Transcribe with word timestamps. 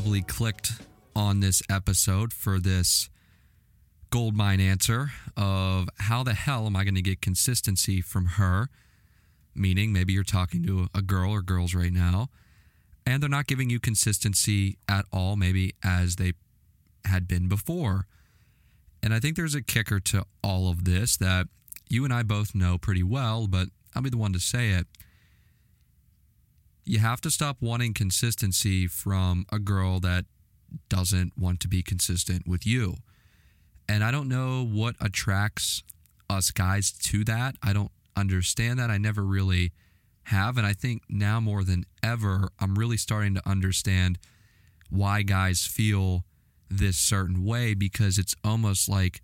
probably 0.00 0.22
clicked 0.22 0.72
on 1.14 1.40
this 1.40 1.60
episode 1.68 2.32
for 2.32 2.58
this 2.58 3.10
gold 4.08 4.34
mine 4.34 4.58
answer 4.58 5.10
of 5.36 5.90
how 5.98 6.22
the 6.22 6.32
hell 6.32 6.64
am 6.64 6.74
I 6.74 6.84
going 6.84 6.94
to 6.94 7.02
get 7.02 7.20
consistency 7.20 8.00
from 8.00 8.24
her? 8.24 8.70
Meaning, 9.54 9.92
maybe 9.92 10.14
you're 10.14 10.24
talking 10.24 10.64
to 10.64 10.86
a 10.94 11.02
girl 11.02 11.32
or 11.32 11.42
girls 11.42 11.74
right 11.74 11.92
now, 11.92 12.28
and 13.04 13.22
they're 13.22 13.28
not 13.28 13.46
giving 13.46 13.68
you 13.68 13.78
consistency 13.78 14.78
at 14.88 15.04
all, 15.12 15.36
maybe 15.36 15.74
as 15.84 16.16
they 16.16 16.32
had 17.04 17.28
been 17.28 17.46
before. 17.46 18.06
And 19.02 19.12
I 19.12 19.20
think 19.20 19.36
there's 19.36 19.54
a 19.54 19.60
kicker 19.60 20.00
to 20.00 20.24
all 20.42 20.70
of 20.70 20.86
this 20.86 21.18
that 21.18 21.46
you 21.90 22.06
and 22.06 22.14
I 22.14 22.22
both 22.22 22.54
know 22.54 22.78
pretty 22.78 23.02
well, 23.02 23.46
but 23.46 23.68
I'll 23.94 24.00
be 24.00 24.08
the 24.08 24.16
one 24.16 24.32
to 24.32 24.40
say 24.40 24.70
it. 24.70 24.86
You 26.90 26.98
have 26.98 27.20
to 27.20 27.30
stop 27.30 27.58
wanting 27.60 27.94
consistency 27.94 28.88
from 28.88 29.46
a 29.52 29.60
girl 29.60 30.00
that 30.00 30.24
doesn't 30.88 31.38
want 31.38 31.60
to 31.60 31.68
be 31.68 31.84
consistent 31.84 32.48
with 32.48 32.66
you. 32.66 32.96
And 33.88 34.02
I 34.02 34.10
don't 34.10 34.28
know 34.28 34.66
what 34.66 34.96
attracts 35.00 35.84
us 36.28 36.50
guys 36.50 36.90
to 36.90 37.22
that. 37.26 37.54
I 37.62 37.72
don't 37.72 37.92
understand 38.16 38.80
that. 38.80 38.90
I 38.90 38.98
never 38.98 39.22
really 39.22 39.70
have. 40.24 40.58
And 40.58 40.66
I 40.66 40.72
think 40.72 41.02
now 41.08 41.38
more 41.38 41.62
than 41.62 41.84
ever, 42.02 42.48
I'm 42.58 42.74
really 42.74 42.96
starting 42.96 43.34
to 43.36 43.48
understand 43.48 44.18
why 44.88 45.22
guys 45.22 45.64
feel 45.64 46.24
this 46.68 46.96
certain 46.96 47.44
way 47.44 47.72
because 47.72 48.18
it's 48.18 48.34
almost 48.42 48.88
like 48.88 49.20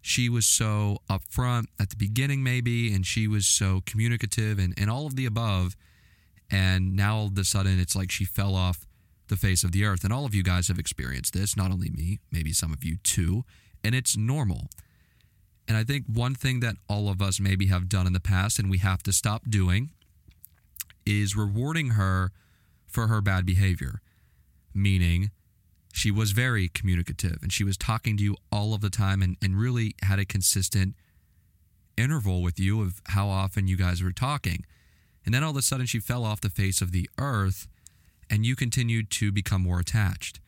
she 0.00 0.30
was 0.30 0.46
so 0.46 1.02
upfront 1.10 1.66
at 1.78 1.90
the 1.90 1.96
beginning, 1.96 2.42
maybe, 2.42 2.90
and 2.94 3.04
she 3.04 3.28
was 3.28 3.44
so 3.44 3.82
communicative 3.84 4.58
and, 4.58 4.72
and 4.78 4.88
all 4.88 5.06
of 5.06 5.14
the 5.14 5.26
above. 5.26 5.76
And 6.50 6.94
now 6.94 7.16
all 7.16 7.26
of 7.26 7.38
a 7.38 7.44
sudden, 7.44 7.80
it's 7.80 7.96
like 7.96 8.10
she 8.10 8.24
fell 8.24 8.54
off 8.54 8.86
the 9.28 9.36
face 9.36 9.64
of 9.64 9.72
the 9.72 9.84
earth. 9.84 10.04
And 10.04 10.12
all 10.12 10.24
of 10.24 10.34
you 10.34 10.42
guys 10.42 10.68
have 10.68 10.78
experienced 10.78 11.34
this, 11.34 11.56
not 11.56 11.70
only 11.70 11.90
me, 11.90 12.20
maybe 12.30 12.52
some 12.52 12.72
of 12.72 12.84
you 12.84 12.96
too. 13.02 13.44
And 13.82 13.94
it's 13.94 14.16
normal. 14.16 14.68
And 15.68 15.76
I 15.76 15.84
think 15.84 16.04
one 16.06 16.34
thing 16.34 16.60
that 16.60 16.76
all 16.88 17.08
of 17.08 17.20
us 17.20 17.40
maybe 17.40 17.66
have 17.66 17.88
done 17.88 18.06
in 18.06 18.12
the 18.12 18.20
past 18.20 18.58
and 18.58 18.70
we 18.70 18.78
have 18.78 19.02
to 19.04 19.12
stop 19.12 19.42
doing 19.48 19.90
is 21.04 21.36
rewarding 21.36 21.90
her 21.90 22.30
for 22.86 23.08
her 23.08 23.20
bad 23.20 23.44
behavior. 23.44 24.00
Meaning, 24.72 25.30
she 25.92 26.10
was 26.10 26.32
very 26.32 26.68
communicative 26.68 27.38
and 27.42 27.52
she 27.52 27.64
was 27.64 27.76
talking 27.76 28.16
to 28.18 28.22
you 28.22 28.36
all 28.52 28.74
of 28.74 28.80
the 28.80 28.90
time 28.90 29.22
and, 29.22 29.36
and 29.42 29.58
really 29.58 29.94
had 30.02 30.18
a 30.18 30.24
consistent 30.24 30.94
interval 31.96 32.42
with 32.42 32.60
you 32.60 32.82
of 32.82 33.00
how 33.06 33.28
often 33.28 33.66
you 33.66 33.76
guys 33.76 34.02
were 34.02 34.12
talking. 34.12 34.64
And 35.26 35.34
then 35.34 35.42
all 35.42 35.50
of 35.50 35.56
a 35.56 35.62
sudden 35.62 35.84
she 35.84 35.98
fell 35.98 36.24
off 36.24 36.40
the 36.40 36.48
face 36.48 36.80
of 36.80 36.92
the 36.92 37.10
earth 37.18 37.66
and 38.30 38.46
you 38.46 38.56
continued 38.56 39.10
to 39.10 39.30
become 39.32 39.62
more 39.62 39.80
attached. 39.80 40.40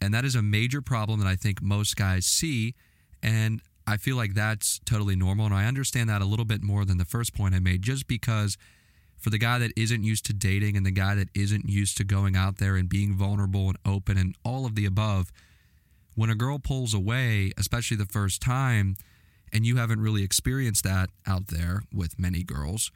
And 0.00 0.12
that 0.12 0.24
is 0.24 0.34
a 0.34 0.42
major 0.42 0.82
problem 0.82 1.20
that 1.20 1.28
I 1.28 1.36
think 1.36 1.62
most 1.62 1.96
guys 1.96 2.26
see. 2.26 2.74
And 3.22 3.60
I 3.86 3.98
feel 3.98 4.16
like 4.16 4.34
that's 4.34 4.80
totally 4.84 5.14
normal. 5.14 5.46
And 5.46 5.54
I 5.54 5.66
understand 5.66 6.08
that 6.10 6.22
a 6.22 6.26
little 6.26 6.44
bit 6.44 6.62
more 6.62 6.84
than 6.84 6.98
the 6.98 7.04
first 7.04 7.34
point 7.34 7.54
I 7.54 7.60
made, 7.60 7.82
just 7.82 8.08
because 8.08 8.56
for 9.16 9.30
the 9.30 9.38
guy 9.38 9.58
that 9.58 9.72
isn't 9.76 10.02
used 10.02 10.26
to 10.26 10.32
dating 10.32 10.76
and 10.76 10.84
the 10.84 10.90
guy 10.90 11.14
that 11.14 11.28
isn't 11.34 11.68
used 11.68 11.96
to 11.98 12.04
going 12.04 12.34
out 12.34 12.58
there 12.58 12.74
and 12.74 12.88
being 12.88 13.14
vulnerable 13.14 13.68
and 13.68 13.78
open 13.86 14.18
and 14.18 14.34
all 14.44 14.66
of 14.66 14.74
the 14.74 14.86
above, 14.86 15.30
when 16.14 16.30
a 16.30 16.34
girl 16.34 16.58
pulls 16.58 16.92
away, 16.92 17.52
especially 17.56 17.96
the 17.96 18.04
first 18.06 18.42
time, 18.42 18.96
and 19.52 19.64
you 19.64 19.76
haven't 19.76 20.00
really 20.00 20.24
experienced 20.24 20.82
that 20.84 21.10
out 21.26 21.48
there 21.48 21.82
with 21.94 22.18
many 22.18 22.42
girls, 22.42 22.90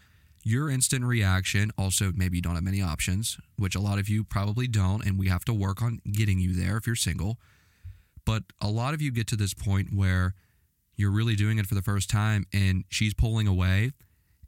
your 0.46 0.70
instant 0.70 1.04
reaction, 1.04 1.72
also 1.76 2.12
maybe 2.14 2.36
you 2.36 2.40
don't 2.40 2.54
have 2.54 2.62
many 2.62 2.80
options, 2.80 3.36
which 3.58 3.74
a 3.74 3.80
lot 3.80 3.98
of 3.98 4.08
you 4.08 4.22
probably 4.22 4.68
don't, 4.68 5.04
and 5.04 5.18
we 5.18 5.26
have 5.26 5.44
to 5.44 5.52
work 5.52 5.82
on 5.82 6.00
getting 6.12 6.38
you 6.38 6.54
there 6.54 6.76
if 6.76 6.86
you're 6.86 6.94
single. 6.94 7.40
But 8.24 8.44
a 8.60 8.68
lot 8.68 8.94
of 8.94 9.02
you 9.02 9.10
get 9.10 9.26
to 9.26 9.36
this 9.36 9.54
point 9.54 9.88
where 9.92 10.34
you're 10.94 11.10
really 11.10 11.34
doing 11.34 11.58
it 11.58 11.66
for 11.66 11.74
the 11.74 11.82
first 11.82 12.08
time 12.08 12.46
and 12.52 12.84
she's 12.88 13.12
pulling 13.12 13.48
away 13.48 13.90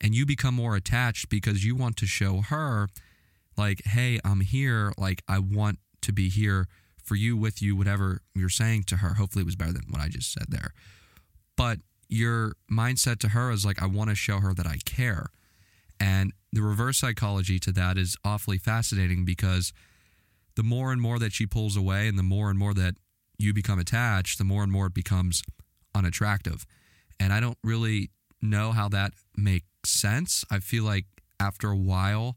and 0.01 0.15
you 0.15 0.25
become 0.25 0.55
more 0.55 0.77
attached 0.77 1.31
because 1.31 1.65
you 1.65 1.75
want 1.75 1.97
to 1.97 2.07
show 2.07 2.43
her 2.43 2.89
like 3.57 3.85
hey 3.85 4.21
i'm 4.25 4.41
here. 4.41 4.93
Like 4.97 5.23
i 5.29 5.41
want 5.41 5.79
to 6.03 6.13
be 6.13 6.29
here 6.29 6.69
for 7.03 7.17
you 7.17 7.37
with 7.37 7.61
you 7.61 7.75
whatever 7.77 8.23
you're 8.35 8.49
saying 8.49 8.85
to 8.85 8.99
her. 8.99 9.15
Hopefully 9.15 9.43
it 9.43 9.47
was 9.47 9.57
better 9.57 9.73
than 9.73 9.87
what 9.91 10.01
i 10.01 10.09
just 10.09 10.33
said 10.33 10.47
there. 10.49 10.73
But 11.57 11.81
your 12.09 12.55
mindset 12.71 13.19
to 13.19 13.31
her 13.31 13.51
is 13.51 13.67
like 13.67 13.83
i 13.83 13.87
want 13.87 14.11
to 14.11 14.17
show 14.17 14.39
her 14.39 14.55
that 14.55 14.67
i 14.67 14.79
care 14.85 15.27
and 16.01 16.33
the 16.53 16.63
reverse 16.63 16.99
psychology 16.99 17.59
to 17.59 17.73
that 17.73 17.99
is 17.99 18.17
awfully 18.25 18.59
fascinating 18.59 19.25
because 19.25 19.73
the 20.57 20.63
more 20.63 20.93
and 20.93 21.01
more 21.01 21.19
that 21.19 21.33
she 21.33 21.47
pulls 21.47 21.77
away 21.77 22.09
and 22.09 22.19
the 22.19 22.23
more 22.23 22.51
and 22.51 22.59
more 22.59 22.75
that 22.75 22.95
you 23.39 23.53
become 23.53 23.79
attached 23.79 24.39
the 24.39 24.45
more 24.45 24.63
and 24.63 24.73
more 24.73 24.87
it 24.87 24.95
becomes 24.95 25.43
unattractive 25.95 26.67
and 27.21 27.33
i 27.33 27.41
don't 27.41 27.59
really 27.63 28.11
know 28.41 28.73
how 28.73 28.89
that 28.89 29.13
makes 29.37 29.67
sense. 29.85 30.45
I 30.51 30.61
feel 30.61 30.85
like 30.85 31.07
after 31.41 31.71
a 31.71 31.77
while, 31.77 32.37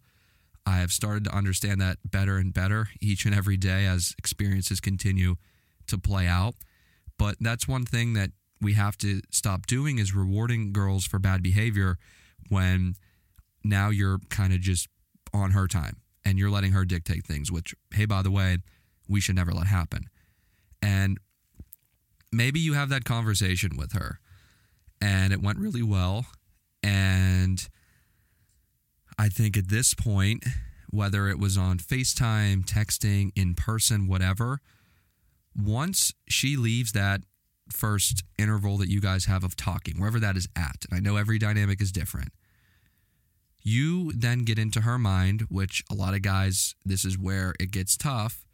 I 0.66 0.78
have 0.78 0.91
started 0.91 1.23
to 1.25 1.35
understand 1.35 1.81
that 1.81 1.97
better 2.05 2.38
and 2.38 2.53
better 2.53 2.89
each 2.99 3.25
and 3.25 3.33
every 3.33 3.57
day 3.57 3.85
as 3.85 4.13
experiences 4.17 4.79
continue 4.79 5.35
to 5.88 5.97
play 5.97 6.28
out. 6.28 6.55
But 7.17 7.35
that's 7.39 7.67
one 7.67 7.85
thing 7.85 8.13
that 8.13 8.31
we 8.61 8.73
have 8.73 8.97
to 8.99 9.22
stop 9.31 9.66
doing 9.66 9.97
is 9.97 10.13
rewarding 10.13 10.72
girls 10.72 11.05
for 11.05 11.19
bad 11.19 11.41
behavior 11.41 11.97
when 12.49 12.95
now 13.63 13.89
you're 13.89 14.19
kind 14.29 14.53
of 14.53 14.59
just 14.59 14.88
on 15.33 15.51
her 15.51 15.67
time 15.67 15.97
and 16.25 16.38
you're 16.38 16.49
letting 16.49 16.72
her 16.72 16.85
dictate 16.85 17.25
things, 17.25 17.51
which, 17.51 17.73
hey, 17.94 18.05
by 18.05 18.22
the 18.22 18.31
way, 18.31 18.57
we 19.07 19.19
should 19.19 19.35
never 19.35 19.51
let 19.51 19.67
happen. 19.67 20.09
And 20.81 21.19
maybe 22.31 22.59
you 22.59 22.73
have 22.73 22.89
that 22.89 23.03
conversation 23.03 23.77
with 23.77 23.94
her 23.94 24.19
and 25.01 25.33
it 25.33 25.41
went 25.41 25.59
really 25.59 25.83
well 25.83 26.25
and 26.83 27.67
I 29.17 29.29
think 29.29 29.55
at 29.55 29.69
this 29.69 29.93
point, 29.93 30.43
whether 30.89 31.28
it 31.28 31.39
was 31.39 31.57
on 31.57 31.78
FaceTime, 31.78 32.66
texting, 32.66 33.31
in 33.35 33.53
person, 33.53 34.07
whatever, 34.07 34.61
once 35.55 36.13
she 36.28 36.55
leaves 36.57 36.93
that 36.93 37.22
first 37.69 38.23
interval 38.38 38.78
that 38.78 38.89
you 38.89 38.99
guys 38.99 39.25
have 39.25 39.43
of 39.43 39.55
talking, 39.55 39.99
wherever 39.99 40.19
that 40.19 40.35
is 40.35 40.47
at, 40.55 40.85
and 40.89 40.97
I 40.97 40.99
know 40.99 41.17
every 41.17 41.38
dynamic 41.38 41.81
is 41.81 41.91
different, 41.91 42.29
you 43.63 44.11
then 44.13 44.39
get 44.39 44.59
into 44.59 44.81
her 44.81 44.97
mind, 44.97 45.45
which 45.49 45.83
a 45.91 45.95
lot 45.95 46.13
of 46.13 46.22
guys, 46.22 46.75
this 46.85 47.05
is 47.05 47.17
where 47.17 47.53
it 47.59 47.72
gets 47.72 47.95
tough, 47.97 48.45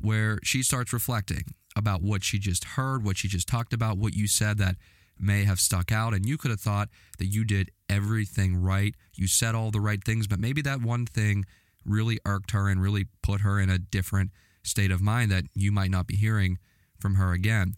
where 0.00 0.38
she 0.42 0.62
starts 0.62 0.92
reflecting 0.92 1.54
about 1.76 2.02
what 2.02 2.24
she 2.24 2.38
just 2.38 2.64
heard, 2.64 3.04
what 3.04 3.16
she 3.16 3.28
just 3.28 3.48
talked 3.48 3.72
about, 3.72 3.98
what 3.98 4.14
you 4.14 4.26
said 4.26 4.58
that 4.58 4.76
may 5.18 5.44
have 5.44 5.60
stuck 5.60 5.90
out 5.90 6.14
and 6.14 6.26
you 6.26 6.38
could 6.38 6.50
have 6.50 6.60
thought 6.60 6.88
that 7.18 7.26
you 7.26 7.44
did 7.44 7.70
everything 7.88 8.56
right. 8.56 8.94
You 9.14 9.26
said 9.26 9.54
all 9.54 9.70
the 9.70 9.80
right 9.80 10.02
things, 10.02 10.26
but 10.26 10.38
maybe 10.38 10.62
that 10.62 10.80
one 10.80 11.06
thing 11.06 11.44
really 11.84 12.18
irked 12.24 12.52
her 12.52 12.68
and 12.68 12.80
really 12.80 13.06
put 13.22 13.40
her 13.40 13.58
in 13.58 13.70
a 13.70 13.78
different 13.78 14.30
state 14.62 14.90
of 14.90 15.00
mind 15.00 15.30
that 15.30 15.44
you 15.54 15.72
might 15.72 15.90
not 15.90 16.06
be 16.06 16.16
hearing 16.16 16.58
from 16.98 17.16
her 17.16 17.32
again. 17.32 17.74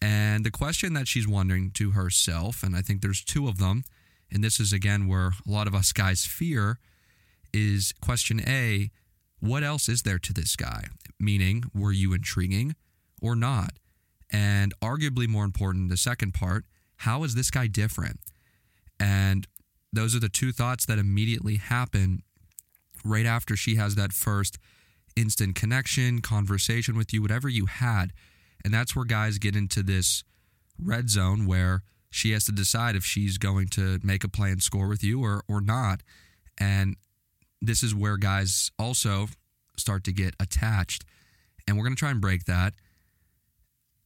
And 0.00 0.44
the 0.44 0.50
question 0.50 0.92
that 0.94 1.08
she's 1.08 1.26
wondering 1.26 1.70
to 1.72 1.92
herself, 1.92 2.62
and 2.62 2.76
I 2.76 2.82
think 2.82 3.00
there's 3.00 3.24
two 3.24 3.48
of 3.48 3.58
them, 3.58 3.84
and 4.34 4.42
this 4.42 4.58
is 4.58 4.72
again 4.72 5.06
where 5.06 5.28
a 5.46 5.50
lot 5.50 5.68
of 5.68 5.74
us 5.74 5.92
guys 5.92 6.26
fear, 6.26 6.80
is 7.52 7.94
question 8.02 8.40
A 8.46 8.90
what 9.38 9.62
else 9.62 9.88
is 9.88 10.02
there 10.02 10.18
to 10.18 10.32
this 10.32 10.56
guy? 10.56 10.86
Meaning, 11.20 11.64
were 11.74 11.92
you 11.92 12.12
intriguing 12.14 12.74
or 13.22 13.36
not? 13.36 13.74
And 14.30 14.72
arguably 14.82 15.28
more 15.28 15.44
important, 15.44 15.90
the 15.90 15.96
second 15.96 16.32
part, 16.32 16.64
how 16.98 17.24
is 17.24 17.34
this 17.34 17.50
guy 17.50 17.66
different? 17.66 18.20
And 18.98 19.46
those 19.92 20.16
are 20.16 20.20
the 20.20 20.28
two 20.28 20.50
thoughts 20.50 20.86
that 20.86 20.98
immediately 20.98 21.56
happen 21.56 22.22
right 23.04 23.26
after 23.26 23.54
she 23.54 23.76
has 23.76 23.94
that 23.94 24.12
first 24.12 24.58
instant 25.14 25.54
connection, 25.54 26.20
conversation 26.20 26.96
with 26.96 27.12
you, 27.12 27.22
whatever 27.22 27.48
you 27.48 27.66
had. 27.66 28.12
And 28.64 28.72
that's 28.72 28.96
where 28.96 29.04
guys 29.04 29.38
get 29.38 29.54
into 29.54 29.82
this 29.82 30.24
red 30.78 31.10
zone 31.10 31.46
where 31.46 31.82
she 32.14 32.30
has 32.30 32.44
to 32.44 32.52
decide 32.52 32.94
if 32.94 33.04
she's 33.04 33.38
going 33.38 33.66
to 33.66 33.98
make 34.04 34.22
a 34.22 34.28
play 34.28 34.52
and 34.52 34.62
score 34.62 34.86
with 34.86 35.02
you 35.02 35.24
or, 35.24 35.42
or 35.48 35.60
not. 35.60 36.00
And 36.56 36.94
this 37.60 37.82
is 37.82 37.92
where 37.92 38.16
guys 38.16 38.70
also 38.78 39.26
start 39.76 40.04
to 40.04 40.12
get 40.12 40.36
attached. 40.38 41.04
And 41.66 41.76
we're 41.76 41.82
going 41.82 41.96
to 41.96 41.98
try 41.98 42.12
and 42.12 42.20
break 42.20 42.44
that. 42.44 42.74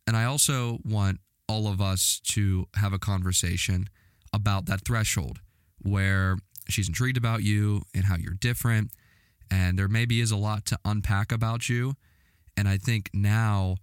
And 0.07 0.17
I 0.17 0.25
also 0.25 0.79
want 0.87 1.21
all 1.49 1.67
of 1.67 1.83
us 1.83 2.19
to 2.29 2.67
have 2.77 2.95
a 2.95 2.99
conversation 2.99 3.91
about 4.33 4.65
that 4.65 4.87
threshold 4.87 5.41
where 5.83 6.39
she's 6.67 6.89
intrigued 6.89 7.19
about 7.19 7.43
you 7.43 7.83
and 7.95 8.07
how 8.07 8.17
you're 8.17 8.33
different. 8.33 8.91
And 9.51 9.79
there 9.79 9.87
maybe 9.87 10.23
is 10.23 10.31
a 10.31 10.37
lot 10.37 10.65
to 10.67 10.79
unpack 10.83 11.31
about 11.31 11.69
you. 11.69 11.93
And 12.57 12.67
I 12.71 12.79
think 12.79 13.11
now 13.13 13.77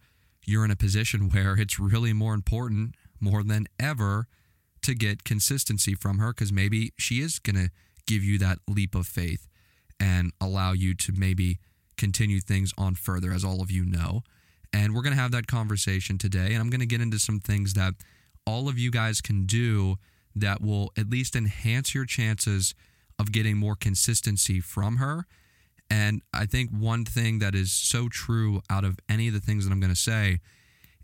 you're 0.48 0.66
in 0.66 0.72
a 0.72 0.76
position 0.76 1.30
where 1.34 1.54
it's 1.54 1.80
really 1.80 2.12
more 2.12 2.34
important, 2.34 2.96
more 3.20 3.44
than 3.44 3.68
ever, 3.80 4.28
to 4.82 4.94
get 4.94 5.24
consistency 5.24 5.96
from 5.96 6.20
her 6.20 6.32
because 6.32 6.54
maybe 6.54 6.94
she 6.98 7.16
is 7.20 7.40
going 7.40 7.56
to 7.56 7.72
give 8.06 8.24
you 8.24 8.38
that 8.38 8.60
leap 8.68 8.94
of 8.94 9.08
faith 9.08 9.48
and 10.00 10.32
allow 10.40 10.74
you 10.74 10.94
to 10.94 11.12
maybe 11.16 11.58
continue 11.98 12.40
things 12.40 12.72
on 12.78 12.94
further, 12.94 13.32
as 13.32 13.44
all 13.44 13.62
of 13.62 13.72
you 13.72 13.84
know. 13.84 14.22
And 14.72 14.94
we're 14.94 15.02
going 15.02 15.16
to 15.16 15.22
have 15.22 15.32
that 15.32 15.48
conversation 15.48 16.18
today. 16.18 16.48
And 16.48 16.58
I'm 16.58 16.70
going 16.70 16.82
to 16.82 16.86
get 16.86 17.02
into 17.02 17.18
some 17.18 17.40
things 17.40 17.74
that 17.74 17.94
all 18.46 18.68
of 18.70 18.78
you 18.78 18.92
guys 18.92 19.22
can 19.22 19.46
do 19.46 19.96
that 20.36 20.62
will 20.62 20.92
at 20.98 21.10
least 21.10 21.36
enhance 21.36 21.96
your 21.96 22.06
chances 22.06 22.76
of 23.18 23.32
getting 23.32 23.58
more 23.58 23.76
consistency 23.76 24.60
from 24.60 24.98
her. 24.98 25.26
And 25.90 26.22
I 26.34 26.46
think 26.46 26.72
one 26.72 27.06
thing 27.06 27.40
that 27.40 27.56
is 27.56 27.72
so 27.72 28.10
true 28.10 28.62
out 28.70 28.84
of 28.84 29.00
any 29.08 29.28
of 29.28 29.34
the 29.34 29.40
things 29.40 29.66
that 29.66 29.72
I'm 29.72 29.80
going 29.80 29.94
to 29.94 30.00
say 30.00 30.40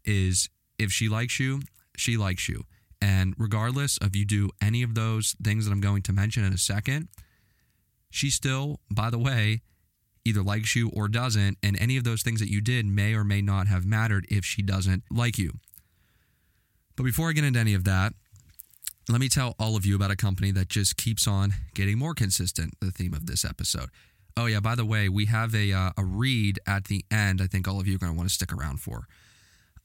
is 0.03 0.49
if 0.77 0.91
she 0.91 1.07
likes 1.07 1.39
you, 1.39 1.61
she 2.01 2.17
likes 2.17 2.49
you. 2.49 2.63
And 2.99 3.33
regardless 3.37 3.97
of 3.97 4.15
you 4.15 4.25
do 4.25 4.49
any 4.61 4.83
of 4.83 4.95
those 4.95 5.35
things 5.43 5.65
that 5.65 5.71
I'm 5.71 5.81
going 5.81 6.01
to 6.03 6.13
mention 6.13 6.43
in 6.43 6.53
a 6.53 6.57
second, 6.57 7.07
she 8.09 8.29
still, 8.29 8.79
by 8.91 9.09
the 9.09 9.17
way, 9.17 9.61
either 10.25 10.43
likes 10.43 10.75
you 10.75 10.89
or 10.89 11.07
doesn't. 11.07 11.57
And 11.63 11.79
any 11.79 11.97
of 11.97 12.03
those 12.03 12.21
things 12.21 12.39
that 12.39 12.51
you 12.51 12.61
did 12.61 12.85
may 12.85 13.13
or 13.13 13.23
may 13.23 13.41
not 13.41 13.67
have 13.67 13.85
mattered 13.85 14.25
if 14.29 14.43
she 14.45 14.61
doesn't 14.61 15.03
like 15.09 15.37
you. 15.37 15.53
But 16.95 17.03
before 17.03 17.29
I 17.29 17.33
get 17.33 17.43
into 17.43 17.59
any 17.59 17.73
of 17.73 17.85
that, 17.85 18.13
let 19.09 19.19
me 19.19 19.29
tell 19.29 19.55
all 19.59 19.75
of 19.75 19.85
you 19.85 19.95
about 19.95 20.11
a 20.11 20.15
company 20.15 20.51
that 20.51 20.69
just 20.69 20.97
keeps 20.97 21.27
on 21.27 21.53
getting 21.73 21.97
more 21.97 22.13
consistent, 22.13 22.75
the 22.79 22.91
theme 22.91 23.13
of 23.13 23.25
this 23.25 23.43
episode. 23.43 23.89
Oh, 24.37 24.45
yeah, 24.45 24.59
by 24.59 24.75
the 24.75 24.85
way, 24.85 25.09
we 25.09 25.25
have 25.25 25.55
a, 25.55 25.73
uh, 25.73 25.91
a 25.97 26.03
read 26.03 26.59
at 26.67 26.85
the 26.85 27.03
end, 27.09 27.41
I 27.41 27.47
think 27.47 27.67
all 27.67 27.79
of 27.79 27.87
you 27.87 27.95
are 27.95 27.99
going 27.99 28.11
to 28.11 28.17
want 28.17 28.29
to 28.29 28.33
stick 28.33 28.53
around 28.53 28.79
for. 28.79 29.07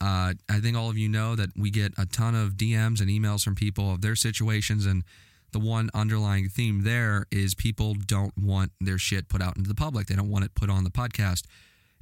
Uh, 0.00 0.34
I 0.48 0.60
think 0.60 0.76
all 0.76 0.90
of 0.90 0.98
you 0.98 1.08
know 1.08 1.36
that 1.36 1.50
we 1.56 1.70
get 1.70 1.92
a 1.96 2.06
ton 2.06 2.34
of 2.34 2.52
DMs 2.52 3.00
and 3.00 3.08
emails 3.08 3.42
from 3.42 3.54
people 3.54 3.92
of 3.92 4.02
their 4.02 4.16
situations, 4.16 4.84
and 4.84 5.04
the 5.52 5.58
one 5.58 5.90
underlying 5.94 6.48
theme 6.48 6.82
there 6.82 7.26
is 7.30 7.54
people 7.54 7.94
don't 7.94 8.36
want 8.36 8.72
their 8.80 8.98
shit 8.98 9.28
put 9.28 9.40
out 9.40 9.56
into 9.56 9.68
the 9.68 9.74
public. 9.74 10.06
They 10.06 10.16
don't 10.16 10.30
want 10.30 10.44
it 10.44 10.54
put 10.54 10.68
on 10.68 10.84
the 10.84 10.90
podcast. 10.90 11.44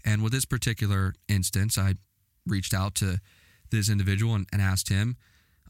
And 0.05 0.23
with 0.23 0.32
this 0.32 0.44
particular 0.44 1.14
instance, 1.29 1.79
I 1.79 1.94
reached 2.46 2.75
out 2.75 2.94
to 2.96 3.20
this 3.70 3.88
individual 3.88 4.35
and, 4.35 4.46
and 4.52 4.61
asked 4.61 4.88
him, 4.88 5.17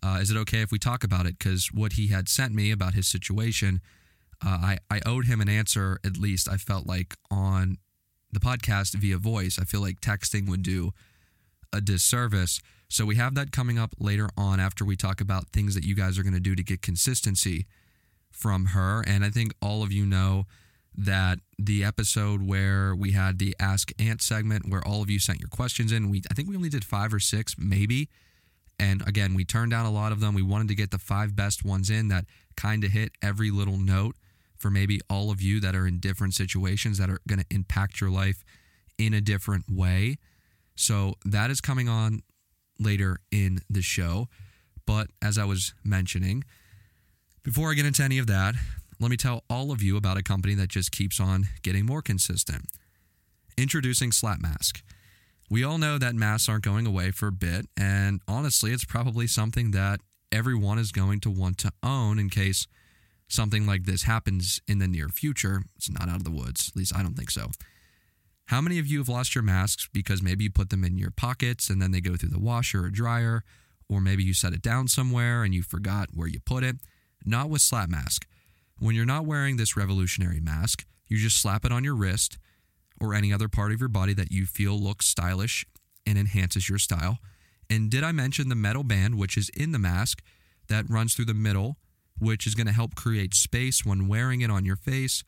uh, 0.03 0.19
is 0.21 0.31
it 0.31 0.37
okay 0.37 0.61
if 0.61 0.71
we 0.71 0.79
talk 0.79 1.05
about 1.05 1.27
it? 1.27 1.39
Because 1.39 1.69
what 1.73 1.95
he 1.95 2.09
had 2.09 2.29
sent 2.29 2.55
me 2.55 2.71
about 2.71 2.95
his 2.95 3.07
situation, 3.07 3.81
uh, 4.45 4.49
I, 4.49 4.79
I 4.91 5.01
owed 5.07 5.27
him 5.27 5.41
an 5.41 5.49
answer, 5.49 5.99
at 6.05 6.17
least 6.17 6.49
I 6.49 6.57
felt 6.57 6.87
like, 6.87 7.17
on 7.31 7.79
the 8.33 8.41
podcast 8.41 8.95
via 8.95 9.17
voice. 9.17 9.59
I 9.61 9.65
feel 9.65 9.81
like 9.81 10.01
texting 10.01 10.49
would 10.49 10.63
do 10.63 10.93
a 11.75 11.81
disservice. 11.81 12.61
So 12.89 13.05
we 13.05 13.17
have 13.17 13.35
that 13.35 13.53
coming 13.53 13.79
up 13.79 13.95
later 13.99 14.29
on 14.37 14.61
after 14.61 14.85
we 14.85 14.97
talk 14.97 15.21
about 15.21 15.49
things 15.49 15.75
that 15.75 15.85
you 15.85 15.95
guys 15.95 16.19
are 16.19 16.23
going 16.23 16.35
to 16.35 16.41
do 16.41 16.55
to 16.55 16.63
get 16.63 16.81
consistency 16.81 17.67
from 18.31 18.67
her. 18.67 19.03
And 19.07 19.25
I 19.25 19.31
think 19.31 19.53
all 19.61 19.83
of 19.83 19.93
you 19.93 20.07
know 20.07 20.47
that 20.97 21.41
the 21.59 21.83
episode 21.83 22.47
where 22.47 22.95
we 22.95 23.13
had 23.13 23.39
the 23.39 23.57
Ask 23.59 23.91
Ant 23.99 24.23
segment 24.23 24.69
where 24.69 24.87
all 24.87 25.03
of 25.03 25.11
you 25.11 25.19
sent 25.19 25.41
your 25.41 25.49
questions 25.49 25.91
in, 25.91 26.09
we 26.09 26.23
I 26.31 26.35
think 26.35 26.49
we 26.49 26.57
only 26.57 26.69
did 26.69 26.85
5 26.85 27.15
or 27.15 27.21
6 27.21 27.57
maybe. 27.59 28.09
And 28.79 29.07
again, 29.07 29.35
we 29.35 29.45
turned 29.45 29.71
down 29.71 29.87
a 29.87 29.91
lot 29.91 30.13
of 30.13 30.21
them. 30.21 30.35
We 30.35 30.43
wanted 30.43 30.69
to 30.69 30.75
get 30.75 30.91
the 30.91 30.99
five 30.99 31.37
best 31.37 31.65
ones 31.65 31.91
in 31.91 32.09
that 32.09 32.25
kind 32.57 32.85
of 32.85 32.91
hit 32.91 33.13
every 33.23 33.51
little 33.51 33.79
note 33.79 34.17
for 34.57 34.71
maybe 34.71 35.01
all 35.11 35.31
of 35.31 35.41
you 35.41 35.61
that 35.61 35.75
are 35.75 35.87
in 35.87 35.99
different 35.99 36.35
situations 36.35 36.99
that 36.99 37.11
are 37.11 37.21
going 37.29 37.39
to 37.39 37.47
impact 37.51 38.01
your 38.01 38.11
life 38.11 38.45
in 38.99 39.15
a 39.15 39.21
different 39.21 39.65
way. 39.71 40.17
So 40.75 41.15
that 41.25 41.51
is 41.51 41.61
coming 41.61 41.89
on 41.89 42.23
later 42.79 43.19
in 43.31 43.61
the 43.71 43.83
show. 43.83 44.29
But 44.87 45.09
as 45.23 45.39
I 45.39 45.45
was 45.45 45.75
mentioning, 45.85 46.45
before 47.43 47.71
I 47.71 47.75
get 47.75 47.87
into 47.87 48.03
any 48.03 48.19
of 48.19 48.27
that, 48.27 48.55
let 49.01 49.11
me 49.11 49.17
tell 49.17 49.45
all 49.51 49.71
of 49.71 49.83
you 49.83 49.97
about 49.97 50.17
a 50.17 50.23
company 50.23 50.55
that 50.55 50.69
just 50.69 50.93
keeps 50.93 51.21
on 51.21 51.47
getting 51.63 51.87
more 51.87 52.03
consistent. 52.03 52.67
Introducing 53.57 54.13
Slap 54.13 54.41
Mask. 54.41 54.83
We 55.51 55.63
all 55.63 55.79
know 55.79 55.99
that 55.99 56.15
masks 56.15 56.49
aren't 56.49 56.65
going 56.65 56.87
away 56.87 57.11
for 57.11 57.29
a 57.29 57.33
bit, 57.33 57.67
and 57.77 58.21
honestly, 58.27 58.73
it's 58.73 58.85
probably 58.85 59.27
something 59.27 59.73
that 59.73 60.01
everyone 60.33 60.79
is 60.79 60.91
going 60.91 61.21
to 61.21 61.31
want 61.31 61.59
to 61.59 61.73
own 61.83 62.19
in 62.19 62.31
case 62.31 62.67
something 63.29 63.67
like 63.67 63.85
this 63.85 64.05
happens 64.05 64.61
in 64.67 64.79
the 64.79 64.89
near 64.89 65.09
future. 65.09 65.63
It's 65.77 65.91
not 65.91 66.09
out 66.09 66.17
of 66.17 66.25
the 66.25 66.31
woods, 66.31 66.71
at 66.71 66.77
least 66.77 66.97
I 66.97 67.03
don't 67.03 67.15
think 67.15 67.31
so. 67.31 67.51
How 68.47 68.61
many 68.61 68.79
of 68.79 68.87
you 68.87 68.99
have 68.99 69.09
lost 69.09 69.35
your 69.35 69.45
masks 69.45 69.89
because 69.93 70.23
maybe 70.23 70.45
you 70.45 70.51
put 70.51 70.71
them 70.71 70.85
in 70.85 70.99
your 70.99 71.11
pockets 71.11 71.71
and 71.71 71.81
then 71.81 71.93
they 71.93 72.01
go 72.01 72.17
through 72.17 72.29
the 72.31 72.39
washer 72.39 72.85
or 72.85 72.91
dryer, 72.91 73.43
or 73.89 74.01
maybe 74.01 74.23
you 74.23 74.35
set 74.35 74.53
it 74.53 74.63
down 74.63 74.89
somewhere 74.89 75.45
and 75.45 75.55
you 75.55 75.63
forgot 75.63 76.11
where 76.15 76.29
you 76.29 76.41
put 76.41 76.63
it? 76.63 76.77
Not 77.25 77.49
with 77.49 77.63
Slap 77.63 77.89
Mask. 77.89 78.27
When 78.79 78.95
you're 78.95 79.07
not 79.07 79.25
wearing 79.25 79.57
this 79.57 79.77
revolutionary 79.77 80.41
mask, 80.41 80.85
you 81.07 81.17
just 81.17 81.41
slap 81.41 81.65
it 81.65 81.73
on 81.73 81.85
your 81.85 81.95
wrist 81.95 82.39
or 83.01 83.15
any 83.15 83.33
other 83.33 83.49
part 83.49 83.73
of 83.73 83.81
your 83.81 83.89
body 83.89 84.13
that 84.15 84.31
you 84.31 84.47
feel 84.47 84.79
looks 84.79 85.07
stylish 85.07 85.67
and 86.07 86.19
enhances 86.19 86.69
your 86.69 86.79
style. 86.79 87.19
And 87.71 87.91
did 87.91 88.05
I 88.05 88.13
mention 88.13 88.49
the 88.49 88.55
metal 88.55 88.83
band, 88.83 89.17
which 89.17 89.37
is 89.37 89.49
in 89.51 89.73
the 89.73 89.79
mask, 89.79 90.23
that 90.69 90.89
runs 90.89 91.15
through 91.15 91.25
the 91.27 91.35
middle, 91.35 91.77
which 92.19 92.47
is 92.47 92.55
going 92.55 92.67
to 92.67 92.73
help 92.73 92.95
create 92.95 93.35
space 93.35 93.85
when 93.85 94.09
wearing 94.09 94.43
it 94.43 94.51
on 94.51 94.65
your 94.65 94.77
face? 94.77 95.25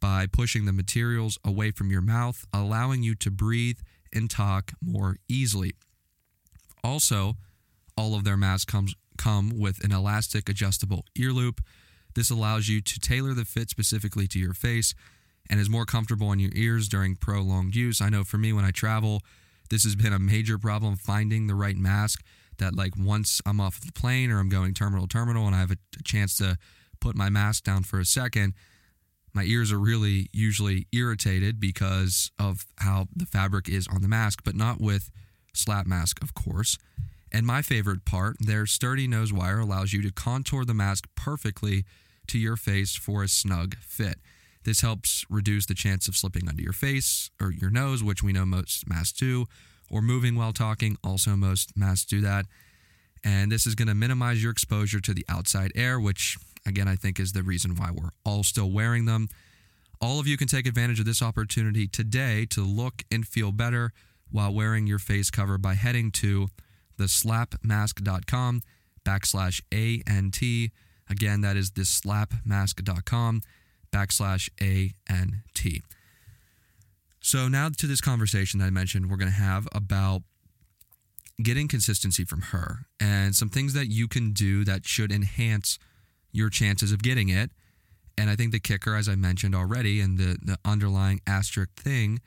By 0.00 0.26
pushing 0.26 0.64
the 0.64 0.72
materials 0.72 1.38
away 1.44 1.70
from 1.70 1.90
your 1.90 2.00
mouth, 2.00 2.44
allowing 2.52 3.02
you 3.02 3.14
to 3.16 3.30
breathe 3.30 3.78
and 4.12 4.30
talk 4.30 4.72
more 4.80 5.16
easily. 5.28 5.74
Also, 6.84 7.34
all 7.96 8.14
of 8.14 8.24
their 8.24 8.36
masks 8.36 8.64
comes, 8.64 8.94
come 9.16 9.58
with 9.58 9.82
an 9.84 9.92
elastic 9.92 10.48
adjustable 10.48 11.04
ear 11.16 11.32
loop. 11.32 11.60
This 12.14 12.30
allows 12.30 12.68
you 12.68 12.80
to 12.80 13.00
tailor 13.00 13.34
the 13.34 13.44
fit 13.44 13.70
specifically 13.70 14.26
to 14.28 14.38
your 14.38 14.54
face 14.54 14.94
and 15.50 15.60
is 15.60 15.68
more 15.68 15.84
comfortable 15.84 16.32
in 16.32 16.38
your 16.38 16.52
ears 16.54 16.88
during 16.88 17.16
prolonged 17.16 17.74
use. 17.74 18.00
I 18.00 18.08
know 18.08 18.24
for 18.24 18.38
me, 18.38 18.52
when 18.52 18.64
I 18.64 18.70
travel, 18.70 19.22
this 19.70 19.84
has 19.84 19.96
been 19.96 20.12
a 20.12 20.18
major 20.18 20.58
problem 20.58 20.96
finding 20.96 21.46
the 21.46 21.54
right 21.54 21.76
mask 21.76 22.22
that, 22.58 22.74
like, 22.74 22.94
once 22.98 23.40
I'm 23.46 23.60
off 23.60 23.80
the 23.80 23.92
plane 23.92 24.30
or 24.30 24.38
I'm 24.38 24.48
going 24.48 24.74
terminal 24.74 25.06
terminal 25.06 25.46
and 25.46 25.54
I 25.54 25.60
have 25.60 25.70
a 25.70 25.76
chance 26.04 26.36
to 26.38 26.56
put 27.00 27.16
my 27.16 27.30
mask 27.30 27.64
down 27.64 27.82
for 27.82 28.00
a 28.00 28.04
second, 28.04 28.54
my 29.34 29.44
ears 29.44 29.70
are 29.72 29.78
really 29.78 30.28
usually 30.32 30.86
irritated 30.92 31.60
because 31.60 32.30
of 32.38 32.66
how 32.78 33.08
the 33.14 33.26
fabric 33.26 33.68
is 33.68 33.86
on 33.88 34.02
the 34.02 34.08
mask, 34.08 34.40
but 34.44 34.54
not 34.54 34.80
with 34.80 35.10
slap 35.52 35.86
mask, 35.86 36.22
of 36.22 36.34
course. 36.34 36.78
And 37.30 37.46
my 37.46 37.62
favorite 37.62 38.04
part, 38.04 38.36
their 38.40 38.66
sturdy 38.66 39.06
nose 39.06 39.32
wire 39.32 39.60
allows 39.60 39.92
you 39.92 40.02
to 40.02 40.10
contour 40.10 40.64
the 40.64 40.74
mask 40.74 41.08
perfectly 41.14 41.84
to 42.28 42.38
your 42.38 42.56
face 42.56 42.94
for 42.94 43.22
a 43.22 43.28
snug 43.28 43.76
fit. 43.78 44.16
This 44.64 44.80
helps 44.80 45.24
reduce 45.30 45.66
the 45.66 45.74
chance 45.74 46.08
of 46.08 46.16
slipping 46.16 46.48
under 46.48 46.62
your 46.62 46.72
face 46.72 47.30
or 47.40 47.52
your 47.52 47.70
nose, 47.70 48.02
which 48.02 48.22
we 48.22 48.32
know 48.32 48.46
most 48.46 48.88
masks 48.88 49.18
do, 49.18 49.46
or 49.90 50.02
moving 50.02 50.36
while 50.36 50.52
talking. 50.52 50.96
Also, 51.04 51.36
most 51.36 51.76
masks 51.76 52.06
do 52.06 52.20
that. 52.20 52.46
And 53.24 53.50
this 53.50 53.66
is 53.66 53.74
going 53.74 53.88
to 53.88 53.94
minimize 53.94 54.42
your 54.42 54.52
exposure 54.52 55.00
to 55.00 55.14
the 55.14 55.24
outside 55.28 55.72
air, 55.74 55.98
which 55.98 56.36
again, 56.68 56.88
I 56.88 56.96
think 56.96 57.18
is 57.18 57.32
the 57.32 57.42
reason 57.42 57.74
why 57.74 57.90
we're 57.90 58.10
all 58.24 58.44
still 58.44 58.70
wearing 58.70 59.06
them. 59.06 59.28
All 60.00 60.20
of 60.20 60.26
you 60.26 60.36
can 60.36 60.46
take 60.46 60.66
advantage 60.66 61.00
of 61.00 61.06
this 61.06 61.22
opportunity 61.22 61.88
today 61.88 62.46
to 62.50 62.62
look 62.62 63.02
and 63.10 63.26
feel 63.26 63.50
better 63.50 63.92
while 64.30 64.52
wearing 64.52 64.86
your 64.86 64.98
face 64.98 65.30
cover 65.30 65.58
by 65.58 65.74
heading 65.74 66.12
to 66.12 66.48
the 66.96 67.04
slapmask.com 67.04 68.62
backslash 69.04 69.60
ANT. 69.72 70.40
Again, 71.10 71.40
that 71.40 71.56
is 71.56 71.72
the 71.72 71.82
slapmask.com 71.82 73.42
backslash 73.90 74.50
ANT. 74.60 75.82
So 77.20 77.48
now 77.48 77.68
to 77.70 77.86
this 77.86 78.00
conversation 78.00 78.60
that 78.60 78.66
I 78.66 78.70
mentioned 78.70 79.10
we're 79.10 79.16
going 79.16 79.32
to 79.32 79.34
have 79.34 79.66
about 79.72 80.22
getting 81.42 81.68
consistency 81.68 82.24
from 82.24 82.42
her 82.42 82.86
and 83.00 83.34
some 83.34 83.48
things 83.48 83.72
that 83.74 83.86
you 83.86 84.08
can 84.08 84.32
do 84.32 84.64
that 84.64 84.86
should 84.86 85.12
enhance 85.12 85.78
your 86.32 86.50
chances 86.50 86.92
of 86.92 87.02
getting 87.02 87.28
it. 87.28 87.50
And 88.16 88.28
I 88.28 88.36
think 88.36 88.52
the 88.52 88.60
kicker, 88.60 88.96
as 88.96 89.08
I 89.08 89.14
mentioned 89.14 89.54
already, 89.54 90.00
and 90.00 90.18
the, 90.18 90.38
the 90.42 90.58
underlying 90.64 91.20
asterisk 91.26 91.74
thing 91.76 92.20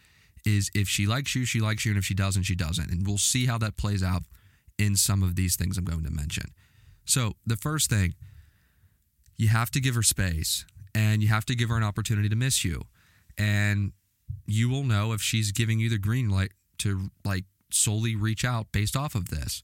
is 0.45 0.71
if 0.73 0.87
she 0.87 1.05
likes 1.05 1.35
you, 1.35 1.45
she 1.45 1.59
likes 1.59 1.85
you, 1.85 1.91
and 1.91 1.97
if 1.97 2.05
she 2.05 2.13
doesn't, 2.13 2.43
she 2.43 2.55
doesn't. 2.55 2.89
And 2.89 3.05
we'll 3.05 3.17
see 3.17 3.45
how 3.45 3.57
that 3.59 3.77
plays 3.77 4.01
out 4.01 4.23
in 4.77 4.95
some 4.95 5.21
of 5.21 5.35
these 5.35 5.55
things 5.55 5.77
I'm 5.77 5.85
going 5.85 6.03
to 6.03 6.11
mention. 6.11 6.45
So, 7.05 7.33
the 7.45 7.57
first 7.57 7.89
thing, 7.89 8.15
you 9.37 9.49
have 9.49 9.71
to 9.71 9.79
give 9.79 9.95
her 9.95 10.03
space 10.03 10.65
and 10.93 11.21
you 11.21 11.29
have 11.29 11.45
to 11.45 11.55
give 11.55 11.69
her 11.69 11.77
an 11.77 11.83
opportunity 11.83 12.29
to 12.29 12.35
miss 12.35 12.63
you. 12.63 12.83
And 13.37 13.91
you 14.45 14.69
will 14.69 14.83
know 14.83 15.13
if 15.13 15.21
she's 15.21 15.51
giving 15.51 15.79
you 15.79 15.89
the 15.89 15.97
green 15.97 16.29
light 16.29 16.51
to 16.79 17.09
like 17.25 17.45
solely 17.71 18.15
reach 18.15 18.45
out 18.45 18.67
based 18.71 18.95
off 18.95 19.15
of 19.15 19.29
this. 19.29 19.63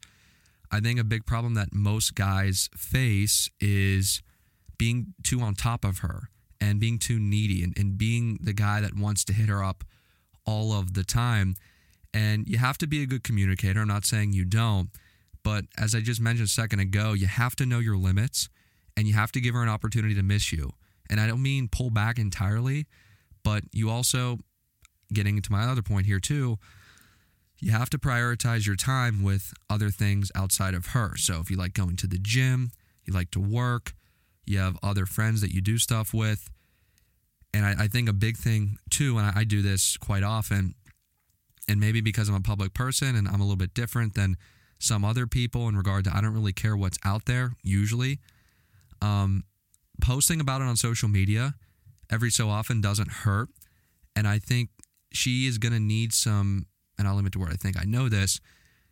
I 0.71 0.79
think 0.79 0.99
a 0.99 1.03
big 1.03 1.25
problem 1.25 1.53
that 1.53 1.73
most 1.73 2.15
guys 2.15 2.69
face 2.75 3.49
is 3.59 4.21
being 4.77 5.13
too 5.23 5.41
on 5.41 5.55
top 5.55 5.83
of 5.83 5.99
her 5.99 6.29
and 6.59 6.79
being 6.79 6.97
too 6.97 7.19
needy 7.19 7.63
and, 7.63 7.77
and 7.77 7.97
being 7.97 8.39
the 8.41 8.53
guy 8.53 8.81
that 8.81 8.95
wants 8.95 9.23
to 9.25 9.33
hit 9.33 9.49
her 9.49 9.63
up 9.63 9.83
all 10.45 10.73
of 10.73 10.93
the 10.93 11.03
time. 11.03 11.55
And 12.13 12.47
you 12.47 12.57
have 12.57 12.77
to 12.79 12.87
be 12.87 13.03
a 13.03 13.05
good 13.05 13.23
communicator. 13.23 13.81
I'm 13.81 13.87
not 13.87 14.05
saying 14.05 14.33
you 14.33 14.45
don't, 14.45 14.89
but 15.43 15.65
as 15.77 15.93
I 15.93 15.99
just 15.99 16.21
mentioned 16.21 16.47
a 16.47 16.49
second 16.49 16.79
ago, 16.79 17.13
you 17.13 17.27
have 17.27 17.55
to 17.57 17.65
know 17.65 17.79
your 17.79 17.97
limits 17.97 18.49
and 18.95 19.07
you 19.07 19.13
have 19.13 19.31
to 19.33 19.41
give 19.41 19.53
her 19.53 19.61
an 19.61 19.69
opportunity 19.69 20.15
to 20.15 20.23
miss 20.23 20.51
you. 20.51 20.71
And 21.09 21.19
I 21.19 21.27
don't 21.27 21.41
mean 21.41 21.67
pull 21.67 21.89
back 21.89 22.17
entirely, 22.17 22.87
but 23.43 23.63
you 23.71 23.89
also 23.89 24.39
getting 25.13 25.37
into 25.37 25.51
my 25.51 25.63
other 25.63 25.81
point 25.81 26.05
here 26.05 26.19
too, 26.19 26.57
you 27.59 27.71
have 27.71 27.89
to 27.89 27.97
prioritize 27.97 28.65
your 28.65 28.75
time 28.75 29.23
with 29.23 29.53
other 29.69 29.89
things 29.89 30.31
outside 30.35 30.73
of 30.73 30.87
her. 30.87 31.15
So 31.17 31.39
if 31.39 31.49
you 31.49 31.57
like 31.57 31.73
going 31.73 31.95
to 31.97 32.07
the 32.07 32.19
gym, 32.19 32.71
you 33.05 33.13
like 33.13 33.31
to 33.31 33.39
work, 33.39 33.93
you 34.47 34.59
have 34.59 34.77
other 34.81 35.05
friends 35.05 35.41
that 35.41 35.51
you 35.51 35.61
do 35.61 35.77
stuff 35.77 36.13
with. 36.13 36.49
And 37.53 37.65
I, 37.65 37.83
I 37.83 37.87
think 37.87 38.09
a 38.09 38.13
big 38.13 38.37
thing 38.37 38.77
too, 38.89 39.17
and 39.17 39.25
I, 39.25 39.41
I 39.41 39.43
do 39.43 39.61
this 39.61 39.97
quite 39.97 40.23
often, 40.23 40.75
and 41.67 41.79
maybe 41.79 42.01
because 42.01 42.29
I'm 42.29 42.35
a 42.35 42.41
public 42.41 42.73
person 42.73 43.15
and 43.15 43.27
I'm 43.27 43.41
a 43.41 43.43
little 43.43 43.55
bit 43.55 43.73
different 43.73 44.13
than 44.13 44.37
some 44.79 45.03
other 45.03 45.27
people 45.27 45.67
in 45.67 45.75
regard 45.75 46.03
to 46.05 46.15
I 46.15 46.21
don't 46.21 46.33
really 46.33 46.53
care 46.53 46.77
what's 46.77 46.97
out 47.03 47.25
there 47.25 47.53
usually. 47.63 48.19
Um, 49.01 49.43
posting 50.01 50.39
about 50.39 50.61
it 50.61 50.65
on 50.65 50.75
social 50.75 51.09
media 51.09 51.55
every 52.09 52.29
so 52.29 52.49
often 52.49 52.81
doesn't 52.81 53.09
hurt. 53.09 53.49
And 54.15 54.27
I 54.27 54.39
think 54.39 54.69
she 55.11 55.47
is 55.47 55.57
going 55.57 55.73
to 55.73 55.79
need 55.79 56.13
some 56.13 56.67
and 56.97 57.07
I'll 57.07 57.15
limit 57.15 57.33
to 57.33 57.39
where 57.39 57.49
I 57.49 57.55
think 57.55 57.79
I 57.79 57.83
know 57.83 58.09
this, 58.09 58.39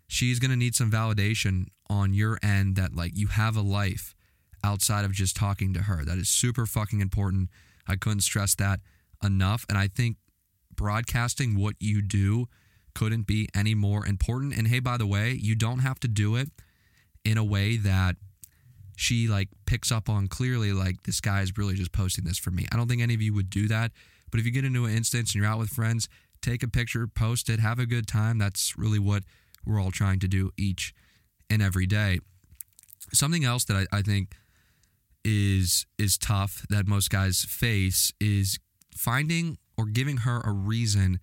she's 0.07 0.39
going 0.39 0.51
to 0.51 0.57
need 0.57 0.75
some 0.75 0.91
validation 0.91 1.65
on 1.89 2.13
your 2.13 2.37
end 2.43 2.75
that 2.75 2.95
like 2.95 3.17
you 3.17 3.27
have 3.27 3.55
a 3.55 3.61
life 3.61 4.15
outside 4.65 5.05
of 5.05 5.11
just 5.11 5.35
talking 5.35 5.73
to 5.73 5.83
her. 5.83 6.03
That 6.03 6.17
is 6.17 6.27
super 6.27 6.65
fucking 6.65 6.99
important. 6.99 7.49
I 7.87 7.95
couldn't 7.95 8.21
stress 8.21 8.55
that 8.55 8.79
enough. 9.23 9.65
And 9.69 9.77
I 9.77 9.87
think 9.87 10.17
broadcasting 10.75 11.57
what 11.57 11.75
you 11.79 12.01
do 12.01 12.47
couldn't 12.93 13.27
be 13.27 13.47
any 13.55 13.75
more 13.75 14.05
important. 14.05 14.57
And 14.57 14.67
hey, 14.67 14.79
by 14.79 14.97
the 14.97 15.05
way, 15.05 15.31
you 15.31 15.55
don't 15.55 15.79
have 15.79 15.99
to 16.01 16.07
do 16.07 16.35
it 16.35 16.49
in 17.23 17.37
a 17.37 17.43
way 17.43 17.77
that 17.77 18.15
she 18.97 19.27
like 19.27 19.49
picks 19.65 19.91
up 19.91 20.09
on 20.09 20.27
clearly 20.27 20.71
like 20.71 21.03
this 21.03 21.21
guy 21.21 21.41
is 21.41 21.57
really 21.57 21.75
just 21.75 21.91
posting 21.91 22.23
this 22.23 22.37
for 22.37 22.51
me. 22.51 22.65
I 22.71 22.77
don't 22.77 22.87
think 22.87 23.01
any 23.01 23.13
of 23.13 23.21
you 23.21 23.33
would 23.33 23.49
do 23.49 23.67
that. 23.67 23.91
But 24.31 24.39
if 24.39 24.45
you 24.45 24.51
get 24.51 24.65
into 24.65 24.85
an 24.85 24.95
instance 24.95 25.33
and 25.33 25.41
you're 25.41 25.51
out 25.51 25.59
with 25.59 25.69
friends, 25.69 26.09
take 26.41 26.63
a 26.63 26.67
picture, 26.67 27.07
post 27.07 27.49
it, 27.49 27.59
have 27.59 27.79
a 27.79 27.85
good 27.85 28.07
time. 28.07 28.37
That's 28.37 28.77
really 28.77 28.99
what 28.99 29.23
we're 29.65 29.79
all 29.81 29.91
trying 29.91 30.19
to 30.19 30.27
do 30.27 30.51
each 30.57 30.93
and 31.49 31.61
every 31.61 31.85
day. 31.85 32.19
Something 33.13 33.45
else 33.45 33.65
that 33.65 33.87
I, 33.91 33.97
I 33.97 34.01
think 34.01 34.35
is 35.25 35.87
is 35.97 36.17
tough 36.17 36.65
that 36.69 36.87
most 36.87 37.09
guys 37.09 37.43
face 37.43 38.13
is 38.21 38.59
finding 38.95 39.57
or 39.77 39.87
giving 39.87 40.17
her 40.17 40.39
a 40.45 40.51
reason 40.51 41.19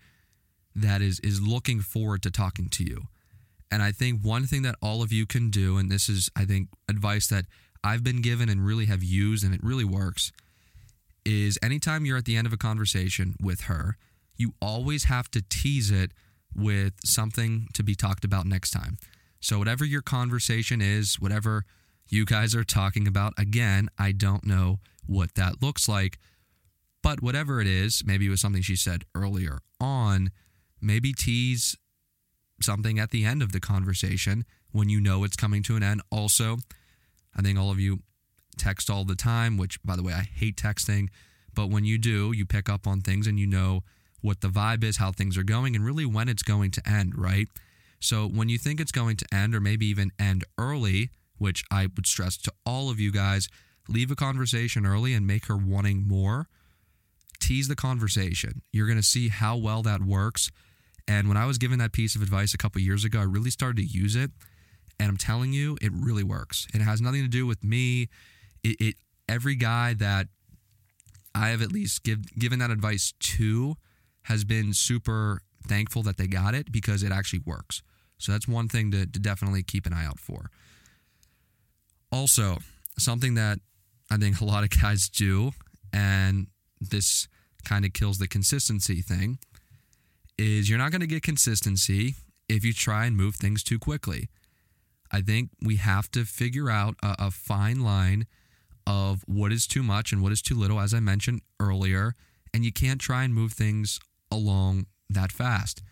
that 0.75 1.01
is 1.01 1.21
is 1.21 1.41
looking 1.41 1.81
forward 1.81 2.23
to 2.23 2.31
talking 2.31 2.69
to 2.69 2.85
you. 2.85 3.05
And 3.71 3.83
I 3.83 3.93
think 3.93 4.21
one 4.23 4.45
thing 4.45 4.63
that 4.63 4.75
all 4.83 5.03
of 5.03 5.13
you 5.13 5.25
can 5.25 5.49
do, 5.49 5.79
and 5.79 5.91
this 5.91 6.09
is 6.09 6.29
I 6.37 6.45
think 6.45 6.69
advice 6.89 7.29
that 7.29 7.47
I've 7.85 8.05
been 8.05 8.21
given 8.21 8.49
and 8.49 8.67
really 8.67 8.87
have 8.87 9.03
used 9.03 9.45
and 9.45 9.55
it 9.55 9.63
really 9.63 9.85
works, 9.85 10.33
is 11.25 11.59
anytime 11.63 12.05
you're 12.05 12.19
at 12.19 12.25
the 12.25 12.37
end 12.37 12.47
of 12.47 12.53
a 12.53 12.59
conversation 12.59 13.37
with 13.41 13.63
her, 13.63 13.97
you 14.37 14.55
always 14.61 15.05
have 15.05 15.31
to 15.31 15.43
tease 15.43 15.91
it 15.91 16.13
with 16.55 16.95
something 17.05 17.69
to 17.73 17.83
be 17.83 17.95
talked 17.95 18.25
about 18.25 18.47
next 18.47 18.73
time. 18.73 18.99
So, 19.41 19.59
whatever 19.59 19.85
your 19.85 20.03
conversation 20.03 20.81
is, 20.81 21.21
whatever 21.21 21.65
you 22.13 22.27
guys 22.27 22.55
are 22.55 22.63
talking 22.63 23.09
about, 23.09 23.33
again, 23.39 23.89
I 23.99 24.13
don't 24.13 24.45
know 24.45 24.81
what 25.07 25.35
that 25.35 25.63
looks 25.63 25.89
like. 25.89 26.19
But 27.03 27.23
whatever 27.23 27.61
it 27.61 27.67
is, 27.67 28.03
maybe 28.05 28.27
it 28.27 28.31
was 28.31 28.41
something 28.41 28.61
she 28.61 28.77
said 28.77 29.05
earlier 29.15 29.61
on, 29.81 30.31
maybe 30.81 31.15
tease 31.15 31.75
something 32.61 32.99
at 32.99 33.11
the 33.11 33.25
end 33.25 33.43
of 33.43 33.53
the 33.53 33.61
conversation 33.61 34.45
when 34.73 34.91
you 34.91 35.01
know 35.01 35.25
it's 35.25 35.37
coming 35.37 35.63
to 35.63 35.75
an 35.75 35.83
end. 35.83 36.03
Also, 36.11 36.59
I 37.35 37.41
think 37.41 37.59
all 37.59 37.71
of 37.71 37.81
you 37.81 38.01
text 38.59 38.91
all 38.91 39.05
the 39.05 39.17
time, 39.17 39.57
which, 39.57 39.83
by 39.83 39.97
the 39.97 40.03
way, 40.03 40.13
I 40.13 40.21
hate 40.21 40.57
texting. 40.57 41.09
But 41.55 41.71
when 41.71 41.85
you 41.85 41.97
do, 41.97 42.33
you 42.33 42.45
pick 42.45 42.69
up 42.69 42.87
on 42.87 43.01
things 43.01 43.27
and 43.27 43.41
you 43.41 43.47
know 43.47 43.85
what 44.21 44.43
the 44.43 44.49
vibe 44.49 44.85
is, 44.85 44.99
how 44.99 45.13
things 45.13 45.39
are 45.39 45.43
going, 45.43 45.75
and 45.75 45.85
really 45.85 46.05
when 46.05 46.29
it's 46.29 46.43
going 46.43 46.73
to 46.73 46.89
end, 46.89 47.17
right? 47.17 47.49
So 48.01 48.27
when 48.29 48.51
you 48.51 48.59
think 48.59 48.81
it's 48.81 48.93
going 48.93 49.17
to 49.17 49.27
end, 49.35 49.55
or 49.55 49.61
maybe 49.61 49.87
even 49.87 50.13
end 50.19 50.45
early, 50.59 51.11
which 51.43 51.65
I 51.73 51.89
would 51.97 52.07
stress 52.07 52.37
to 52.39 52.53
all 52.65 52.89
of 52.89 53.01
you 53.01 53.11
guys, 53.11 53.49
leave 53.89 54.13
a 54.13 54.15
conversation 54.15 54.87
early 54.87 55.13
and 55.13 55.27
make 55.27 55.47
her 55.47 55.57
wanting 55.57 56.07
more. 56.07 56.47
Tease 57.41 57.67
the 57.67 57.75
conversation. 57.75 58.63
You're 58.73 58.87
going 58.87 58.99
to 58.99 59.03
see 59.03 59.29
how 59.29 59.57
well 59.57 59.83
that 59.83 60.03
works. 60.03 60.53
And 61.09 61.27
when 61.27 61.37
I 61.37 61.47
was 61.47 61.59
given 61.59 61.81
that 61.81 61.93
piece 61.93 62.15
of 62.15 62.23
advice 62.23 62.55
a 62.55 62.59
couple 62.59 62.81
years 62.81 63.05
ago, 63.05 63.19
I 63.19 63.25
really 63.25 63.51
started 63.51 63.79
to 63.79 63.85
use 63.85 64.15
it. 64.15 64.31
And 65.01 65.09
I'm 65.09 65.17
telling 65.17 65.53
you, 65.53 65.77
it 65.83 65.91
really 65.93 66.23
works. 66.23 66.69
And 66.73 66.81
it 66.81 66.85
has 66.85 67.01
nothing 67.01 67.23
to 67.23 67.29
do 67.29 67.45
with 67.45 67.65
me. 67.65 68.09
It, 68.63 68.81
it 68.81 68.95
every 69.29 69.57
guy 69.57 69.95
that 69.95 70.29
I 71.35 71.49
have 71.49 71.61
at 71.61 71.73
least 71.73 72.05
give, 72.05 72.39
given 72.39 72.61
that 72.61 72.71
advice 72.71 73.15
to 73.19 73.75
has 74.27 74.45
been 74.45 74.73
super 74.73 75.43
thankful 75.67 76.05
that 76.05 76.19
they 76.19 76.29
got 76.29 76.55
it 76.55 76.71
because 76.71 77.03
it 77.03 77.11
actually 77.11 77.41
works. 77.45 77.83
So 78.19 78.31
that's 78.31 78.47
one 78.47 78.69
thing 78.69 78.93
to, 78.93 79.07
to 79.07 79.19
definitely 79.19 79.65
keep 79.65 79.87
an 79.87 79.93
eye 79.93 80.07
out 80.07 80.21
for. 80.21 80.51
Also, 82.13 82.59
something 82.99 83.35
that 83.35 83.59
I 84.11 84.19
think 84.19 84.41
a 84.41 84.45
lot 84.45 84.63
of 84.63 84.71
guys 84.71 85.09
do, 85.09 85.53
and 85.93 86.47
this 86.81 87.27
kind 87.65 87.85
of 87.85 87.95
kills 87.95 88.19
the 88.19 88.29
consistency 88.29 89.01
thing, 89.01 89.39
is 90.37 90.69
you're 90.69 90.79
not 90.79 90.91
going 90.91 91.01
to 91.01 91.07
get 91.07 91.23
consistency 91.23 92.15
if 92.49 92.65
you 92.65 92.73
try 92.73 93.07
and 93.07 93.17
move 93.17 93.37
things 93.37 93.63
too 93.63 93.79
quickly. 93.79 94.29
I 95.11 95.21
think 95.21 95.51
we 95.63 95.77
have 95.77 96.11
to 96.13 96.25
figure 96.25 96.71
out 96.71 96.97
a, 97.03 97.17
a 97.19 97.31
fine 97.31 97.81
line 97.81 98.27
of 98.87 99.23
what 99.27 99.53
is 99.53 99.67
too 99.67 99.83
much 99.83 100.13
and 100.13 100.23
what 100.23 100.33
is 100.33 100.43
too 100.43 100.55
little, 100.55 100.81
as 100.81 100.93
I 100.93 101.01
mentioned 101.01 101.41
earlier. 101.61 102.15
And 102.53 102.65
you 102.65 102.73
can't 102.73 103.01
try 103.01 103.25
and 103.25 103.35
move 103.35 103.53
things 103.53 104.01
along 104.31 104.87
that 105.09 105.33
fast. 105.33 105.83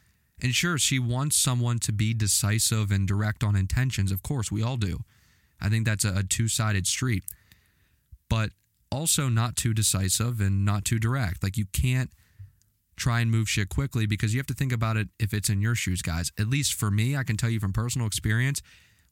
And 0.42 0.54
sure, 0.54 0.78
she 0.78 0.98
wants 0.98 1.36
someone 1.36 1.78
to 1.80 1.92
be 1.92 2.14
decisive 2.14 2.90
and 2.90 3.06
direct 3.06 3.44
on 3.44 3.54
intentions. 3.54 4.10
Of 4.10 4.22
course, 4.22 4.50
we 4.50 4.62
all 4.62 4.76
do. 4.76 5.00
I 5.60 5.68
think 5.68 5.86
that's 5.86 6.04
a, 6.04 6.18
a 6.18 6.22
two 6.22 6.48
sided 6.48 6.86
street. 6.86 7.24
But 8.28 8.50
also 8.90 9.28
not 9.28 9.56
too 9.56 9.74
decisive 9.74 10.40
and 10.40 10.64
not 10.64 10.84
too 10.84 10.98
direct. 10.98 11.42
Like 11.42 11.56
you 11.56 11.66
can't 11.72 12.10
try 12.96 13.20
and 13.20 13.30
move 13.30 13.48
shit 13.48 13.68
quickly 13.68 14.06
because 14.06 14.34
you 14.34 14.40
have 14.40 14.46
to 14.46 14.54
think 14.54 14.72
about 14.72 14.96
it 14.96 15.08
if 15.18 15.32
it's 15.32 15.48
in 15.48 15.60
your 15.60 15.74
shoes, 15.74 16.02
guys. 16.02 16.32
At 16.38 16.48
least 16.48 16.74
for 16.74 16.90
me, 16.90 17.16
I 17.16 17.24
can 17.24 17.36
tell 17.36 17.50
you 17.50 17.60
from 17.60 17.72
personal 17.72 18.06
experience, 18.06 18.60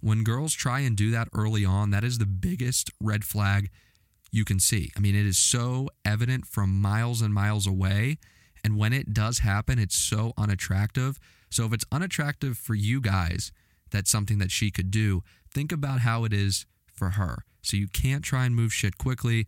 when 0.00 0.22
girls 0.22 0.52
try 0.54 0.80
and 0.80 0.96
do 0.96 1.10
that 1.10 1.28
early 1.34 1.64
on, 1.64 1.90
that 1.90 2.04
is 2.04 2.18
the 2.18 2.26
biggest 2.26 2.90
red 3.00 3.24
flag 3.24 3.70
you 4.30 4.44
can 4.44 4.60
see. 4.60 4.92
I 4.96 5.00
mean, 5.00 5.16
it 5.16 5.26
is 5.26 5.38
so 5.38 5.88
evident 6.04 6.46
from 6.46 6.80
miles 6.80 7.22
and 7.22 7.32
miles 7.32 7.66
away 7.66 8.18
and 8.64 8.76
when 8.76 8.92
it 8.92 9.12
does 9.12 9.40
happen, 9.40 9.78
it's 9.78 9.96
so 9.96 10.32
unattractive. 10.36 11.18
So 11.50 11.64
if 11.64 11.72
it's 11.72 11.84
unattractive 11.90 12.58
for 12.58 12.74
you 12.74 13.00
guys, 13.00 13.52
that's 13.90 14.10
something 14.10 14.38
that 14.38 14.50
she 14.50 14.70
could 14.70 14.90
do. 14.90 15.22
Think 15.52 15.72
about 15.72 16.00
how 16.00 16.24
it 16.24 16.32
is 16.32 16.66
for 16.92 17.10
her. 17.10 17.44
So 17.62 17.76
you 17.76 17.88
can't 17.88 18.24
try 18.24 18.44
and 18.44 18.54
move 18.54 18.72
shit 18.72 18.98
quickly. 18.98 19.46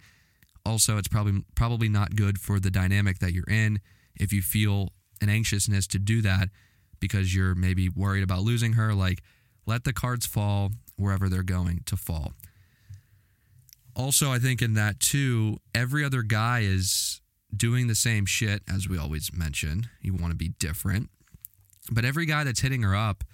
Also, 0.64 0.99
it's 0.99 1.09
probably 1.09 1.45
probably 1.54 1.88
not 1.88 2.16
good 2.16 2.38
for 2.38 2.61
the 2.61 2.71
dynamic 2.71 3.19
that 3.19 3.33
you're 3.33 3.45
in 3.49 3.80
if 4.14 4.33
you 4.33 4.42
feel 4.42 4.90
an 5.21 5.28
anxiousness 5.28 5.87
to 5.88 5.99
do 5.99 6.21
that 6.23 6.49
because 6.99 7.35
you're 7.35 7.54
maybe 7.54 7.88
worried 7.88 8.23
about 8.23 8.42
losing 8.42 8.75
her. 8.75 8.95
Like, 8.95 9.23
let 9.66 9.85
the 9.85 9.92
cards 9.92 10.26
fall 10.26 10.73
wherever 10.97 11.28
they're 11.28 11.42
going 11.42 11.83
to 11.87 11.97
fall. 11.97 12.33
Also, 13.97 14.30
I 14.30 14.38
think 14.38 14.62
in 14.62 14.75
that 14.75 15.00
too, 15.00 15.59
every 15.75 16.04
other 16.04 16.23
guy 16.23 16.61
is 16.61 17.21
doing 17.54 17.87
the 17.87 17.95
same 17.95 18.26
shit, 18.26 18.62
as 18.73 18.88
we 18.88 18.99
always 18.99 19.30
mention. 19.33 19.88
You 20.00 20.14
want 20.14 20.33
to 20.33 20.37
be 20.37 20.50
different. 20.59 21.11
But 21.90 22.04
every 22.04 22.26
guy 22.26 22.45
that's 22.45 22.61
hitting 22.61 22.83
her 22.83 22.95
up 22.95 23.25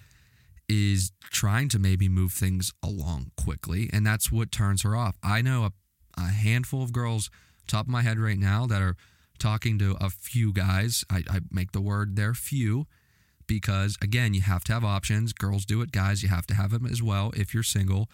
is 0.69 1.11
trying 1.21 1.69
to 1.69 1.79
maybe 1.79 2.09
move 2.09 2.33
things 2.33 2.73
along 2.83 3.31
quickly, 3.37 3.89
and 3.93 4.05
that's 4.05 4.31
what 4.31 4.51
turns 4.51 4.81
her 4.83 4.95
off. 4.95 5.15
I 5.23 5.41
know 5.41 5.63
a, 5.65 5.71
a 6.17 6.27
handful 6.27 6.83
of 6.83 6.91
girls, 6.91 7.29
top 7.67 7.85
of 7.85 7.91
my 7.91 8.01
head 8.01 8.19
right 8.19 8.39
now, 8.39 8.65
that 8.67 8.81
are 8.81 8.95
talking 9.39 9.77
to 9.79 9.95
a 10.01 10.09
few 10.09 10.51
guys. 10.51 11.03
I, 11.09 11.23
I 11.29 11.39
make 11.51 11.71
the 11.71 11.81
word 11.81 12.15
there 12.15 12.33
few 12.33 12.85
because, 13.45 13.97
again, 14.01 14.33
you 14.33 14.41
have 14.41 14.63
to 14.65 14.73
have 14.73 14.83
options. 14.83 15.31
Girls 15.31 15.65
do 15.65 15.81
it, 15.81 15.91
guys, 15.91 16.21
you 16.21 16.29
have 16.29 16.47
to 16.47 16.55
have 16.55 16.71
them 16.71 16.85
as 16.85 17.01
well 17.01 17.31
if 17.35 17.53
you're 17.53 17.63
single. 17.63 18.09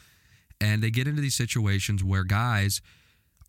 And 0.62 0.84
they 0.84 0.92
get 0.92 1.08
into 1.08 1.22
these 1.22 1.36
situations 1.36 2.04
where 2.04 2.24
guys 2.24 2.82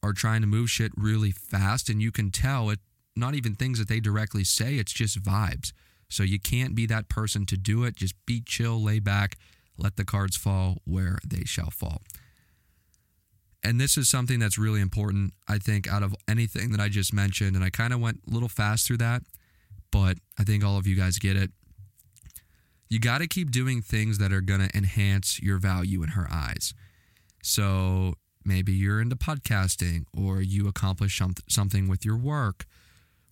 are 0.02 0.12
trying 0.12 0.40
to 0.40 0.46
move 0.46 0.70
shit 0.70 0.92
really 0.96 1.30
fast 1.30 1.88
and 1.88 2.00
you 2.02 2.10
can 2.10 2.30
tell 2.30 2.70
it 2.70 2.78
not 3.16 3.34
even 3.34 3.54
things 3.54 3.78
that 3.78 3.88
they 3.88 4.00
directly 4.00 4.44
say 4.44 4.74
it's 4.74 4.92
just 4.92 5.22
vibes 5.22 5.72
so 6.08 6.22
you 6.22 6.38
can't 6.38 6.74
be 6.74 6.86
that 6.86 7.08
person 7.08 7.46
to 7.46 7.56
do 7.56 7.84
it. 7.84 7.96
Just 7.96 8.14
be 8.26 8.42
chill 8.44 8.82
lay 8.82 8.98
back 8.98 9.36
let 9.76 9.96
the 9.96 10.04
cards 10.04 10.36
fall 10.36 10.78
where 10.84 11.18
they 11.26 11.44
shall 11.44 11.70
fall. 11.70 12.00
And 13.64 13.80
this 13.80 13.96
is 13.96 14.08
something 14.08 14.38
that's 14.38 14.58
really 14.58 14.80
important 14.80 15.32
i 15.48 15.58
think 15.58 15.90
out 15.90 16.02
of 16.02 16.14
anything 16.28 16.70
that 16.70 16.80
i 16.80 16.88
just 16.88 17.12
mentioned. 17.12 17.56
And 17.56 17.64
i 17.64 17.70
kind 17.70 17.92
of 17.92 18.00
went 18.00 18.20
a 18.28 18.32
little 18.32 18.48
fast 18.48 18.86
through 18.86 18.98
that 18.98 19.22
but 19.90 20.18
i 20.38 20.44
think 20.44 20.64
all 20.64 20.78
of 20.78 20.86
you 20.86 20.94
guys 20.94 21.18
get 21.18 21.36
it. 21.36 21.50
You 22.88 23.00
got 23.00 23.18
to 23.18 23.26
keep 23.26 23.50
doing 23.50 23.82
things 23.82 24.18
that 24.18 24.32
are 24.32 24.42
going 24.42 24.60
to 24.60 24.76
enhance 24.76 25.40
your 25.40 25.58
value 25.58 26.02
in 26.02 26.10
her 26.10 26.28
eyes. 26.30 26.74
So 27.42 28.14
Maybe 28.44 28.72
you're 28.72 29.00
into 29.00 29.16
podcasting 29.16 30.04
or 30.16 30.42
you 30.42 30.68
accomplish 30.68 31.20
something 31.48 31.88
with 31.88 32.04
your 32.04 32.16
work. 32.16 32.66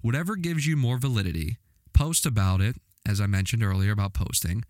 Whatever 0.00 0.37
gives 0.37 0.67
you 0.67 0.75
more 0.75 0.99
validity, 0.99 1.59
post 1.92 2.26
about 2.26 2.61
it, 2.61 2.76
as 3.06 3.20
I 3.20 3.26
mentioned 3.26 3.62
earlier 3.62 3.92
about 3.92 4.14
posting. 4.14 4.64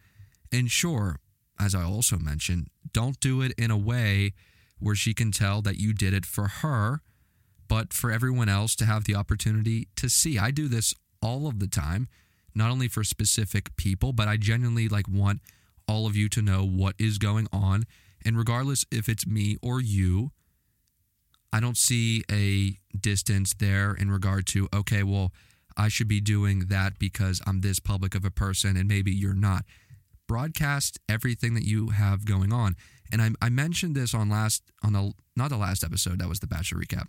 And 0.50 0.70
sure, 0.70 1.18
as 1.58 1.74
I 1.74 1.82
also 1.82 2.18
mentioned, 2.18 2.68
don't 2.92 3.18
do 3.20 3.40
it 3.42 3.52
in 3.56 3.70
a 3.70 3.76
way 3.76 4.32
where 4.78 4.94
she 4.94 5.14
can 5.14 5.30
tell 5.30 5.62
that 5.62 5.78
you 5.78 5.94
did 5.94 6.12
it 6.12 6.26
for 6.26 6.48
her, 6.48 7.00
but 7.68 7.92
for 7.92 8.10
everyone 8.10 8.48
else 8.48 8.74
to 8.76 8.84
have 8.84 9.04
the 9.04 9.14
opportunity 9.14 9.88
to 9.96 10.08
see. 10.08 10.38
I 10.38 10.50
do 10.50 10.68
this 10.68 10.94
all 11.22 11.46
of 11.46 11.58
the 11.60 11.68
time, 11.68 12.08
not 12.54 12.70
only 12.70 12.88
for 12.88 13.04
specific 13.04 13.74
people, 13.76 14.12
but 14.12 14.28
I 14.28 14.36
genuinely 14.36 14.88
like 14.88 15.08
want 15.08 15.40
all 15.86 16.06
of 16.06 16.16
you 16.16 16.28
to 16.30 16.42
know 16.42 16.64
what 16.66 16.94
is 16.98 17.18
going 17.18 17.46
on. 17.52 17.84
And 18.24 18.36
regardless 18.36 18.84
if 18.90 19.08
it's 19.08 19.26
me 19.26 19.56
or 19.62 19.80
you, 19.80 20.32
I 21.52 21.60
don't 21.60 21.76
see 21.76 22.24
a 22.30 22.78
distance 22.96 23.54
there 23.54 23.94
in 23.94 24.10
regard 24.10 24.46
to, 24.48 24.68
okay, 24.74 25.02
well, 25.02 25.32
I 25.76 25.88
should 25.88 26.08
be 26.08 26.20
doing 26.20 26.66
that 26.68 26.98
because 26.98 27.40
I'm 27.46 27.60
this 27.60 27.80
public 27.80 28.14
of 28.14 28.24
a 28.24 28.30
person 28.30 28.76
and 28.76 28.88
maybe 28.88 29.12
you're 29.12 29.34
not. 29.34 29.64
Broadcast 30.26 30.98
everything 31.08 31.54
that 31.54 31.64
you 31.64 31.90
have 31.90 32.24
going 32.24 32.52
on. 32.52 32.76
And 33.10 33.20
I, 33.20 33.30
I 33.42 33.48
mentioned 33.50 33.94
this 33.94 34.14
on 34.14 34.28
last, 34.30 34.62
on 34.82 34.92
the, 34.92 35.12
not 35.36 35.50
the 35.50 35.56
last 35.56 35.84
episode, 35.84 36.18
that 36.20 36.28
was 36.28 36.40
the 36.40 36.46
Bachelor 36.46 36.80
recap. 36.80 37.08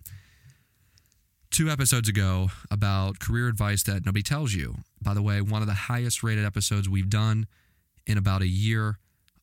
Two 1.49 1.69
episodes 1.69 2.09
ago 2.09 2.49
about 2.71 3.19
career 3.19 3.47
advice 3.47 3.83
that 3.83 4.05
nobody 4.05 4.23
tells 4.23 4.53
you. 4.53 4.75
By 5.01 5.13
the 5.13 5.21
way, 5.21 5.39
one 5.39 5.61
of 5.61 5.67
the 5.67 5.73
highest 5.73 6.23
rated 6.23 6.45
episodes 6.45 6.89
we've 6.89 7.09
done 7.09 7.47
in 8.07 8.17
about 8.17 8.41
a 8.41 8.47
year 8.47 8.97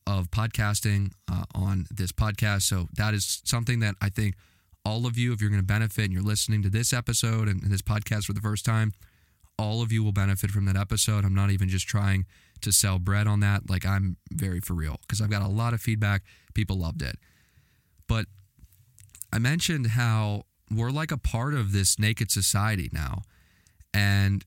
of 0.06 0.30
podcasting 0.30 1.12
uh, 1.30 1.44
on 1.54 1.86
this 1.90 2.12
podcast. 2.12 2.62
So 2.62 2.88
that 2.94 3.14
is 3.14 3.40
something 3.44 3.80
that 3.80 3.94
I 4.02 4.08
think 4.08 4.34
all 4.84 5.06
of 5.06 5.16
you, 5.16 5.32
if 5.32 5.40
you're 5.40 5.50
going 5.50 5.62
to 5.62 5.66
benefit 5.66 6.04
and 6.04 6.12
you're 6.12 6.22
listening 6.22 6.62
to 6.62 6.70
this 6.70 6.92
episode 6.92 7.48
and, 7.48 7.62
and 7.62 7.70
this 7.70 7.82
podcast 7.82 8.24
for 8.24 8.32
the 8.32 8.40
first 8.40 8.64
time, 8.64 8.92
all 9.61 9.83
of 9.83 9.93
you 9.93 10.02
will 10.02 10.12
benefit 10.12 10.50
from 10.50 10.64
that 10.64 10.76
episode. 10.76 11.25
I'm 11.25 11.35
not 11.35 11.50
even 11.50 11.69
just 11.69 11.87
trying 11.87 12.26
to 12.62 12.73
sell 12.73 12.99
bread 12.99 13.26
on 13.26 13.40
that. 13.40 13.69
Like 13.69 13.87
I'm 13.87 14.17
very 14.33 14.61
for 14.61 14.75
real 14.75 14.99
because 15.02 15.21
I've 15.21 15.31
got 15.31 15.43
a 15.43 15.49
lot 15.49 15.75
of 15.75 15.81
feedback. 15.81 16.23
People 16.55 16.76
loved 16.76 17.02
it. 17.02 17.19
But 18.09 18.26
I 19.33 19.38
mentioned 19.38 19.88
how 19.88 20.45
we're 20.71 20.90
like 20.90 21.12
a 21.12 21.19
part 21.19 21.55
of 21.55 21.73
this 21.73 21.99
naked 21.99 22.31
society 22.31 22.88
now. 22.93 23.23
And 23.93 24.45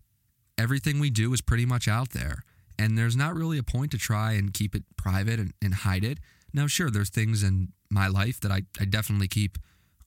everything 0.57 0.99
we 0.99 1.09
do 1.09 1.33
is 1.33 1.41
pretty 1.41 1.65
much 1.65 1.87
out 1.87 2.11
there. 2.11 2.43
And 2.79 2.97
there's 2.97 3.15
not 3.15 3.35
really 3.35 3.57
a 3.57 3.63
point 3.63 3.91
to 3.91 3.97
try 3.97 4.33
and 4.33 4.53
keep 4.53 4.73
it 4.75 4.83
private 4.97 5.39
and, 5.39 5.53
and 5.61 5.73
hide 5.73 6.03
it. 6.03 6.19
Now, 6.53 6.67
sure, 6.67 6.89
there's 6.89 7.09
things 7.09 7.43
in 7.43 7.69
my 7.89 8.07
life 8.07 8.39
that 8.41 8.51
I, 8.51 8.63
I 8.79 8.85
definitely 8.85 9.27
keep 9.27 9.57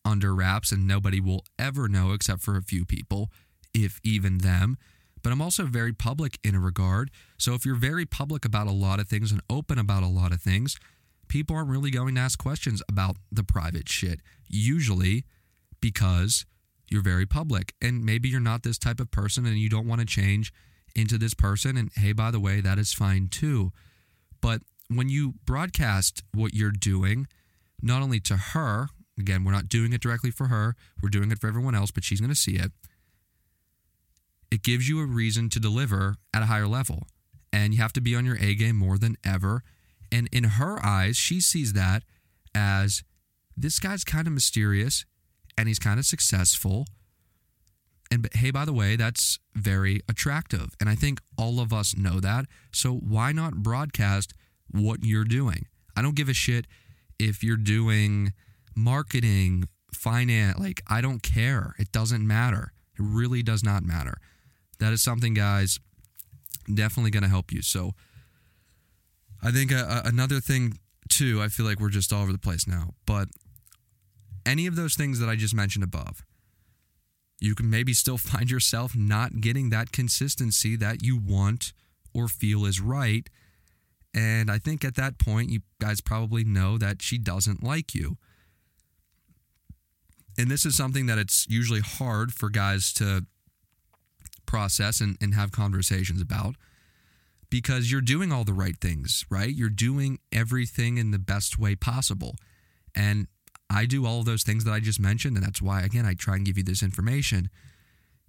under 0.05 0.35
wraps 0.35 0.73
and 0.73 0.87
nobody 0.87 1.21
will 1.21 1.45
ever 1.59 1.89
know 1.89 2.13
except 2.13 2.43
for 2.43 2.57
a 2.57 2.63
few 2.63 2.85
people, 2.85 3.31
if 3.77 4.01
even 4.03 4.39
them. 4.39 4.77
But 5.23 5.33
I'm 5.33 5.43
also 5.43 5.65
very 5.65 5.93
public 5.93 6.39
in 6.45 6.55
a 6.55 6.61
regard. 6.61 7.11
So 7.37 7.55
if 7.55 7.65
you're 7.67 7.75
very 7.75 8.07
public 8.07 8.45
about 8.45 8.67
a 8.67 8.73
lot 8.73 9.01
of 9.01 9.09
things 9.09 9.33
and 9.33 9.41
open 9.51 9.79
about 9.79 10.03
a 10.03 10.09
lot 10.09 10.33
of 10.33 10.41
things, 10.41 10.77
people 11.29 11.57
aren't 11.57 11.69
really 11.69 11.91
going 11.91 12.15
to 12.15 12.21
ask 12.21 12.39
questions 12.39 12.83
about 12.89 13.17
the 13.31 13.43
private 13.43 13.89
shit, 13.89 14.21
usually 14.49 15.25
because 15.81 16.47
you're 16.89 17.03
very 17.03 17.27
public. 17.27 17.75
And 17.83 18.05
maybe 18.05 18.29
you're 18.29 18.41
not 18.41 18.63
this 18.63 18.79
type 18.79 19.01
of 19.01 19.11
person 19.11 19.47
and 19.47 19.59
you 19.59 19.69
don't 19.69 19.89
want 19.89 20.01
to 20.01 20.07
change 20.07 20.53
into 20.95 21.19
this 21.19 21.35
person. 21.35 21.77
And 21.77 21.91
hey, 21.97 22.13
by 22.13 22.31
the 22.31 22.41
way, 22.41 22.61
that 22.61 22.79
is 22.79 22.93
fine 22.93 23.29
too. 23.29 23.73
But 24.41 24.63
when 24.89 25.09
you 25.09 25.35
broadcast 25.45 26.23
what 26.33 26.55
you're 26.55 26.71
doing, 26.71 27.27
not 27.83 28.01
only 28.01 28.21
to 28.21 28.37
her, 28.37 28.89
Again, 29.19 29.45
we're 29.45 29.53
not 29.53 29.69
doing 29.69 29.93
it 29.93 30.01
directly 30.01 30.31
for 30.31 30.49
her, 30.49 30.77
we're 31.03 31.09
doing 31.09 31.31
it 31.31 31.39
for 31.39 31.49
everyone 31.49 31.75
else, 31.75 31.91
but 31.91 32.05
she's 32.05 32.21
going 32.21 32.31
to 32.31 32.37
see 32.37 32.57
it. 32.57 32.73
It 34.51 34.63
gives 34.63 34.89
you 34.89 35.01
a 35.01 35.07
reason 35.07 35.51
to 35.51 35.61
deliver 35.61 36.17
at 36.33 36.43
a 36.43 36.47
higher 36.47 36.67
level. 36.67 37.07
And 37.53 37.75
you 37.75 37.81
have 37.81 37.93
to 37.95 38.01
be 38.01 38.15
on 38.15 38.25
your 38.25 38.37
A 38.41 38.55
game 38.55 38.77
more 38.77 38.99
than 38.99 39.17
ever. 39.25 39.63
And 40.13 40.29
in 40.33 40.45
her 40.45 40.85
eyes, 40.85 41.17
she 41.17 41.41
sees 41.41 41.73
that 41.73 42.03
as 42.55 43.03
this 43.57 43.79
guy's 43.79 44.05
kind 44.05 44.27
of 44.27 44.33
mysterious 44.33 45.05
and 45.57 45.69
he's 45.69 45.79
kind 45.79 45.99
of 45.99 46.07
successful. 46.07 46.87
And 48.11 48.29
hey, 48.35 48.51
by 48.51 48.65
the 48.65 48.73
way, 48.73 48.97
that's 48.97 49.39
very 49.55 50.01
attractive. 50.09 50.75
And 50.81 50.89
I 50.89 50.95
think 50.95 51.21
all 51.37 51.61
of 51.61 51.73
us 51.73 51.97
know 51.97 52.21
that. 52.21 52.47
So 52.73 52.95
why 52.95 53.33
not 53.33 53.63
broadcast 53.63 54.33
what 54.71 55.03
you're 55.03 55.25
doing? 55.25 55.67
I 55.97 56.03
don't 56.03 56.15
give 56.15 56.29
a 56.29 56.35
shit 56.35 56.67
if 57.19 57.43
you're 57.43 57.57
doing 57.57 58.33
marketing, 58.77 59.69
finance, 59.93 60.59
like 60.59 60.83
I 60.89 61.01
don't 61.01 61.23
care. 61.23 61.75
It 61.79 61.91
doesn't 61.91 62.27
matter. 62.27 62.73
It 62.99 63.03
really 63.03 63.43
does 63.43 63.65
not 63.65 63.83
matter. 63.83 64.19
That 64.79 64.93
is 64.93 65.03
something, 65.03 65.35
guys, 65.35 65.79
definitely 66.73 67.11
going 67.11 67.23
to 67.23 67.29
help 67.29 67.53
you. 67.53 67.63
So 67.63 67.93
I 69.43 69.51
think 69.51 69.73
uh, 69.73 69.85
uh, 69.89 70.03
another 70.05 70.41
thing, 70.41 70.79
too, 71.09 71.41
I 71.43 71.49
feel 71.49 71.67
like 71.67 71.81
we're 71.81 71.89
just 71.89 72.13
all 72.13 72.23
over 72.23 72.33
the 72.33 72.39
place 72.39 72.67
now, 72.67 72.95
but 73.07 73.29
any 74.45 74.67
of 74.67 74.77
those 74.77 74.95
things 74.95 75.19
that 75.19 75.29
I 75.29 75.37
just 75.37 75.55
mentioned 75.55 75.85
above, 75.85 76.25
you 77.41 77.55
can 77.55 77.69
maybe 77.69 77.93
still 77.93 78.19
find 78.19 78.51
yourself 78.51 78.97
not 78.97 79.41
getting 79.41 79.71
that 79.71 79.93
consistency 79.93 80.77
that 80.77 81.03
you 81.03 81.19
want 81.19 81.73
or 82.15 82.29
feel 82.29 82.65
is 82.65 82.81
right. 82.81 83.29
And 84.15 84.51
I 84.51 84.59
think 84.59 84.85
at 84.85 84.95
that 84.95 85.19
point, 85.19 85.51
you 85.51 85.61
guys 85.79 86.01
probably 86.01 86.43
know 86.43 86.79
that 86.79 87.03
she 87.03 87.19
doesn't 87.19 87.63
like 87.63 87.95
you. 87.95 88.17
And 90.39 90.51
this 90.51 90.65
is 90.65 90.75
something 90.75 91.07
that 91.07 91.19
it's 91.19 91.47
usually 91.49 91.81
hard 91.81 92.33
for 92.33 92.49
guys 92.49 92.93
to 92.95 93.27
process 94.47 95.01
and, 95.01 95.17
and 95.21 95.35
have 95.35 95.53
conversations 95.53 96.21
about 96.21 96.57
because 97.51 97.91
you're 97.91 98.01
doing 98.01 98.33
all 98.33 98.45
the 98.45 98.53
right 98.53 98.77
things, 98.81 99.25
right? 99.31 99.55
You're 99.55 99.69
doing 99.69 100.19
everything 100.33 100.99
in 100.99 101.11
the 101.11 101.19
best 101.19 101.59
way 101.59 101.75
possible. 101.75 102.35
And 102.95 103.29
I 103.71 103.87
do 103.87 104.07
all 104.07 104.23
those 104.23 104.43
things 104.43 104.65
that 104.65 104.73
I 104.73 104.81
just 104.81 105.01
mentioned. 105.01 105.37
And 105.37 105.45
that's 105.45 105.63
why, 105.63 105.83
again, 105.83 106.07
I 106.07 106.15
try 106.15 106.37
and 106.37 106.45
give 106.45 106.57
you 106.57 106.65
this 106.65 106.83
information. 106.83 107.51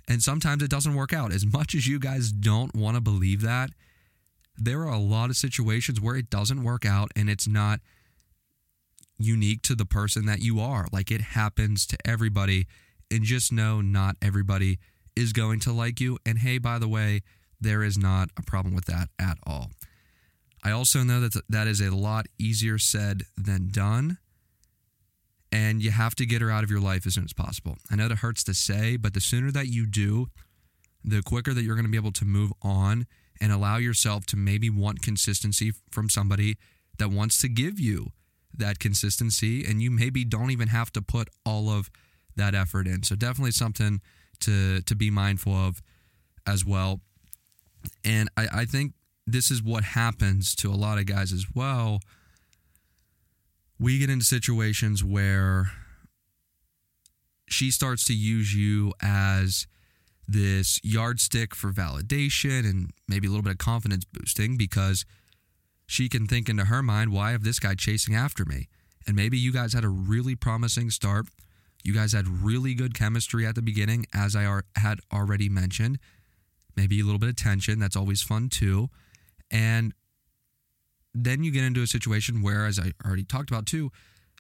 And 0.08 0.22
sometimes 0.22 0.64
it 0.64 0.70
doesn't 0.70 0.96
work 0.96 1.14
out. 1.14 1.34
As 1.34 1.46
much 1.46 1.76
as 1.76 1.88
you 1.88 2.00
guys 2.00 2.32
don't 2.32 2.76
want 2.76 2.96
to 2.96 3.02
believe 3.02 3.42
that, 3.42 3.72
there 4.56 4.82
are 4.82 4.94
a 4.94 5.00
lot 5.00 5.30
of 5.30 5.38
situations 5.38 6.02
where 6.02 6.16
it 6.16 6.30
doesn't 6.30 6.64
work 6.64 6.86
out 6.86 7.12
and 7.16 7.30
it's 7.30 7.48
not 7.48 7.80
unique 9.20 9.62
to 9.64 9.76
the 9.76 9.86
person 9.86 10.26
that 10.26 10.40
you 10.40 10.60
are. 10.60 10.88
Like 10.92 11.12
it 11.12 11.22
happens 11.22 11.86
to 11.88 11.98
everybody. 12.06 12.68
And 13.10 13.24
just 13.24 13.54
know 13.54 13.82
not 13.82 14.18
everybody 14.22 14.80
is 15.18 15.34
going 15.34 15.60
to 15.62 15.74
like 15.74 16.00
you. 16.00 16.18
And 16.26 16.38
hey, 16.38 16.60
by 16.60 16.80
the 16.80 16.88
way, 16.88 17.24
there 17.60 17.84
is 17.84 17.98
not 17.98 18.30
a 18.38 18.44
problem 18.44 18.76
with 18.76 18.86
that 18.86 19.10
at 19.20 19.38
all. 19.46 19.72
I 20.64 20.72
also 20.72 21.04
know 21.04 21.20
that 21.22 21.42
that 21.50 21.68
is 21.68 21.82
a 21.82 21.96
lot 21.96 22.28
easier 22.38 22.78
said 22.78 23.24
than 23.36 23.70
done. 23.70 24.20
And 25.52 25.82
you 25.82 25.92
have 25.92 26.14
to 26.16 26.26
get 26.26 26.42
her 26.42 26.52
out 26.52 26.64
of 26.64 26.70
your 26.70 26.82
life 26.82 27.06
as 27.08 27.16
soon 27.16 27.24
as 27.24 27.34
possible. 27.34 27.78
I 27.90 27.96
know 27.96 28.08
that 28.08 28.18
hurts 28.18 28.44
to 28.46 28.54
say, 28.54 28.98
but 28.98 29.14
the 29.14 29.22
sooner 29.22 29.50
that 29.52 29.68
you 29.68 29.86
do, 29.86 30.28
the 31.04 31.22
quicker 31.24 31.54
that 31.54 31.64
you're 31.64 31.76
going 31.76 31.86
to 31.86 31.92
be 31.92 31.98
able 31.98 32.12
to 32.12 32.26
move 32.26 32.52
on 32.62 33.08
and 33.40 33.52
allow 33.52 33.78
yourself 33.78 34.26
to 34.28 34.36
maybe 34.36 34.70
want 34.70 35.02
consistency 35.02 35.72
from 35.90 36.10
somebody 36.10 36.58
that 36.98 37.10
wants 37.10 37.40
to 37.42 37.48
give 37.48 37.80
you 37.80 38.12
that 38.54 38.80
consistency 38.80 39.64
and 39.64 39.82
you 39.82 39.90
maybe 39.90 40.26
don't 40.26 40.52
even 40.52 40.68
have 40.68 40.92
to 40.92 41.02
put 41.02 41.30
all 41.46 41.70
of 41.70 41.90
that 42.36 42.54
effort 42.54 42.88
in. 42.88 43.04
So 43.04 43.16
definitely 43.16 43.52
something 43.52 44.02
to 44.42 44.82
to 44.82 44.96
be 44.96 45.10
mindful 45.10 45.54
of 45.54 45.82
as 46.46 46.66
well. 46.66 47.02
And 48.04 48.30
I, 48.38 48.48
I 48.52 48.66
think 48.66 48.94
this 49.26 49.52
is 49.52 49.62
what 49.62 49.84
happens 49.84 50.56
to 50.56 50.72
a 50.72 50.76
lot 50.76 50.98
of 50.98 51.06
guys 51.06 51.34
as 51.34 51.46
well. 51.54 52.00
We 53.80 54.00
get 54.00 54.10
into 54.10 54.26
situations 54.26 55.04
where 55.04 55.72
she 57.50 57.72
starts 57.72 58.06
to 58.06 58.14
use 58.14 58.56
you 58.56 58.94
as 59.02 59.68
this 60.28 60.80
yardstick 60.84 61.56
for 61.56 61.72
validation 61.72 62.70
and 62.70 62.92
maybe 63.08 63.28
a 63.28 63.30
little 63.30 63.44
bit 63.44 63.54
of 63.54 63.58
confidence 63.58 64.04
boosting 64.06 64.58
because 64.58 65.06
she 65.86 66.10
can 66.10 66.28
think 66.28 66.50
into 66.50 66.66
her 66.66 66.84
mind, 66.84 67.12
why 67.12 67.32
have 67.32 67.44
this 67.44 67.60
guy 67.60 67.76
chasing 67.76 68.16
after 68.16 68.44
me? 68.44 68.68
And 69.06 69.16
maybe 69.16 69.38
you 69.38 69.54
guys 69.54 69.72
had 69.74 69.86
a 69.86 69.90
really 69.90 70.36
promising 70.36 70.90
start. 70.90 71.28
You 71.88 71.94
guys 71.94 72.12
had 72.12 72.44
really 72.44 72.74
good 72.74 72.94
chemistry 72.94 73.46
at 73.46 73.56
the 73.56 73.62
beginning, 73.62 74.08
as 74.14 74.36
I 74.36 74.44
had 74.76 75.00
already 75.14 75.48
mentioned. 75.48 76.00
Maybe 76.76 77.00
a 77.00 77.06
little 77.06 77.18
bit 77.18 77.30
of 77.30 77.38
tension. 77.38 77.80
That's 77.80 77.96
always 77.96 78.22
fun 78.22 78.50
too. 78.50 78.90
And 79.50 79.94
then 81.14 81.44
you 81.44 81.52
get 81.52 81.64
into 81.64 81.82
a 81.82 81.88
situation 81.88 82.42
where, 82.42 82.66
as 82.66 82.78
I 82.78 82.92
already 83.06 83.24
talked 83.24 83.50
about 83.50 83.68
too, 83.68 83.90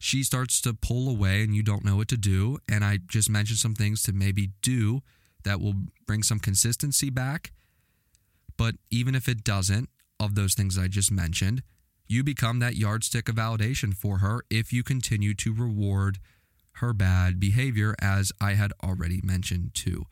she 0.01 0.23
starts 0.23 0.59
to 0.59 0.73
pull 0.73 1.09
away 1.09 1.41
and 1.41 1.55
you 1.55 1.63
don't 1.63 1.85
know 1.85 1.95
what 1.95 2.09
to 2.09 2.17
do. 2.17 2.57
And 2.69 2.83
I 2.83 2.99
just 3.07 3.29
mentioned 3.29 3.59
some 3.59 3.75
things 3.75 4.03
to 4.03 4.11
maybe 4.11 4.49
do 4.61 4.99
that 5.45 5.61
will 5.61 5.75
bring 6.05 6.23
some 6.23 6.39
consistency 6.39 7.09
back. 7.09 7.53
But 8.57 8.75
even 8.91 9.15
if 9.15 9.29
it 9.29 9.45
doesn't, 9.45 9.87
of 10.19 10.35
those 10.35 10.53
things 10.53 10.77
I 10.77 10.89
just 10.89 11.13
mentioned, 11.13 11.63
you 12.09 12.25
become 12.25 12.59
that 12.59 12.75
yardstick 12.75 13.29
of 13.29 13.35
validation 13.35 13.93
for 13.93 14.17
her 14.17 14.41
if 14.49 14.73
you 14.73 14.83
continue 14.83 15.33
to 15.35 15.53
reward 15.53 16.19
her 16.77 16.93
bad 16.93 17.39
behavior, 17.39 17.95
as 18.01 18.31
I 18.41 18.53
had 18.53 18.73
already 18.83 19.21
mentioned 19.23 19.71
too. 19.73 20.05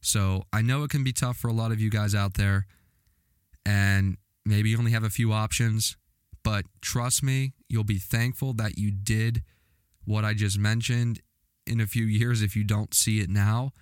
So 0.00 0.44
I 0.52 0.62
know 0.62 0.84
it 0.84 0.90
can 0.90 1.02
be 1.02 1.12
tough 1.12 1.36
for 1.36 1.48
a 1.48 1.52
lot 1.52 1.72
of 1.72 1.80
you 1.80 1.90
guys 1.90 2.14
out 2.14 2.34
there, 2.34 2.66
and 3.64 4.16
maybe 4.44 4.70
you 4.70 4.78
only 4.78 4.92
have 4.92 5.04
a 5.04 5.10
few 5.10 5.32
options, 5.32 5.96
but 6.42 6.66
trust 6.82 7.22
me, 7.22 7.52
you'll 7.68 7.84
be 7.84 7.98
thankful 7.98 8.52
that 8.54 8.76
you 8.76 8.90
did 8.90 9.42
what 10.04 10.24
I 10.24 10.34
just 10.34 10.58
mentioned 10.58 11.20
in 11.66 11.80
a 11.80 11.86
few 11.86 12.04
years 12.04 12.42
if 12.42 12.54
you 12.54 12.64
don't 12.64 12.92
see 12.92 13.20
it 13.20 13.30
now. 13.30 13.72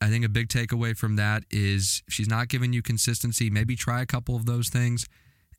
I 0.00 0.08
think 0.08 0.24
a 0.24 0.28
big 0.28 0.48
takeaway 0.48 0.96
from 0.96 1.16
that 1.16 1.44
is 1.50 2.02
she's 2.08 2.28
not 2.28 2.48
giving 2.48 2.72
you 2.72 2.82
consistency. 2.82 3.50
Maybe 3.50 3.76
try 3.76 4.00
a 4.00 4.06
couple 4.06 4.34
of 4.34 4.46
those 4.46 4.68
things. 4.68 5.06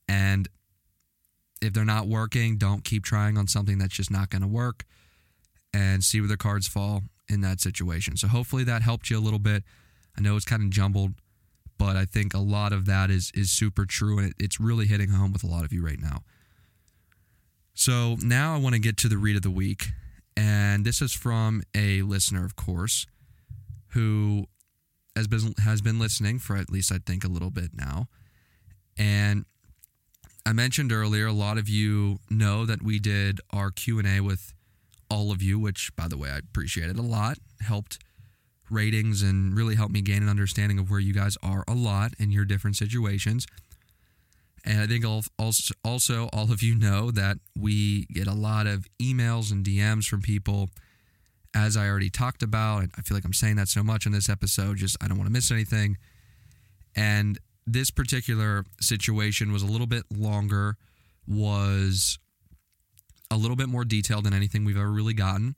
And 0.10 0.50
if 1.62 1.74
they're 1.74 1.86
not 1.86 2.08
working, 2.08 2.58
don't 2.58 2.84
keep 2.84 3.06
trying 3.06 3.38
on 3.38 3.47
something 3.47 3.78
that's 3.78 3.95
just 3.95 4.12
not 4.12 4.30
going 4.30 4.41
to 4.41 4.47
work 4.47 4.84
and 5.74 6.04
see 6.04 6.20
where 6.20 6.28
the 6.28 6.38
cards 6.38 6.68
fall 6.68 7.04
in 7.30 7.42
that 7.42 7.62
situation. 7.62 8.18
So 8.18 8.28
hopefully 8.28 8.64
that 8.66 8.82
helped 8.82 9.10
you 9.10 9.18
a 9.18 9.22
little 9.22 9.40
bit. 9.40 9.64
I 10.18 10.22
know 10.22 10.36
it's 10.36 10.46
kind 10.46 10.64
of 10.64 10.70
jumbled, 10.70 11.14
but 11.78 11.96
I 11.96 12.06
think 12.06 12.34
a 12.34 12.40
lot 12.40 12.74
of 12.74 12.86
that 12.86 13.10
is 13.10 13.32
is 13.34 13.50
super 13.50 13.86
true 13.86 14.18
and 14.18 14.28
it, 14.28 14.34
it's 14.38 14.60
really 14.60 14.86
hitting 14.86 15.10
home 15.10 15.32
with 15.32 15.44
a 15.44 15.48
lot 15.48 15.64
of 15.64 15.72
you 15.72 15.84
right 15.84 16.00
now. 16.00 16.20
So 17.74 18.18
now 18.22 18.54
I 18.54 18.58
want 18.58 18.76
to 18.76 18.82
get 18.82 18.98
to 18.98 19.10
the 19.10 19.18
read 19.18 19.36
of 19.36 19.42
the 19.42 19.52
week. 19.52 19.88
And 20.36 20.86
this 20.86 21.02
is 21.02 21.14
from 21.14 21.64
a 21.76 22.02
listener, 22.04 22.46
of 22.46 22.56
course, 22.56 23.06
who 23.90 24.46
has 25.16 25.28
been 25.28 25.54
has 25.64 25.82
been 25.82 26.00
listening 26.00 26.40
for 26.40 26.56
at 26.56 26.70
least 26.70 26.92
I 26.92 27.00
think 27.06 27.24
a 27.24 27.28
little 27.28 27.50
bit 27.50 27.72
now. 27.74 28.08
And 28.98 29.46
I 30.46 30.54
mentioned 30.54 30.92
earlier 30.92 31.28
a 31.28 31.34
lot 31.34 31.58
of 31.58 31.70
you 31.70 32.20
know 32.30 32.66
that 32.66 32.82
we 32.82 33.00
did 33.00 33.40
our 33.52 33.72
Q&A 33.72 34.20
with 34.22 34.54
all 35.12 35.32
of 35.32 35.41
you, 35.41 35.60
which 35.60 35.91
by 35.95 36.08
the 36.08 36.17
way 36.17 36.30
I 36.30 36.38
appreciate 36.38 36.89
it 36.89 36.97
a 36.97 37.04
lot. 37.04 37.38
Helped 37.60 38.00
ratings 38.69 39.21
and 39.21 39.54
really 39.56 39.76
helped 39.76 39.93
me 39.93 40.02
gain 40.02 40.24
an 40.24 40.30
understanding 40.30 40.80
of 40.80 40.89
where 40.89 41.02
you 41.02 41.13
guys 41.13 41.38
are 41.43 41.65
a 41.67 41.74
lot 41.74 42.13
in 42.17 42.32
your 42.32 42.45
different 42.45 42.78
situations. 42.78 43.45
And 44.63 44.80
I 44.80 44.88
think 44.88 45.04
also, 45.06 46.30
all 46.32 46.52
of 46.52 46.63
you 46.63 46.76
know 46.76 47.12
that 47.12 47.38
we 47.60 48.06
get 48.06 48.28
a 48.28 48.34
lot 48.34 48.67
of 48.67 48.88
emails 49.02 49.52
and 49.52 49.65
DMs 49.65 50.08
from 50.08 50.21
people, 50.21 50.69
as 51.54 51.76
I 51.76 51.89
already 51.89 52.10
talked 52.12 52.43
about. 52.43 52.86
I 52.95 53.02
feel 53.02 53.17
like 53.17 53.26
I'm 53.26 53.34
saying 53.34 53.58
that 53.58 53.67
so 53.67 53.84
much 53.84 54.06
in 54.06 54.12
this 54.12 54.30
episode, 54.30 54.78
just 54.78 54.95
I 55.04 55.08
don't 55.08 55.17
want 55.17 55.28
to 55.28 55.34
miss 55.34 55.52
anything. 55.52 55.97
And 56.95 57.39
this 57.65 57.91
particular 57.91 58.63
situation 58.80 59.52
was 59.52 59.63
a 59.63 59.67
little 59.67 59.88
bit 59.88 60.04
longer, 60.15 60.78
was 61.28 62.19
a 63.32 63.38
little 63.38 63.56
bit 63.56 63.70
more 63.70 63.84
detailed 63.84 64.26
than 64.26 64.34
anything 64.34 64.63
we've 64.63 64.78
ever 64.78 64.91
really 64.91 65.15
gotten. 65.15 65.56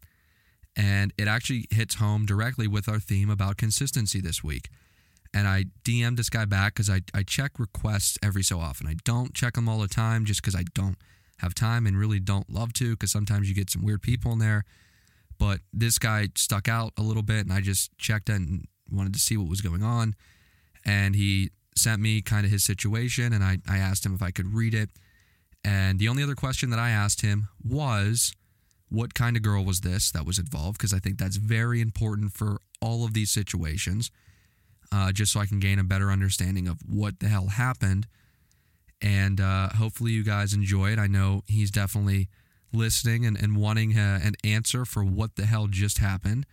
And 0.77 1.11
it 1.17 1.27
actually 1.27 1.67
hits 1.69 1.95
home 1.95 2.25
directly 2.25 2.67
with 2.67 2.87
our 2.87 2.99
theme 2.99 3.29
about 3.29 3.57
consistency 3.57 4.21
this 4.21 4.43
week 4.43 4.69
and 5.33 5.47
I 5.47 5.65
DM'd 5.83 6.17
this 6.17 6.29
guy 6.29 6.45
back 6.45 6.75
because 6.75 6.89
I, 6.89 7.01
I 7.13 7.23
check 7.23 7.57
requests 7.57 8.17
every 8.21 8.43
so 8.43 8.59
often. 8.59 8.87
I 8.87 8.95
don't 9.03 9.33
check 9.33 9.55
them 9.55 9.67
all 9.67 9.79
the 9.79 9.87
time 9.87 10.25
just 10.25 10.41
because 10.41 10.55
I 10.55 10.63
don't 10.75 10.97
have 11.39 11.55
time 11.55 11.87
and 11.87 11.97
really 11.97 12.19
don't 12.19 12.49
love 12.49 12.71
to 12.73 12.91
because 12.91 13.11
sometimes 13.11 13.49
you 13.49 13.55
get 13.55 13.69
some 13.69 13.83
weird 13.83 14.03
people 14.03 14.31
in 14.31 14.39
there. 14.39 14.63
But 15.39 15.61
this 15.73 15.97
guy 15.97 16.29
stuck 16.35 16.67
out 16.67 16.93
a 16.97 17.01
little 17.01 17.23
bit 17.23 17.39
and 17.39 17.51
I 17.51 17.61
just 17.61 17.97
checked 17.97 18.29
and 18.29 18.67
wanted 18.91 19.13
to 19.13 19.19
see 19.19 19.35
what 19.35 19.49
was 19.49 19.61
going 19.61 19.81
on. 19.81 20.15
And 20.85 21.15
he 21.15 21.49
sent 21.75 22.01
me 22.01 22.21
kind 22.21 22.45
of 22.45 22.51
his 22.51 22.63
situation 22.63 23.33
and 23.33 23.43
I, 23.43 23.57
I 23.67 23.77
asked 23.77 24.05
him 24.05 24.13
if 24.13 24.21
I 24.21 24.29
could 24.29 24.53
read 24.53 24.75
it. 24.75 24.91
And 25.63 25.99
the 25.99 26.07
only 26.07 26.23
other 26.23 26.35
question 26.35 26.69
that 26.71 26.79
I 26.79 26.89
asked 26.89 27.21
him 27.21 27.47
was, 27.63 28.33
what 28.89 29.13
kind 29.13 29.35
of 29.35 29.41
girl 29.41 29.63
was 29.63 29.81
this 29.81 30.11
that 30.11 30.25
was 30.25 30.37
involved? 30.37 30.77
Because 30.77 30.93
I 30.93 30.99
think 30.99 31.17
that's 31.17 31.37
very 31.37 31.81
important 31.81 32.33
for 32.33 32.59
all 32.81 33.05
of 33.05 33.13
these 33.13 33.31
situations 33.31 34.11
uh, 34.93 35.11
just 35.11 35.31
so 35.31 35.39
I 35.39 35.47
can 35.47 35.59
gain 35.59 35.79
a 35.79 35.83
better 35.83 36.11
understanding 36.11 36.67
of 36.67 36.77
what 36.87 37.19
the 37.19 37.27
hell 37.27 37.47
happened. 37.47 38.05
And 39.01 39.41
uh, 39.41 39.69
hopefully, 39.69 40.11
you 40.11 40.23
guys 40.23 40.53
enjoy 40.53 40.91
it. 40.91 40.99
I 40.99 41.07
know 41.07 41.43
he's 41.47 41.71
definitely 41.71 42.29
listening 42.71 43.25
and, 43.25 43.35
and 43.35 43.57
wanting 43.57 43.97
uh, 43.97 44.19
an 44.23 44.35
answer 44.43 44.85
for 44.85 45.03
what 45.03 45.35
the 45.35 45.45
hell 45.45 45.67
just 45.67 45.97
happened. 45.97 46.45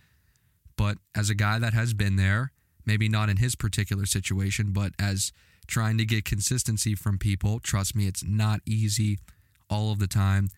But 0.75 0.97
as 1.15 1.29
a 1.29 1.35
guy 1.35 1.59
that 1.59 1.73
has 1.73 1.93
been 1.93 2.15
there, 2.15 2.51
maybe 2.85 3.07
not 3.07 3.29
in 3.29 3.37
his 3.37 3.55
particular 3.55 4.05
situation, 4.05 4.71
but 4.71 4.93
as 4.99 5.31
trying 5.67 5.97
to 5.97 6.05
get 6.05 6.25
consistency 6.25 6.95
from 6.95 7.17
people, 7.17 7.59
trust 7.59 7.95
me, 7.95 8.07
it's 8.07 8.23
not 8.23 8.61
easy 8.65 9.19
all 9.69 9.91
of 9.91 9.99
the 9.99 10.07
time. 10.07 10.49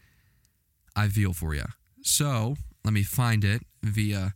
I 0.96 1.08
feel 1.08 1.34
for 1.34 1.54
you. 1.54 1.66
So 2.02 2.56
let 2.84 2.94
me 2.94 3.04
find 3.04 3.44
it 3.44 3.62
via 3.82 4.34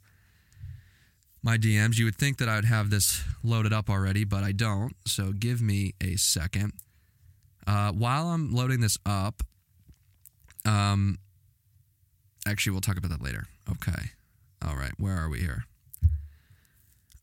my 1.44 1.58
DMs. 1.58 1.98
You 1.98 2.06
would 2.06 2.16
think 2.16 2.38
that 2.38 2.50
I 2.50 2.56
would 2.56 2.66
have 2.66 2.90
this 2.90 3.24
loaded 3.44 3.74
up 3.74 3.90
already, 3.90 4.24
but 4.24 4.44
I 4.44 4.52
don't. 4.52 4.96
So 5.06 5.32
give 5.32 5.62
me 5.62 5.94
a 6.02 6.16
second. 6.16 6.74
Uh, 7.66 7.92
while 7.92 8.28
I'm 8.28 8.54
loading 8.54 8.80
this 8.80 8.98
up, 9.06 9.44
um, 10.66 11.18
actually, 12.48 12.72
we'll 12.72 12.82
talk 12.82 12.98
about 12.98 13.12
that 13.12 13.22
later. 13.22 13.46
Okay. 13.70 14.12
All 14.66 14.76
right. 14.76 14.94
Where 14.98 15.16
are 15.18 15.30
we 15.30 15.40
here? 15.40 15.66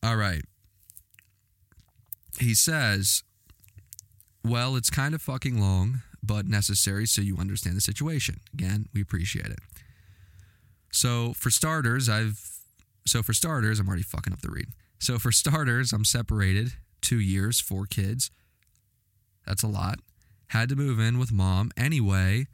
All 0.03 0.17
right. 0.17 0.43
He 2.39 2.55
says, 2.55 3.23
well, 4.45 4.77
it's 4.77 4.91
kind 4.91 5.15
of 5.15 5.23
fucking 5.23 5.61
long, 5.61 6.03
but 6.23 6.47
necessary 6.47 7.07
so 7.07 7.23
you 7.23 7.37
understand 7.39 7.77
the 7.77 7.81
situation. 7.81 8.41
Again, 8.53 8.89
we 8.95 9.01
appreciate 9.01 9.47
it. 9.47 9.59
So, 10.93 11.33
for 11.33 11.51
starters, 11.51 12.09
I've 12.09 12.55
so 13.07 13.23
for 13.23 13.33
starters, 13.33 13.79
I'm 13.79 13.89
already 13.89 14.03
fucking 14.03 14.33
up 14.33 14.41
the 14.41 14.51
read. 14.51 14.69
So 14.99 15.19
for 15.19 15.31
starters, 15.31 15.93
I'm 15.93 16.05
separated 16.05 16.73
two 17.01 17.21
years, 17.21 17.61
four 17.61 17.87
kids. 17.87 18.31
That's 19.47 19.63
a 19.63 19.69
lot. 19.69 19.99
Had 20.49 20.69
to 20.71 20.77
move 20.77 20.99
in 20.99 21.19
with 21.19 21.31
mom. 21.31 21.71
Anyway, 21.77 22.47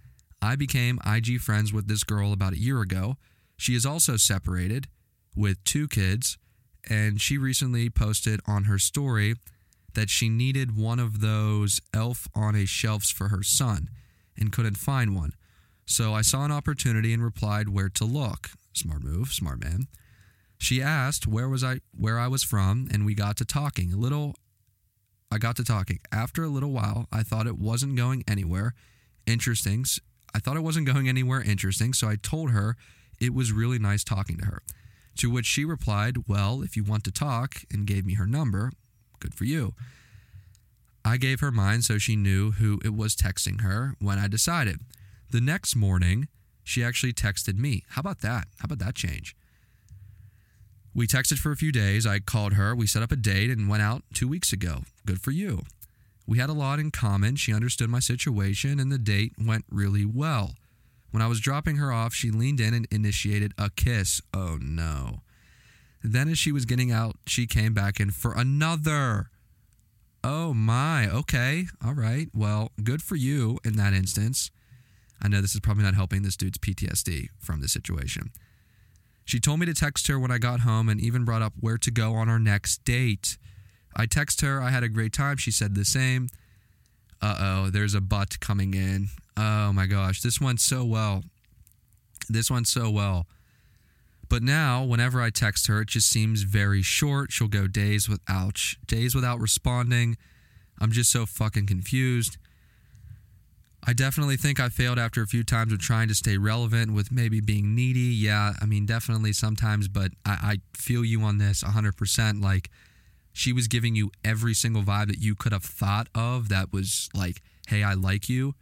I 0.42 0.56
became 0.56 0.98
IG 1.06 1.40
friends 1.40 1.72
with 1.72 1.86
this 1.86 2.02
girl 2.02 2.32
about 2.32 2.54
a 2.54 2.58
year 2.58 2.80
ago. 2.80 3.16
She 3.56 3.74
is 3.74 3.86
also 3.86 4.16
separated 4.16 4.88
with 5.36 5.62
two 5.64 5.86
kids, 5.86 6.38
and 6.88 7.20
she 7.20 7.38
recently 7.38 7.90
posted 7.90 8.40
on 8.46 8.64
her 8.64 8.78
story 8.78 9.36
that 9.94 10.10
she 10.10 10.28
needed 10.28 10.76
one 10.76 10.98
of 10.98 11.20
those 11.20 11.80
elf 11.92 12.28
on 12.34 12.54
a 12.54 12.66
shelves 12.66 13.10
for 13.10 13.28
her 13.28 13.42
son 13.42 13.88
and 14.36 14.52
couldn't 14.52 14.76
find 14.76 15.14
one. 15.14 15.32
So 15.86 16.14
I 16.14 16.22
saw 16.22 16.44
an 16.44 16.52
opportunity 16.52 17.12
and 17.12 17.22
replied 17.22 17.68
where 17.68 17.88
to 17.90 18.04
look. 18.04 18.50
Smart 18.72 19.02
move, 19.02 19.32
smart 19.32 19.62
man. 19.62 19.88
She 20.58 20.80
asked 20.80 21.26
where 21.26 21.48
was 21.48 21.64
I 21.64 21.80
where 21.92 22.18
I 22.18 22.28
was 22.28 22.42
from 22.42 22.88
and 22.92 23.04
we 23.04 23.14
got 23.14 23.36
to 23.38 23.44
talking. 23.44 23.92
A 23.92 23.96
little 23.96 24.36
I 25.32 25.38
got 25.38 25.56
to 25.56 25.64
talking. 25.64 26.00
After 26.12 26.44
a 26.44 26.48
little 26.48 26.70
while, 26.70 27.06
I 27.12 27.22
thought 27.22 27.46
it 27.46 27.58
wasn't 27.58 27.96
going 27.96 28.24
anywhere 28.28 28.74
interesting. 29.26 29.84
I 30.34 30.38
thought 30.38 30.56
it 30.56 30.62
wasn't 30.62 30.86
going 30.86 31.08
anywhere 31.08 31.42
interesting, 31.42 31.92
so 31.92 32.08
I 32.08 32.16
told 32.16 32.50
her 32.50 32.76
it 33.20 33.34
was 33.34 33.52
really 33.52 33.78
nice 33.78 34.04
talking 34.04 34.38
to 34.38 34.46
her. 34.46 34.62
To 35.18 35.30
which 35.30 35.46
she 35.46 35.64
replied, 35.64 36.28
"Well, 36.28 36.62
if 36.62 36.76
you 36.76 36.84
want 36.84 37.04
to 37.04 37.10
talk," 37.10 37.64
and 37.70 37.86
gave 37.86 38.04
me 38.06 38.14
her 38.14 38.26
number. 38.26 38.72
Good 39.20 39.34
for 39.34 39.44
you. 39.44 39.74
I 41.04 41.16
gave 41.16 41.40
her 41.40 41.50
mine 41.50 41.82
so 41.82 41.98
she 41.98 42.16
knew 42.16 42.52
who 42.52 42.80
it 42.84 42.94
was 42.94 43.16
texting 43.16 43.62
her 43.62 43.94
when 44.00 44.18
I 44.18 44.28
decided. 44.28 44.80
The 45.30 45.40
next 45.40 45.76
morning, 45.76 46.28
she 46.64 46.84
actually 46.84 47.12
texted 47.12 47.58
me. 47.58 47.84
How 47.90 48.00
about 48.00 48.20
that? 48.20 48.48
How 48.58 48.64
about 48.64 48.80
that 48.80 48.94
change? 48.94 49.36
We 50.94 51.06
texted 51.06 51.38
for 51.38 51.52
a 51.52 51.56
few 51.56 51.70
days. 51.70 52.06
I 52.06 52.18
called 52.18 52.54
her. 52.54 52.74
We 52.74 52.86
set 52.86 53.02
up 53.02 53.12
a 53.12 53.16
date 53.16 53.50
and 53.50 53.68
went 53.68 53.82
out 53.82 54.02
two 54.12 54.26
weeks 54.26 54.52
ago. 54.52 54.82
Good 55.06 55.20
for 55.20 55.30
you. 55.30 55.62
We 56.26 56.38
had 56.38 56.50
a 56.50 56.54
lot 56.54 56.78
in 56.78 56.90
common. 56.90 57.36
She 57.36 57.54
understood 57.54 57.88
my 57.88 58.00
situation, 58.00 58.78
and 58.80 58.90
the 58.90 58.98
date 58.98 59.32
went 59.38 59.64
really 59.70 60.04
well. 60.04 60.54
When 61.10 61.22
I 61.22 61.26
was 61.26 61.40
dropping 61.40 61.76
her 61.76 61.92
off, 61.92 62.14
she 62.14 62.30
leaned 62.30 62.60
in 62.60 62.74
and 62.74 62.86
initiated 62.90 63.52
a 63.58 63.70
kiss. 63.70 64.20
Oh 64.34 64.58
no. 64.60 65.20
Then, 66.02 66.28
as 66.28 66.38
she 66.38 66.52
was 66.52 66.64
getting 66.64 66.90
out, 66.90 67.16
she 67.26 67.46
came 67.46 67.74
back 67.74 68.00
in 68.00 68.10
for 68.10 68.32
another. 68.32 69.30
Oh 70.22 70.54
my. 70.54 71.08
Okay. 71.08 71.66
All 71.84 71.94
right. 71.94 72.28
Well, 72.34 72.72
good 72.82 73.02
for 73.02 73.16
you 73.16 73.58
in 73.64 73.76
that 73.76 73.92
instance. 73.92 74.50
I 75.22 75.28
know 75.28 75.40
this 75.40 75.54
is 75.54 75.60
probably 75.60 75.84
not 75.84 75.94
helping 75.94 76.22
this 76.22 76.36
dude's 76.36 76.58
PTSD 76.58 77.28
from 77.38 77.60
this 77.60 77.72
situation. 77.72 78.30
She 79.24 79.38
told 79.38 79.60
me 79.60 79.66
to 79.66 79.74
text 79.74 80.06
her 80.08 80.18
when 80.18 80.30
I 80.30 80.38
got 80.38 80.60
home 80.60 80.88
and 80.88 81.00
even 81.00 81.24
brought 81.24 81.42
up 81.42 81.52
where 81.60 81.78
to 81.78 81.90
go 81.90 82.14
on 82.14 82.28
our 82.28 82.38
next 82.38 82.84
date. 82.84 83.38
I 83.94 84.06
text 84.06 84.40
her, 84.40 84.60
I 84.62 84.70
had 84.70 84.82
a 84.82 84.88
great 84.88 85.12
time. 85.12 85.36
She 85.36 85.50
said 85.50 85.74
the 85.74 85.84
same. 85.84 86.28
Uh 87.20 87.36
oh, 87.38 87.70
there's 87.70 87.94
a 87.94 88.00
butt 88.00 88.40
coming 88.40 88.72
in. 88.74 89.08
Oh 89.36 89.72
my 89.72 89.86
gosh, 89.86 90.22
this 90.22 90.40
went 90.40 90.60
so 90.60 90.84
well. 90.84 91.22
This 92.28 92.50
went 92.50 92.66
so 92.66 92.90
well. 92.90 93.26
But 94.30 94.44
now, 94.44 94.84
whenever 94.84 95.20
I 95.20 95.30
text 95.30 95.66
her, 95.66 95.80
it 95.80 95.88
just 95.88 96.08
seems 96.08 96.42
very 96.42 96.82
short. 96.82 97.32
She'll 97.32 97.48
go 97.48 97.66
days 97.66 98.08
without 98.08 98.60
days 98.86 99.12
without 99.14 99.40
responding. 99.40 100.16
I'm 100.80 100.92
just 100.92 101.10
so 101.10 101.26
fucking 101.26 101.66
confused. 101.66 102.38
I 103.82 103.92
definitely 103.92 104.36
think 104.36 104.60
I 104.60 104.68
failed 104.68 105.00
after 105.00 105.20
a 105.20 105.26
few 105.26 105.42
times 105.42 105.72
with 105.72 105.80
trying 105.80 106.06
to 106.08 106.14
stay 106.14 106.38
relevant, 106.38 106.92
with 106.92 107.10
maybe 107.10 107.40
being 107.40 107.74
needy. 107.74 108.14
Yeah, 108.14 108.52
I 108.62 108.66
mean, 108.66 108.86
definitely 108.86 109.32
sometimes, 109.32 109.88
but 109.88 110.12
I, 110.24 110.30
I 110.30 110.56
feel 110.76 111.04
you 111.04 111.22
on 111.22 111.38
this 111.38 111.64
100%. 111.64 112.40
Like, 112.40 112.70
she 113.32 113.52
was 113.52 113.66
giving 113.66 113.96
you 113.96 114.12
every 114.24 114.54
single 114.54 114.82
vibe 114.82 115.08
that 115.08 115.18
you 115.18 115.34
could 115.34 115.52
have 115.52 115.64
thought 115.64 116.08
of 116.14 116.50
that 116.50 116.72
was 116.72 117.08
like, 117.14 117.42
hey, 117.66 117.82
I 117.82 117.94
like 117.94 118.28
you. 118.28 118.54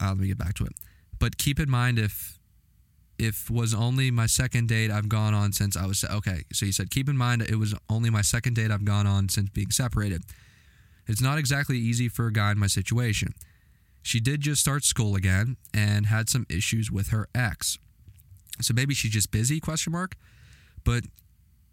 Uh, 0.00 0.08
let 0.08 0.18
me 0.18 0.28
get 0.28 0.38
back 0.38 0.54
to 0.54 0.64
it. 0.64 0.72
But 1.18 1.38
keep 1.38 1.58
in 1.58 1.68
mind 1.68 1.98
if 1.98 2.38
if 3.22 3.48
was 3.48 3.72
only 3.72 4.10
my 4.10 4.26
second 4.26 4.68
date 4.68 4.90
I've 4.90 5.08
gone 5.08 5.32
on 5.32 5.52
since 5.52 5.76
I 5.76 5.86
was 5.86 6.04
okay. 6.04 6.42
So 6.52 6.66
you 6.66 6.72
said 6.72 6.90
keep 6.90 7.08
in 7.08 7.16
mind 7.16 7.42
it 7.42 7.54
was 7.54 7.72
only 7.88 8.10
my 8.10 8.20
second 8.20 8.54
date 8.54 8.72
I've 8.72 8.84
gone 8.84 9.06
on 9.06 9.28
since 9.28 9.48
being 9.50 9.70
separated. 9.70 10.22
It's 11.06 11.22
not 11.22 11.38
exactly 11.38 11.78
easy 11.78 12.08
for 12.08 12.26
a 12.26 12.32
guy 12.32 12.50
in 12.50 12.58
my 12.58 12.66
situation. 12.66 13.32
She 14.02 14.18
did 14.18 14.40
just 14.40 14.60
start 14.60 14.82
school 14.82 15.14
again 15.14 15.56
and 15.72 16.06
had 16.06 16.28
some 16.28 16.46
issues 16.48 16.90
with 16.90 17.08
her 17.08 17.28
ex. 17.32 17.78
So 18.60 18.74
maybe 18.74 18.92
she's 18.92 19.12
just 19.12 19.30
busy 19.30 19.60
question 19.60 19.92
mark. 19.92 20.16
But 20.84 21.04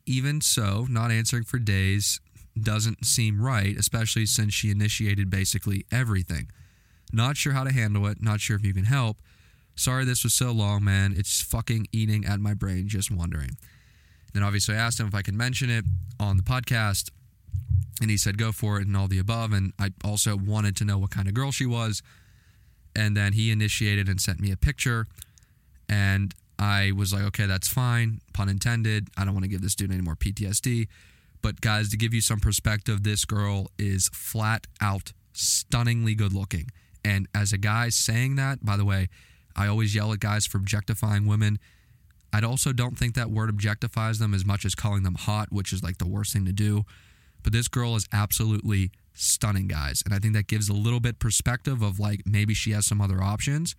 even 0.06 0.42
so, 0.42 0.86
not 0.88 1.12
answering 1.12 1.46
for 1.46 1.58
days 1.58 2.22
doesn't 2.62 3.06
seem 3.06 3.42
right, 3.42 3.76
especially 3.76 4.28
since 4.28 4.54
she 4.54 4.70
initiated 4.70 5.32
basically 5.32 5.86
everything. 5.92 6.52
Not 7.12 7.38
sure 7.38 7.54
how 7.54 7.64
to 7.64 7.74
handle 7.74 8.06
it, 8.06 8.22
not 8.22 8.40
sure 8.40 8.56
if 8.56 8.64
you 8.64 8.74
can 8.74 8.86
help. 8.86 9.18
Sorry 9.80 10.04
this 10.04 10.26
was 10.26 10.34
so 10.34 10.52
long, 10.52 10.84
man. 10.84 11.14
It's 11.16 11.42
fucking 11.42 11.88
eating 11.94 12.26
at 12.26 12.42
my 12.42 12.54
brain 12.54 12.90
just 12.90 13.10
wondering. 13.10 13.52
Then 14.34 14.44
obviously 14.44 14.76
I 14.76 14.78
asked 14.78 15.00
him 15.00 15.08
if 15.08 15.16
I 15.16 15.22
could 15.22 15.36
mention 15.36 15.70
it 15.70 15.86
on 16.20 16.36
the 16.36 16.44
podcast, 16.44 17.12
and 18.02 18.10
he 18.10 18.18
said 18.18 18.38
go 18.38 18.52
for 18.52 18.82
it 18.82 18.88
and 18.88 18.98
all 18.98 19.08
the 19.08 19.20
above. 19.20 19.54
And 19.54 19.72
I 19.80 19.92
also 20.04 20.36
wanted 20.36 20.76
to 20.78 20.84
know 20.84 20.98
what 20.98 21.12
kind 21.12 21.30
of 21.30 21.34
girl 21.34 21.54
she 21.54 21.66
was. 21.66 22.04
And 22.94 23.16
then 23.16 23.32
he 23.32 23.52
initiated 23.52 24.10
and 24.10 24.20
sent 24.20 24.42
me 24.42 24.52
a 24.52 24.58
picture, 24.58 25.08
and 25.88 26.36
I 26.60 26.92
was 26.92 27.14
like, 27.14 27.24
okay, 27.24 27.46
that's 27.46 27.70
fine, 27.70 28.20
pun 28.34 28.50
intended. 28.50 29.08
I 29.16 29.24
don't 29.24 29.34
want 29.34 29.46
to 29.46 29.50
give 29.50 29.62
this 29.62 29.76
dude 29.76 29.94
any 29.94 30.02
more 30.02 30.16
PTSD. 30.16 30.90
But 31.42 31.62
guys, 31.62 31.88
to 31.92 31.98
give 31.98 32.14
you 32.14 32.20
some 32.20 32.42
perspective, 32.42 33.04
this 33.04 33.24
girl 33.24 33.72
is 33.78 34.10
flat 34.10 34.68
out 34.82 35.14
stunningly 35.32 36.16
good 36.16 36.34
looking. 36.34 36.70
And 37.06 37.30
as 37.34 37.54
a 37.54 37.58
guy 37.58 37.88
saying 37.88 38.36
that, 38.36 38.66
by 38.66 38.76
the 38.76 38.84
way, 38.84 39.08
I 39.56 39.68
always 39.68 39.96
yell 39.96 40.14
at 40.14 40.20
guys 40.20 40.46
for 40.46 40.58
objectifying 40.58 41.26
women. 41.26 41.60
I'd 42.32 42.44
also 42.44 42.74
don't 42.74 42.98
think 42.98 43.16
that 43.16 43.30
word 43.32 43.50
objectifies 43.56 44.20
them 44.20 44.34
as 44.34 44.46
much 44.46 44.66
as 44.66 44.76
calling 44.76 45.04
them 45.04 45.16
hot, 45.16 45.52
which 45.52 45.74
is 45.74 45.82
like 45.84 45.98
the 45.98 46.08
worst 46.08 46.34
thing 46.34 46.46
to 46.46 46.54
do. 46.54 46.86
But 47.44 47.54
this 47.54 47.68
girl 47.68 47.96
is 47.96 48.08
absolutely 48.12 48.92
stunning, 49.14 49.68
guys. 49.68 50.04
And 50.06 50.14
I 50.14 50.20
think 50.20 50.34
that 50.34 50.48
gives 50.48 50.70
a 50.70 50.74
little 50.74 51.00
bit 51.00 51.20
perspective 51.20 51.82
of 51.82 52.00
like 52.00 52.22
maybe 52.26 52.54
she 52.54 52.72
has 52.72 52.86
some 52.86 53.02
other 53.02 53.22
options. 53.22 53.76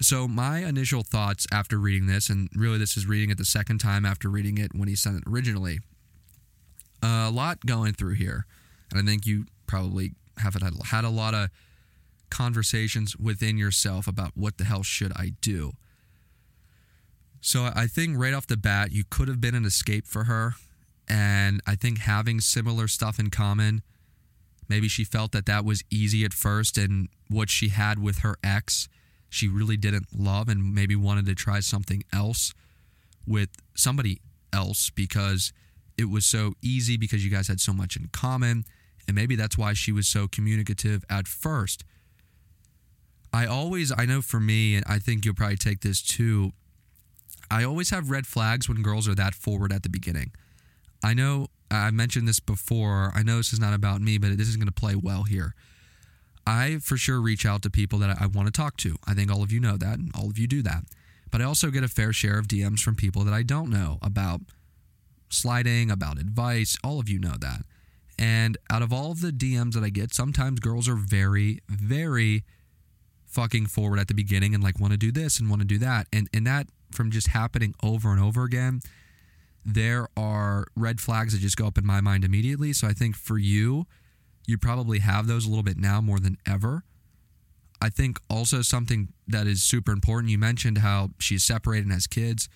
So, 0.00 0.26
my 0.26 0.60
initial 0.60 1.02
thoughts 1.02 1.46
after 1.52 1.78
reading 1.78 2.06
this, 2.06 2.30
and 2.30 2.48
really 2.54 2.78
this 2.78 2.96
is 2.96 3.06
reading 3.06 3.28
it 3.28 3.36
the 3.36 3.44
second 3.44 3.78
time 3.78 4.06
after 4.06 4.30
reading 4.30 4.56
it 4.56 4.74
when 4.74 4.88
he 4.88 4.96
sent 4.96 5.18
it 5.18 5.24
originally, 5.26 5.80
a 7.02 7.30
lot 7.30 7.66
going 7.66 7.92
through 7.92 8.14
here. 8.14 8.46
And 8.90 9.00
I 9.00 9.04
think 9.04 9.26
you 9.26 9.44
probably 9.66 10.12
have 10.38 10.54
had 10.54 10.62
had 10.86 11.04
a 11.04 11.10
lot 11.10 11.34
of 11.34 11.50
conversations 12.30 13.16
within 13.16 13.58
yourself 13.58 14.06
about 14.06 14.32
what 14.34 14.58
the 14.58 14.64
hell 14.64 14.82
should 14.82 15.12
I 15.16 15.32
do. 15.40 15.72
So 17.40 17.70
I 17.74 17.86
think 17.86 18.18
right 18.18 18.34
off 18.34 18.46
the 18.46 18.56
bat, 18.56 18.92
you 18.92 19.04
could 19.08 19.28
have 19.28 19.40
been 19.40 19.54
an 19.54 19.64
escape 19.64 20.06
for 20.06 20.24
her. 20.24 20.54
And 21.08 21.60
I 21.66 21.74
think 21.74 21.98
having 21.98 22.40
similar 22.40 22.86
stuff 22.86 23.18
in 23.18 23.30
common, 23.30 23.82
maybe 24.68 24.88
she 24.88 25.04
felt 25.04 25.32
that 25.32 25.46
that 25.46 25.64
was 25.64 25.82
easy 25.90 26.24
at 26.24 26.32
first. 26.32 26.78
And 26.78 27.08
what 27.28 27.48
she 27.48 27.70
had 27.70 27.98
with 27.98 28.18
her 28.18 28.36
ex, 28.44 28.88
she 29.28 29.48
really 29.48 29.76
didn't 29.76 30.06
love 30.16 30.48
and 30.48 30.74
maybe 30.74 30.94
wanted 30.94 31.26
to 31.26 31.34
try 31.34 31.60
something 31.60 32.04
else 32.12 32.52
with 33.26 33.48
somebody 33.74 34.20
else 34.52 34.90
because 34.90 35.52
it 35.96 36.10
was 36.10 36.26
so 36.26 36.54
easy 36.62 36.96
because 36.96 37.24
you 37.24 37.30
guys 37.30 37.48
had 37.48 37.60
so 37.60 37.72
much 37.72 37.96
in 37.96 38.08
common. 38.12 38.64
And 39.08 39.14
maybe 39.14 39.34
that's 39.34 39.58
why 39.58 39.72
she 39.72 39.92
was 39.92 40.06
so 40.06 40.28
communicative 40.28 41.04
at 41.10 41.26
first. 41.26 41.84
I 43.32 43.46
always, 43.46 43.92
I 43.96 44.06
know 44.06 44.22
for 44.22 44.40
me, 44.40 44.74
and 44.74 44.84
I 44.88 44.98
think 44.98 45.24
you'll 45.24 45.34
probably 45.34 45.56
take 45.56 45.80
this 45.80 46.02
too, 46.02 46.52
I 47.50 47.64
always 47.64 47.90
have 47.90 48.10
red 48.10 48.26
flags 48.26 48.68
when 48.68 48.82
girls 48.82 49.08
are 49.08 49.14
that 49.14 49.34
forward 49.34 49.72
at 49.72 49.82
the 49.82 49.88
beginning. 49.88 50.32
I 51.02 51.14
know 51.14 51.48
I 51.70 51.90
mentioned 51.90 52.28
this 52.28 52.40
before. 52.40 53.12
I 53.14 53.22
know 53.22 53.38
this 53.38 53.52
is 53.52 53.60
not 53.60 53.74
about 53.74 54.00
me, 54.00 54.18
but 54.18 54.36
this 54.36 54.48
is 54.48 54.56
going 54.56 54.66
to 54.66 54.72
play 54.72 54.94
well 54.94 55.24
here. 55.24 55.54
I 56.46 56.78
for 56.78 56.96
sure 56.96 57.20
reach 57.20 57.46
out 57.46 57.62
to 57.62 57.70
people 57.70 57.98
that 58.00 58.20
I, 58.20 58.26
want 58.26 58.46
to 58.46 58.52
talk 58.52 58.76
to. 58.78 58.96
I 59.06 59.14
think 59.14 59.30
all 59.30 59.42
of 59.42 59.52
you 59.52 59.60
know 59.60 59.76
that, 59.76 59.98
and 59.98 60.10
all 60.14 60.28
of 60.28 60.38
you 60.38 60.46
do 60.46 60.62
that. 60.62 60.84
But 61.30 61.40
I 61.40 61.44
also 61.44 61.70
get 61.70 61.84
a 61.84 61.88
fair 61.88 62.12
share 62.12 62.38
of 62.38 62.48
DMs 62.48 62.80
from 62.80 62.96
people 62.96 63.22
that 63.24 63.34
I 63.34 63.42
don't 63.42 63.70
know 63.70 63.98
about 64.02 64.40
sliding, 65.28 65.90
about 65.90 66.18
advice. 66.18 66.76
All 66.82 66.98
of 66.98 67.08
you 67.08 67.18
know 67.20 67.36
that. 67.40 67.62
And 68.18 68.58
out 68.68 68.82
of 68.82 68.92
all 68.92 69.12
of 69.12 69.20
the 69.20 69.30
DMs 69.30 69.74
that 69.74 69.84
I 69.84 69.90
get, 69.90 70.12
sometimes 70.12 70.60
girls 70.60 70.88
are 70.88 70.96
very, 70.96 71.60
very 71.68 72.44
fucking 73.30 73.66
forward 73.66 73.98
at 73.98 74.08
the 74.08 74.14
beginning 74.14 74.54
and 74.54 74.62
like 74.62 74.78
want 74.80 74.92
to 74.92 74.98
do 74.98 75.12
this 75.12 75.38
and 75.38 75.48
want 75.48 75.62
to 75.62 75.66
do 75.66 75.78
that. 75.78 76.06
And 76.12 76.28
and 76.34 76.46
that 76.46 76.66
from 76.92 77.10
just 77.10 77.28
happening 77.28 77.74
over 77.82 78.10
and 78.10 78.20
over 78.20 78.44
again, 78.44 78.80
there 79.64 80.08
are 80.16 80.66
red 80.74 81.00
flags 81.00 81.32
that 81.32 81.40
just 81.40 81.56
go 81.56 81.66
up 81.66 81.78
in 81.78 81.86
my 81.86 82.00
mind 82.00 82.24
immediately. 82.24 82.72
So 82.72 82.88
I 82.88 82.92
think 82.92 83.16
for 83.16 83.38
you, 83.38 83.86
you 84.46 84.58
probably 84.58 84.98
have 84.98 85.26
those 85.26 85.46
a 85.46 85.48
little 85.48 85.62
bit 85.62 85.78
now 85.78 86.00
more 86.00 86.18
than 86.18 86.36
ever. 86.46 86.84
I 87.80 87.88
think 87.88 88.18
also 88.28 88.60
something 88.62 89.08
that 89.26 89.46
is 89.46 89.62
super 89.62 89.92
important. 89.92 90.30
You 90.30 90.38
mentioned 90.38 90.78
how 90.78 91.10
she's 91.18 91.44
separated 91.44 91.84
and 91.84 91.92
has 91.92 92.06
kids. 92.06 92.48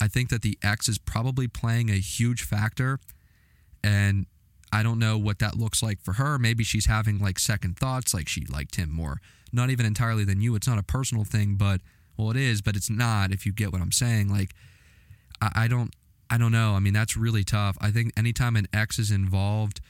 I 0.00 0.08
think 0.08 0.30
that 0.30 0.42
the 0.42 0.58
ex 0.62 0.88
is 0.88 0.98
probably 0.98 1.48
playing 1.48 1.90
a 1.90 1.98
huge 1.98 2.42
factor. 2.44 2.98
And 3.84 4.26
I 4.72 4.82
don't 4.82 4.98
know 4.98 5.18
what 5.18 5.40
that 5.40 5.56
looks 5.56 5.82
like 5.82 6.00
for 6.00 6.14
her. 6.14 6.38
Maybe 6.38 6.64
she's 6.64 6.86
having 6.86 7.18
like 7.18 7.38
second 7.38 7.76
thoughts, 7.76 8.14
like 8.14 8.28
she 8.28 8.46
liked 8.46 8.76
him 8.76 8.90
more 8.90 9.20
not 9.52 9.70
even 9.70 9.86
entirely 9.86 10.24
than 10.24 10.40
you. 10.40 10.54
It's 10.54 10.66
not 10.66 10.78
a 10.78 10.82
personal 10.82 11.24
thing, 11.24 11.56
but 11.56 11.80
well, 12.16 12.30
it 12.30 12.36
is, 12.36 12.62
but 12.62 12.76
it's 12.76 12.90
not. 12.90 13.32
If 13.32 13.46
you 13.46 13.52
get 13.52 13.72
what 13.72 13.80
I'm 13.80 13.92
saying, 13.92 14.28
like 14.28 14.54
I, 15.40 15.64
I 15.64 15.68
don't, 15.68 15.94
I 16.30 16.38
don't 16.38 16.52
know. 16.52 16.74
I 16.74 16.78
mean, 16.78 16.92
that's 16.94 17.16
really 17.16 17.44
tough. 17.44 17.76
I 17.80 17.90
think 17.90 18.12
anytime 18.16 18.56
an 18.56 18.66
ex 18.72 18.98
is 18.98 19.10
involved, 19.10 19.80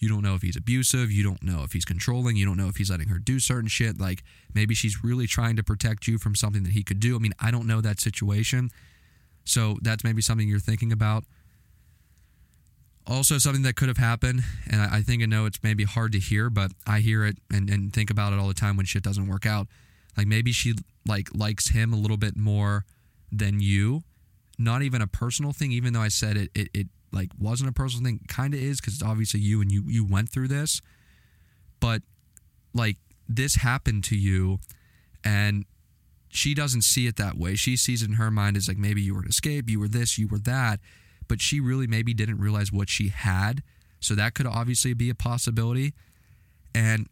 you 0.00 0.08
don't 0.08 0.22
know 0.22 0.34
if 0.34 0.42
he's 0.42 0.56
abusive. 0.56 1.12
You 1.12 1.22
don't 1.22 1.42
know 1.44 1.62
if 1.62 1.72
he's 1.72 1.84
controlling. 1.84 2.34
You 2.34 2.44
don't 2.44 2.56
know 2.56 2.66
if 2.66 2.76
he's 2.76 2.90
letting 2.90 3.08
her 3.08 3.20
do 3.20 3.38
certain 3.38 3.68
shit. 3.68 4.00
Like 4.00 4.24
maybe 4.52 4.74
she's 4.74 5.04
really 5.04 5.28
trying 5.28 5.54
to 5.56 5.62
protect 5.62 6.08
you 6.08 6.18
from 6.18 6.34
something 6.34 6.64
that 6.64 6.72
he 6.72 6.82
could 6.82 6.98
do. 6.98 7.14
I 7.14 7.20
mean, 7.20 7.34
I 7.38 7.52
don't 7.52 7.68
know 7.68 7.80
that 7.80 8.00
situation. 8.00 8.70
So 9.44 9.78
that's 9.82 10.02
maybe 10.02 10.20
something 10.20 10.48
you're 10.48 10.58
thinking 10.58 10.92
about. 10.92 11.24
Also, 13.06 13.38
something 13.38 13.62
that 13.62 13.74
could 13.74 13.88
have 13.88 13.96
happened, 13.96 14.42
and 14.70 14.80
I, 14.80 14.98
I 14.98 15.02
think 15.02 15.22
I 15.22 15.26
know 15.26 15.46
it's 15.46 15.62
maybe 15.62 15.84
hard 15.84 16.12
to 16.12 16.18
hear, 16.18 16.48
but 16.50 16.70
I 16.86 17.00
hear 17.00 17.24
it 17.24 17.38
and, 17.52 17.68
and 17.68 17.92
think 17.92 18.10
about 18.10 18.32
it 18.32 18.38
all 18.38 18.46
the 18.46 18.54
time 18.54 18.76
when 18.76 18.86
shit 18.86 19.02
doesn't 19.02 19.26
work 19.26 19.44
out. 19.44 19.66
Like 20.16 20.26
maybe 20.26 20.52
she 20.52 20.74
like 21.06 21.28
likes 21.34 21.68
him 21.68 21.92
a 21.92 21.96
little 21.96 22.16
bit 22.16 22.36
more 22.36 22.84
than 23.30 23.60
you. 23.60 24.02
Not 24.58 24.82
even 24.82 25.02
a 25.02 25.06
personal 25.06 25.52
thing, 25.52 25.72
even 25.72 25.92
though 25.92 26.00
I 26.00 26.08
said 26.08 26.36
it, 26.36 26.50
it, 26.54 26.68
it 26.72 26.86
like 27.10 27.30
wasn't 27.38 27.70
a 27.70 27.72
personal 27.72 28.04
thing. 28.04 28.20
Kind 28.28 28.54
of 28.54 28.60
is 28.60 28.80
because 28.80 28.94
it's 28.94 29.02
obviously 29.02 29.40
you 29.40 29.60
and 29.60 29.72
you 29.72 29.82
you 29.86 30.04
went 30.04 30.28
through 30.28 30.48
this, 30.48 30.80
but 31.80 32.02
like 32.74 32.98
this 33.28 33.56
happened 33.56 34.04
to 34.04 34.16
you, 34.16 34.58
and 35.24 35.64
she 36.28 36.54
doesn't 36.54 36.82
see 36.82 37.06
it 37.06 37.16
that 37.16 37.36
way. 37.36 37.54
She 37.54 37.76
sees 37.76 38.02
it 38.02 38.08
in 38.08 38.14
her 38.14 38.30
mind 38.30 38.56
as 38.56 38.68
like 38.68 38.78
maybe 38.78 39.02
you 39.02 39.14
were 39.14 39.22
an 39.22 39.28
escape, 39.28 39.68
you 39.68 39.80
were 39.80 39.88
this, 39.88 40.18
you 40.18 40.28
were 40.28 40.38
that, 40.38 40.80
but 41.32 41.40
she 41.40 41.60
really 41.60 41.86
maybe 41.86 42.12
didn't 42.12 42.36
realize 42.36 42.70
what 42.70 42.90
she 42.90 43.08
had. 43.08 43.62
So 44.00 44.14
that 44.16 44.34
could 44.34 44.46
obviously 44.46 44.92
be 44.92 45.08
a 45.08 45.14
possibility. 45.14 45.94
And 46.74 47.06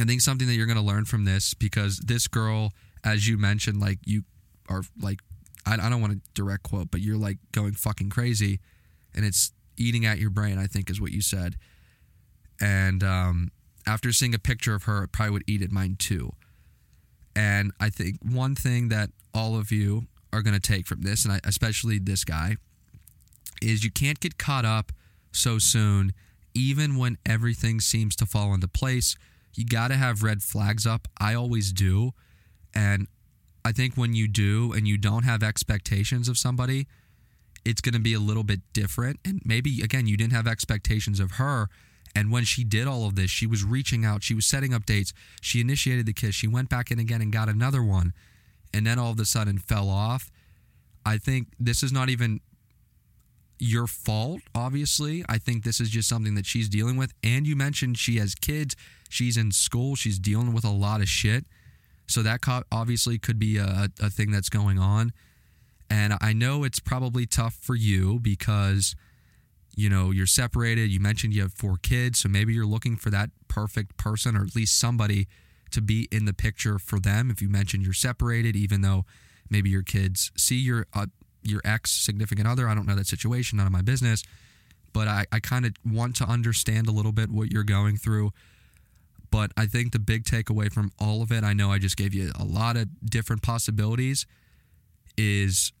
I 0.00 0.04
think 0.04 0.22
something 0.22 0.48
that 0.48 0.54
you're 0.54 0.64
going 0.64 0.78
to 0.78 0.82
learn 0.82 1.04
from 1.04 1.26
this 1.26 1.52
because 1.52 1.98
this 1.98 2.26
girl, 2.26 2.72
as 3.04 3.28
you 3.28 3.36
mentioned, 3.36 3.82
like 3.82 3.98
you 4.06 4.22
are 4.70 4.80
like, 4.98 5.18
I, 5.66 5.74
I 5.74 5.90
don't 5.90 6.00
want 6.00 6.14
to 6.14 6.20
direct 6.32 6.62
quote, 6.62 6.90
but 6.90 7.02
you're 7.02 7.18
like 7.18 7.36
going 7.52 7.74
fucking 7.74 8.08
crazy 8.08 8.60
and 9.14 9.26
it's 9.26 9.52
eating 9.76 10.06
at 10.06 10.16
your 10.16 10.30
brain, 10.30 10.56
I 10.56 10.66
think 10.66 10.88
is 10.88 10.98
what 10.98 11.12
you 11.12 11.20
said. 11.20 11.56
And 12.62 13.04
um, 13.04 13.50
after 13.86 14.10
seeing 14.10 14.34
a 14.34 14.38
picture 14.38 14.74
of 14.74 14.84
her, 14.84 15.04
it 15.04 15.12
probably 15.12 15.32
would 15.32 15.44
eat 15.46 15.60
at 15.60 15.70
mine 15.70 15.96
too. 15.98 16.32
And 17.36 17.72
I 17.78 17.90
think 17.90 18.20
one 18.22 18.54
thing 18.54 18.88
that 18.88 19.10
all 19.34 19.54
of 19.58 19.70
you 19.70 20.06
are 20.32 20.40
going 20.40 20.58
to 20.58 20.66
take 20.66 20.86
from 20.86 21.02
this, 21.02 21.26
and 21.26 21.34
I, 21.34 21.40
especially 21.44 21.98
this 21.98 22.24
guy, 22.24 22.56
is 23.62 23.84
you 23.84 23.90
can't 23.90 24.20
get 24.20 24.38
caught 24.38 24.64
up 24.64 24.92
so 25.32 25.58
soon, 25.58 26.12
even 26.54 26.96
when 26.96 27.18
everything 27.26 27.80
seems 27.80 28.16
to 28.16 28.26
fall 28.26 28.54
into 28.54 28.68
place. 28.68 29.16
You 29.54 29.64
got 29.66 29.88
to 29.88 29.96
have 29.96 30.22
red 30.22 30.42
flags 30.42 30.86
up. 30.86 31.08
I 31.20 31.34
always 31.34 31.72
do. 31.72 32.12
And 32.74 33.08
I 33.64 33.72
think 33.72 33.96
when 33.96 34.14
you 34.14 34.28
do 34.28 34.72
and 34.72 34.86
you 34.86 34.96
don't 34.98 35.24
have 35.24 35.42
expectations 35.42 36.28
of 36.28 36.38
somebody, 36.38 36.86
it's 37.64 37.80
going 37.80 37.94
to 37.94 38.00
be 38.00 38.14
a 38.14 38.20
little 38.20 38.44
bit 38.44 38.60
different. 38.72 39.20
And 39.24 39.42
maybe, 39.44 39.82
again, 39.82 40.06
you 40.06 40.16
didn't 40.16 40.32
have 40.32 40.46
expectations 40.46 41.20
of 41.20 41.32
her. 41.32 41.68
And 42.14 42.32
when 42.32 42.44
she 42.44 42.64
did 42.64 42.86
all 42.86 43.06
of 43.06 43.14
this, 43.14 43.30
she 43.30 43.46
was 43.46 43.64
reaching 43.64 44.04
out, 44.04 44.22
she 44.22 44.34
was 44.34 44.46
setting 44.46 44.72
up 44.72 44.86
dates, 44.86 45.12
she 45.40 45.60
initiated 45.60 46.06
the 46.06 46.12
kiss, 46.12 46.34
she 46.34 46.48
went 46.48 46.68
back 46.68 46.90
in 46.90 46.98
again 46.98 47.20
and 47.20 47.30
got 47.32 47.48
another 47.48 47.82
one, 47.82 48.12
and 48.72 48.86
then 48.86 48.98
all 48.98 49.12
of 49.12 49.20
a 49.20 49.24
sudden 49.24 49.58
fell 49.58 49.88
off. 49.88 50.30
I 51.04 51.18
think 51.18 51.48
this 51.60 51.82
is 51.82 51.92
not 51.92 52.08
even 52.08 52.40
your 53.58 53.86
fault, 53.86 54.40
obviously. 54.54 55.24
I 55.28 55.38
think 55.38 55.64
this 55.64 55.80
is 55.80 55.90
just 55.90 56.08
something 56.08 56.34
that 56.34 56.46
she's 56.46 56.68
dealing 56.68 56.96
with. 56.96 57.12
And 57.22 57.46
you 57.46 57.56
mentioned 57.56 57.98
she 57.98 58.16
has 58.16 58.34
kids, 58.34 58.76
she's 59.08 59.36
in 59.36 59.52
school, 59.52 59.96
she's 59.96 60.18
dealing 60.18 60.52
with 60.52 60.64
a 60.64 60.70
lot 60.70 61.00
of 61.00 61.08
shit. 61.08 61.44
So 62.06 62.22
that 62.22 62.40
obviously 62.72 63.18
could 63.18 63.38
be 63.38 63.58
a, 63.58 63.88
a 64.00 64.08
thing 64.10 64.30
that's 64.30 64.48
going 64.48 64.78
on. 64.78 65.12
And 65.90 66.14
I 66.20 66.32
know 66.32 66.64
it's 66.64 66.80
probably 66.80 67.26
tough 67.26 67.54
for 67.54 67.74
you 67.74 68.18
because, 68.20 68.94
you 69.76 69.88
know, 69.88 70.10
you're 70.10 70.26
separated. 70.26 70.90
You 70.90 71.00
mentioned 71.00 71.34
you 71.34 71.42
have 71.42 71.52
four 71.52 71.76
kids. 71.76 72.20
So 72.20 72.28
maybe 72.28 72.54
you're 72.54 72.66
looking 72.66 72.96
for 72.96 73.10
that 73.10 73.30
perfect 73.48 73.96
person 73.96 74.36
or 74.36 74.42
at 74.42 74.54
least 74.56 74.78
somebody 74.78 75.28
to 75.70 75.82
be 75.82 76.08
in 76.10 76.24
the 76.24 76.32
picture 76.32 76.78
for 76.78 76.98
them. 76.98 77.30
If 77.30 77.42
you 77.42 77.48
mentioned 77.48 77.84
you're 77.84 77.92
separated, 77.92 78.56
even 78.56 78.80
though 78.80 79.04
maybe 79.50 79.70
your 79.70 79.82
kids 79.82 80.30
see 80.36 80.56
your 80.56 80.86
uh, 80.94 81.06
your 81.42 81.60
ex 81.64 81.90
significant 81.90 82.46
other. 82.46 82.68
I 82.68 82.74
don't 82.74 82.86
know 82.86 82.94
that 82.94 83.06
situation, 83.06 83.58
none 83.58 83.66
of 83.66 83.72
my 83.72 83.82
business. 83.82 84.22
But 84.92 85.08
I, 85.08 85.26
I 85.30 85.40
kind 85.40 85.66
of 85.66 85.72
want 85.84 86.16
to 86.16 86.24
understand 86.24 86.88
a 86.88 86.92
little 86.92 87.12
bit 87.12 87.30
what 87.30 87.52
you're 87.52 87.64
going 87.64 87.96
through. 87.96 88.32
But 89.30 89.52
I 89.56 89.66
think 89.66 89.92
the 89.92 89.98
big 89.98 90.24
takeaway 90.24 90.72
from 90.72 90.90
all 90.98 91.22
of 91.22 91.30
it, 91.30 91.44
I 91.44 91.52
know 91.52 91.70
I 91.70 91.78
just 91.78 91.96
gave 91.96 92.14
you 92.14 92.32
a 92.38 92.44
lot 92.44 92.76
of 92.76 92.88
different 93.04 93.42
possibilities, 93.42 94.26
is 95.18 95.72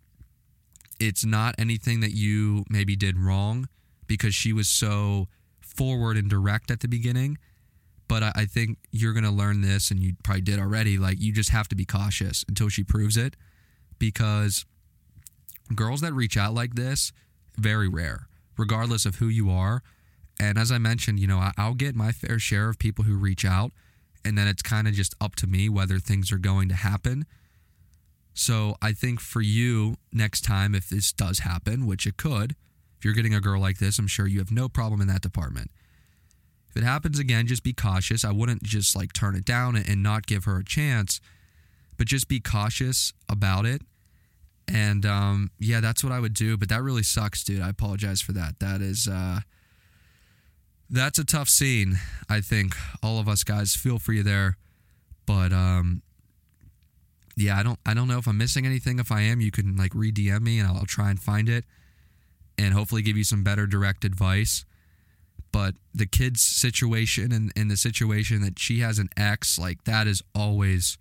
it's 1.00 1.24
not 1.24 1.54
anything 1.58 2.00
that 2.00 2.12
you 2.12 2.64
maybe 2.68 2.96
did 2.96 3.18
wrong 3.18 3.68
because 4.06 4.34
she 4.34 4.52
was 4.52 4.68
so 4.68 5.28
forward 5.60 6.16
and 6.16 6.28
direct 6.28 6.70
at 6.70 6.80
the 6.80 6.88
beginning. 6.88 7.38
But 8.08 8.22
I, 8.22 8.32
I 8.34 8.44
think 8.44 8.78
you're 8.90 9.12
going 9.12 9.24
to 9.24 9.30
learn 9.30 9.60
this, 9.60 9.90
and 9.90 10.00
you 10.00 10.14
probably 10.22 10.42
did 10.42 10.58
already. 10.58 10.98
Like, 10.98 11.20
you 11.20 11.32
just 11.32 11.50
have 11.50 11.68
to 11.68 11.74
be 11.74 11.84
cautious 11.84 12.44
until 12.48 12.68
she 12.68 12.84
proves 12.84 13.16
it 13.16 13.36
because 13.98 14.66
girls 15.74 16.00
that 16.00 16.12
reach 16.12 16.36
out 16.36 16.54
like 16.54 16.74
this, 16.74 17.12
very 17.56 17.88
rare, 17.88 18.28
regardless 18.56 19.04
of 19.06 19.16
who 19.16 19.28
you 19.28 19.50
are. 19.50 19.82
And 20.40 20.56
as 20.56 20.70
I 20.70 20.78
mentioned, 20.78 21.18
you 21.18 21.26
know, 21.26 21.50
I'll 21.56 21.74
get 21.74 21.96
my 21.96 22.12
fair 22.12 22.38
share 22.38 22.68
of 22.68 22.78
people 22.78 23.04
who 23.04 23.16
reach 23.16 23.44
out, 23.44 23.72
and 24.24 24.38
then 24.38 24.46
it's 24.46 24.62
kind 24.62 24.86
of 24.86 24.94
just 24.94 25.14
up 25.20 25.34
to 25.36 25.46
me 25.46 25.68
whether 25.68 25.98
things 25.98 26.30
are 26.30 26.38
going 26.38 26.68
to 26.68 26.74
happen. 26.74 27.26
So 28.34 28.76
I 28.80 28.92
think 28.92 29.20
for 29.20 29.40
you, 29.40 29.96
next 30.12 30.42
time, 30.42 30.74
if 30.74 30.88
this 30.88 31.12
does 31.12 31.40
happen, 31.40 31.86
which 31.86 32.06
it 32.06 32.16
could, 32.16 32.52
if 32.96 33.04
you're 33.04 33.14
getting 33.14 33.34
a 33.34 33.40
girl 33.40 33.60
like 33.60 33.78
this, 33.78 33.98
I'm 33.98 34.06
sure 34.06 34.26
you 34.26 34.38
have 34.38 34.52
no 34.52 34.68
problem 34.68 35.00
in 35.00 35.08
that 35.08 35.22
department. 35.22 35.70
If 36.70 36.76
it 36.76 36.84
happens 36.84 37.18
again, 37.18 37.46
just 37.46 37.62
be 37.62 37.72
cautious. 37.72 38.24
I 38.24 38.30
wouldn't 38.30 38.62
just 38.62 38.94
like 38.94 39.12
turn 39.12 39.34
it 39.34 39.44
down 39.44 39.76
and 39.76 40.02
not 40.02 40.26
give 40.26 40.44
her 40.44 40.58
a 40.58 40.64
chance, 40.64 41.20
but 41.96 42.06
just 42.06 42.28
be 42.28 42.38
cautious 42.38 43.12
about 43.28 43.66
it 43.66 43.82
and 44.68 45.06
um, 45.06 45.50
yeah, 45.58 45.80
that's 45.80 46.04
what 46.04 46.12
I 46.12 46.20
would 46.20 46.34
do. 46.34 46.56
But 46.56 46.68
that 46.68 46.82
really 46.82 47.02
sucks, 47.02 47.42
dude. 47.42 47.62
I 47.62 47.70
apologize 47.70 48.20
for 48.20 48.32
that. 48.32 48.58
That 48.60 48.80
is 48.80 49.08
uh, 49.08 49.40
that's 50.90 51.18
a 51.18 51.24
tough 51.24 51.48
scene. 51.48 51.98
I 52.28 52.40
think 52.40 52.74
all 53.02 53.18
of 53.18 53.28
us 53.28 53.44
guys 53.44 53.74
feel 53.74 53.98
for 53.98 54.12
you 54.12 54.22
there, 54.22 54.56
but 55.26 55.52
um, 55.52 56.02
yeah, 57.36 57.58
I 57.58 57.62
don't 57.62 57.78
I 57.86 57.94
don't 57.94 58.08
know 58.08 58.18
if 58.18 58.26
I'm 58.26 58.38
missing 58.38 58.66
anything. 58.66 58.98
If 58.98 59.10
I 59.10 59.22
am, 59.22 59.40
you 59.40 59.50
can 59.50 59.76
like 59.76 59.94
re 59.94 60.12
DM 60.12 60.42
me 60.42 60.58
and 60.58 60.68
I'll, 60.68 60.76
I'll 60.78 60.86
try 60.86 61.10
and 61.10 61.20
find 61.20 61.48
it, 61.48 61.64
and 62.58 62.74
hopefully 62.74 63.02
give 63.02 63.16
you 63.16 63.24
some 63.24 63.42
better 63.42 63.66
direct 63.66 64.04
advice. 64.04 64.64
But 65.50 65.76
the 65.94 66.06
kid's 66.06 66.42
situation 66.42 67.32
and, 67.32 67.50
and 67.56 67.70
the 67.70 67.76
situation 67.76 68.42
that 68.42 68.58
she 68.58 68.80
has 68.80 68.98
an 68.98 69.08
ex, 69.16 69.58
like 69.58 69.84
that 69.84 70.06
is 70.06 70.22
always 70.34 70.98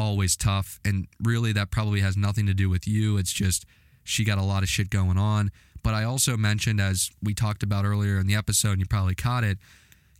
always 0.00 0.36
tough. 0.36 0.80
And 0.84 1.06
really, 1.22 1.52
that 1.52 1.70
probably 1.70 2.00
has 2.00 2.16
nothing 2.16 2.46
to 2.46 2.54
do 2.54 2.68
with 2.68 2.88
you. 2.88 3.18
It's 3.18 3.32
just 3.32 3.66
she 4.02 4.24
got 4.24 4.38
a 4.38 4.42
lot 4.42 4.62
of 4.62 4.68
shit 4.68 4.90
going 4.90 5.18
on. 5.18 5.50
But 5.82 5.94
I 5.94 6.04
also 6.04 6.36
mentioned, 6.36 6.80
as 6.80 7.10
we 7.22 7.34
talked 7.34 7.62
about 7.62 7.84
earlier 7.84 8.18
in 8.18 8.26
the 8.26 8.34
episode, 8.34 8.72
and 8.72 8.80
you 8.80 8.86
probably 8.86 9.14
caught 9.14 9.44
it, 9.44 9.58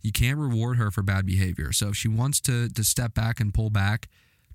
you 0.01 0.11
can't 0.11 0.37
reward 0.37 0.77
her 0.77 0.89
for 0.89 1.03
bad 1.03 1.25
behavior. 1.25 1.71
So 1.71 1.89
if 1.89 1.95
she 1.95 2.07
wants 2.07 2.39
to 2.41 2.69
to 2.69 2.83
step 2.83 3.13
back 3.13 3.39
and 3.39 3.53
pull 3.53 3.69
back, 3.69 4.07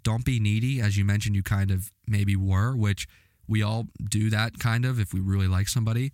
don't 0.02 0.24
be 0.24 0.40
needy, 0.40 0.80
as 0.80 0.96
you 0.96 1.04
mentioned, 1.04 1.36
you 1.36 1.42
kind 1.42 1.70
of 1.70 1.90
maybe 2.06 2.36
were, 2.36 2.76
which 2.76 3.08
we 3.48 3.62
all 3.62 3.86
do 4.08 4.30
that 4.30 4.58
kind 4.58 4.84
of 4.84 4.98
if 4.98 5.12
we 5.12 5.20
really 5.20 5.48
like 5.48 5.68
somebody. 5.68 6.12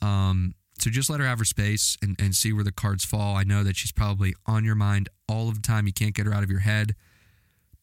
Um, 0.00 0.54
so 0.78 0.90
just 0.90 1.10
let 1.10 1.20
her 1.20 1.26
have 1.26 1.40
her 1.40 1.44
space 1.44 1.96
and, 2.00 2.16
and 2.20 2.34
see 2.34 2.52
where 2.52 2.64
the 2.64 2.72
cards 2.72 3.04
fall. 3.04 3.36
I 3.36 3.42
know 3.42 3.64
that 3.64 3.76
she's 3.76 3.92
probably 3.92 4.34
on 4.46 4.64
your 4.64 4.76
mind 4.76 5.08
all 5.28 5.48
of 5.48 5.56
the 5.56 5.66
time. 5.66 5.86
You 5.86 5.92
can't 5.92 6.14
get 6.14 6.24
her 6.26 6.32
out 6.32 6.44
of 6.44 6.50
your 6.50 6.60
head. 6.60 6.94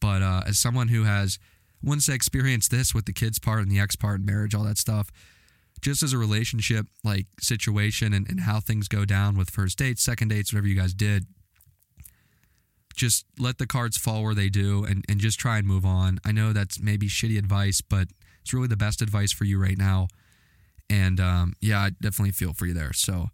But 0.05 0.21
uh, 0.21 0.43
as 0.45 0.59
someone 0.59 0.89
who 0.89 1.03
has, 1.03 1.39
once 1.81 2.07
experienced 2.07 2.69
this 2.69 2.93
with 2.93 3.05
the 3.05 3.11
kids 3.11 3.39
part 3.39 3.63
and 3.63 3.71
the 3.71 3.79
ex 3.79 3.95
part, 3.95 4.19
and 4.19 4.25
marriage, 4.25 4.53
all 4.53 4.63
that 4.65 4.77
stuff, 4.77 5.09
just 5.81 6.03
as 6.03 6.13
a 6.13 6.17
relationship 6.19 6.85
like 7.03 7.25
situation 7.41 8.13
and, 8.13 8.29
and 8.29 8.41
how 8.41 8.59
things 8.59 8.87
go 8.87 9.03
down 9.03 9.35
with 9.35 9.49
first 9.49 9.79
dates, 9.79 10.03
second 10.03 10.27
dates, 10.27 10.53
whatever 10.53 10.67
you 10.67 10.75
guys 10.75 10.93
did, 10.93 11.25
just 12.95 13.25
let 13.39 13.57
the 13.57 13.65
cards 13.65 13.97
fall 13.97 14.21
where 14.21 14.35
they 14.35 14.47
do 14.47 14.85
and, 14.85 15.03
and 15.09 15.19
just 15.19 15.39
try 15.39 15.57
and 15.57 15.65
move 15.65 15.85
on. 15.85 16.19
I 16.23 16.31
know 16.31 16.53
that's 16.53 16.79
maybe 16.79 17.07
shitty 17.07 17.39
advice, 17.39 17.81
but 17.81 18.07
it's 18.41 18.53
really 18.53 18.67
the 18.67 18.77
best 18.77 19.01
advice 19.01 19.31
for 19.31 19.45
you 19.45 19.59
right 19.59 19.77
now. 19.77 20.07
And 20.87 21.19
um, 21.19 21.53
yeah, 21.61 21.79
I 21.79 21.89
definitely 21.99 22.31
feel 22.31 22.53
for 22.53 22.67
you 22.67 22.75
there. 22.75 22.93
So 22.93 23.29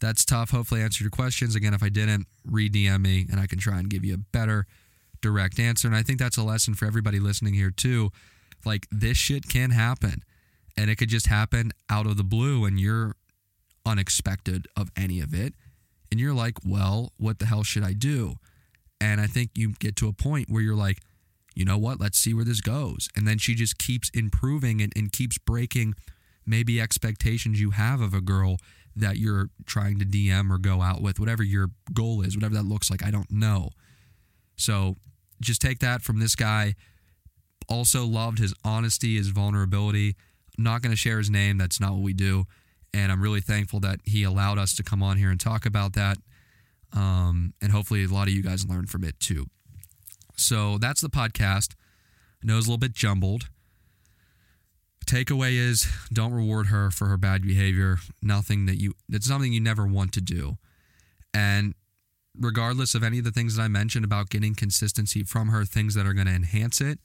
that's 0.00 0.26
tough. 0.26 0.50
Hopefully, 0.50 0.82
I 0.82 0.84
answered 0.84 1.04
your 1.04 1.10
questions. 1.10 1.54
Again, 1.54 1.72
if 1.72 1.82
I 1.82 1.88
didn't, 1.88 2.26
re 2.44 2.68
DM 2.68 3.00
me 3.00 3.26
and 3.30 3.40
I 3.40 3.46
can 3.46 3.58
try 3.58 3.78
and 3.78 3.88
give 3.88 4.04
you 4.04 4.12
a 4.12 4.18
better 4.18 4.66
direct 5.20 5.58
answer. 5.58 5.88
And 5.88 5.96
I 5.96 6.02
think 6.02 6.18
that's 6.18 6.36
a 6.36 6.42
lesson 6.42 6.74
for 6.74 6.86
everybody 6.86 7.20
listening 7.20 7.54
here, 7.54 7.70
too. 7.70 8.10
Like, 8.64 8.86
this 8.90 9.16
shit 9.16 9.48
can 9.48 9.70
happen. 9.70 10.22
And 10.76 10.90
it 10.90 10.96
could 10.96 11.08
just 11.08 11.26
happen 11.26 11.72
out 11.88 12.06
of 12.06 12.16
the 12.16 12.24
blue, 12.24 12.64
and 12.64 12.78
you're 12.80 13.16
unexpected 13.84 14.66
of 14.76 14.90
any 14.96 15.20
of 15.20 15.34
it. 15.34 15.54
And 16.10 16.20
you're 16.20 16.34
like, 16.34 16.58
well, 16.64 17.12
what 17.18 17.38
the 17.38 17.46
hell 17.46 17.62
should 17.62 17.84
I 17.84 17.92
do? 17.92 18.36
And 19.00 19.20
I 19.20 19.26
think 19.26 19.50
you 19.54 19.74
get 19.78 19.96
to 19.96 20.08
a 20.08 20.12
point 20.12 20.48
where 20.50 20.62
you're 20.62 20.76
like, 20.76 20.98
you 21.54 21.64
know 21.64 21.78
what? 21.78 22.00
Let's 22.00 22.18
see 22.18 22.34
where 22.34 22.44
this 22.44 22.60
goes. 22.60 23.08
And 23.16 23.26
then 23.26 23.38
she 23.38 23.54
just 23.54 23.78
keeps 23.78 24.10
improving 24.10 24.80
and, 24.80 24.92
and 24.96 25.10
keeps 25.10 25.38
breaking 25.38 25.94
maybe 26.46 26.80
expectations 26.80 27.60
you 27.60 27.70
have 27.70 28.00
of 28.00 28.14
a 28.14 28.20
girl 28.20 28.56
that 28.96 29.16
you're 29.16 29.48
trying 29.66 29.98
to 29.98 30.04
DM 30.04 30.50
or 30.50 30.58
go 30.58 30.82
out 30.82 31.00
with, 31.00 31.18
whatever 31.20 31.42
your 31.42 31.68
goal 31.92 32.22
is, 32.22 32.36
whatever 32.36 32.54
that 32.54 32.64
looks 32.64 32.90
like. 32.90 33.04
I 33.04 33.10
don't 33.10 33.30
know. 33.30 33.70
So 34.56 34.96
just 35.40 35.60
take 35.60 35.78
that 35.80 36.02
from 36.02 36.18
this 36.18 36.34
guy. 36.34 36.74
Also 37.68 38.04
loved 38.04 38.38
his 38.38 38.54
honesty, 38.64 39.16
his 39.16 39.28
vulnerability. 39.28 40.16
I'm 40.58 40.64
not 40.64 40.82
going 40.82 40.90
to 40.90 40.96
share 40.96 41.18
his 41.18 41.30
name. 41.30 41.58
That's 41.58 41.80
not 41.80 41.92
what 41.92 42.02
we 42.02 42.12
do. 42.12 42.44
And 42.92 43.12
I'm 43.12 43.22
really 43.22 43.40
thankful 43.40 43.80
that 43.80 44.00
he 44.04 44.24
allowed 44.24 44.58
us 44.58 44.74
to 44.76 44.82
come 44.82 45.02
on 45.02 45.16
here 45.16 45.30
and 45.30 45.38
talk 45.38 45.64
about 45.64 45.92
that. 45.94 46.18
Um, 46.92 47.54
and 47.62 47.70
hopefully, 47.70 48.04
a 48.04 48.08
lot 48.08 48.26
of 48.26 48.34
you 48.34 48.42
guys 48.42 48.66
learn 48.66 48.86
from 48.86 49.04
it 49.04 49.20
too. 49.20 49.46
So 50.36 50.78
that's 50.78 51.00
the 51.00 51.08
podcast. 51.08 51.74
I 52.42 52.46
know 52.46 52.58
it's 52.58 52.66
a 52.66 52.70
little 52.70 52.78
bit 52.78 52.94
jumbled. 52.94 53.48
Takeaway 55.06 55.52
is 55.52 55.86
don't 56.12 56.32
reward 56.32 56.66
her 56.66 56.90
for 56.90 57.06
her 57.06 57.16
bad 57.16 57.42
behavior. 57.42 57.98
Nothing 58.22 58.66
that 58.66 58.80
you, 58.80 58.94
it's 59.08 59.26
something 59.26 59.52
you 59.52 59.60
never 59.60 59.86
want 59.86 60.12
to 60.14 60.20
do. 60.20 60.56
And 61.32 61.74
regardless 62.38 62.94
of 62.94 63.02
any 63.02 63.18
of 63.18 63.24
the 63.24 63.30
things 63.30 63.56
that 63.56 63.62
I 63.62 63.68
mentioned 63.68 64.04
about 64.04 64.30
getting 64.30 64.54
consistency 64.54 65.22
from 65.22 65.48
her, 65.48 65.64
things 65.64 65.94
that 65.94 66.06
are 66.06 66.14
going 66.14 66.26
to 66.26 66.32
enhance 66.32 66.80
it. 66.80 66.98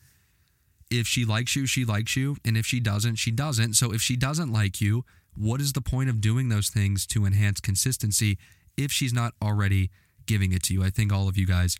If 0.91 1.07
she 1.07 1.25
likes 1.25 1.55
you, 1.55 1.65
she 1.65 1.83
likes 1.83 2.15
you. 2.15 2.37
And 2.45 2.55
if 2.55 2.65
she 2.65 2.79
doesn't, 2.79 3.15
she 3.15 3.31
doesn't. 3.31 3.73
So 3.73 3.91
if 3.91 4.01
she 4.01 4.15
doesn't 4.15 4.51
like 4.51 4.79
you, 4.79 5.03
what 5.35 5.59
is 5.59 5.73
the 5.73 5.81
point 5.81 6.09
of 6.09 6.21
doing 6.21 6.49
those 6.49 6.69
things 6.69 7.05
to 7.07 7.25
enhance 7.25 7.59
consistency 7.59 8.37
if 8.77 8.91
she's 8.91 9.13
not 9.13 9.33
already 9.41 9.89
giving 10.25 10.51
it 10.51 10.63
to 10.63 10.73
you? 10.73 10.83
I 10.83 10.89
think 10.89 11.11
all 11.11 11.27
of 11.27 11.37
you 11.37 11.47
guys 11.47 11.77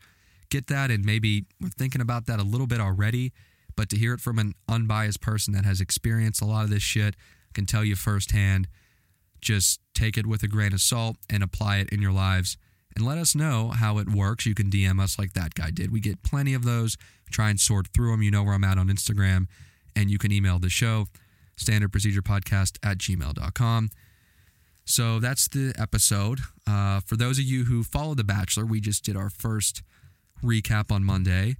get 0.50 0.68
that 0.68 0.91
and 0.91 1.06
maybe 1.06 1.46
we're 1.62 1.70
thinking 1.70 2.02
about 2.02 2.26
that 2.26 2.39
a 2.39 2.43
little 2.43 2.68
bit 2.68 2.80
already. 2.80 3.32
But 3.76 3.89
to 3.89 3.98
hear 3.98 4.14
it 4.14 4.22
from 4.22 4.39
an 4.39 4.54
unbiased 4.68 5.22
person 5.22 5.54
that 5.54 5.66
has 5.66 5.82
experienced 5.82 6.41
a 6.41 6.46
lot 6.46 6.64
of 6.64 6.70
this 6.70 6.84
shit, 6.84 7.16
can 7.54 7.66
tell 7.66 7.84
you 7.84 7.96
firsthand, 7.96 8.68
just 9.41 9.80
take 9.93 10.18
it 10.18 10.26
with 10.26 10.43
a 10.43 10.48
grain 10.48 10.74
of 10.74 10.82
salt 10.82 11.18
and 11.30 11.41
apply 11.41 11.78
it 11.78 11.89
in 11.89 12.02
your 12.02 12.12
lives 12.12 12.58
and 12.96 13.06
let 13.06 13.18
us 13.18 13.36
know 13.36 13.70
how 13.70 13.98
it 13.98 14.10
works. 14.10 14.46
You 14.46 14.56
can 14.56 14.70
DM 14.70 15.02
us 15.02 15.20
like 15.20 15.34
that 15.34 15.54
guy 15.54 15.72
did. 15.72 15.91
We 15.91 16.00
get 16.00 16.24
plenty 16.24 16.54
of 16.54 16.64
those. 16.64 16.98
Try 17.30 17.50
and 17.50 17.60
sort 17.60 17.88
through 17.88 18.12
them. 18.12 18.22
You 18.22 18.32
know 18.32 18.43
where 18.43 18.54
I'm 18.54 18.64
at 18.64 18.78
on 18.78 18.88
Instagram. 18.88 19.48
And 19.96 20.10
you 20.10 20.18
can 20.18 20.32
email 20.32 20.60
the 20.60 20.70
show, 20.70 21.08
standard 21.56 21.91
procedure 21.91 22.22
podcast 22.22 22.78
at 22.84 22.98
gmail.com. 22.98 23.89
So 24.86 25.20
that's 25.20 25.48
the 25.48 25.74
episode. 25.78 26.39
Uh, 26.68 27.00
for 27.00 27.18
those 27.18 27.39
of 27.39 27.46
you 27.46 27.66
who 27.66 27.84
follow 27.84 28.14
The 28.14 28.24
Bachelor, 28.24 28.66
we 28.66 28.80
just 28.80 29.04
did 29.04 29.18
our 29.18 29.30
first 29.32 29.82
recap 30.43 30.91
on 30.91 31.04
Monday, 31.04 31.56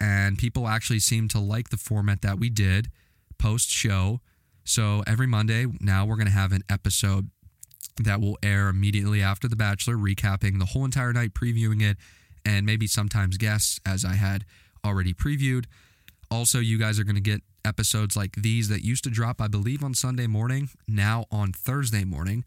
and 0.00 0.38
people 0.38 0.66
actually 0.66 1.00
seem 1.00 1.28
to 1.28 1.38
like 1.38 1.68
the 1.68 1.76
format 1.76 2.22
that 2.22 2.38
we 2.38 2.48
did 2.48 2.90
post 3.38 3.68
show. 3.70 4.20
So 4.64 5.02
every 5.06 5.26
Monday 5.26 5.66
now 5.80 6.06
we're 6.06 6.16
going 6.16 6.26
to 6.26 6.32
have 6.32 6.52
an 6.52 6.62
episode 6.70 7.30
that 8.04 8.20
will 8.20 8.38
air 8.42 8.68
immediately 8.68 9.22
after 9.22 9.48
The 9.48 9.56
Bachelor, 9.56 9.96
recapping 9.96 10.58
the 10.58 10.66
whole 10.66 10.84
entire 10.84 11.12
night, 11.12 11.34
previewing 11.34 11.82
it, 11.82 11.96
and 12.44 12.64
maybe 12.64 12.86
sometimes 12.86 13.36
guests, 13.36 13.80
as 13.84 14.04
I 14.04 14.14
had 14.14 14.44
already 14.84 15.12
previewed. 15.12 15.66
Also, 16.30 16.58
you 16.58 16.78
guys 16.78 16.98
are 16.98 17.04
going 17.04 17.16
to 17.16 17.20
get 17.20 17.42
episodes 17.64 18.16
like 18.16 18.36
these 18.36 18.68
that 18.68 18.82
used 18.82 19.04
to 19.04 19.10
drop, 19.10 19.40
I 19.40 19.48
believe, 19.48 19.84
on 19.84 19.94
Sunday 19.94 20.26
morning, 20.26 20.70
now 20.88 21.26
on 21.30 21.52
Thursday 21.52 22.04
morning. 22.04 22.44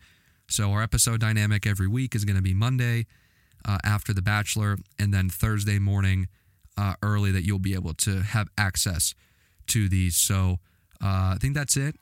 So, 0.49 0.71
our 0.71 0.81
episode 0.81 1.19
dynamic 1.19 1.67
every 1.67 1.87
week 1.87 2.15
is 2.15 2.25
going 2.25 2.35
to 2.35 2.41
be 2.41 2.53
Monday 2.53 3.05
uh, 3.65 3.77
after 3.83 4.13
The 4.13 4.21
Bachelor, 4.21 4.77
and 4.97 5.13
then 5.13 5.29
Thursday 5.29 5.79
morning 5.79 6.27
uh, 6.77 6.95
early 7.03 7.31
that 7.31 7.43
you'll 7.43 7.59
be 7.59 7.75
able 7.75 7.93
to 7.93 8.21
have 8.21 8.47
access 8.57 9.13
to 9.67 9.87
these. 9.87 10.15
So, 10.15 10.59
uh, 11.01 11.35
I 11.35 11.37
think 11.39 11.53
that's 11.53 11.77
it. 11.77 11.95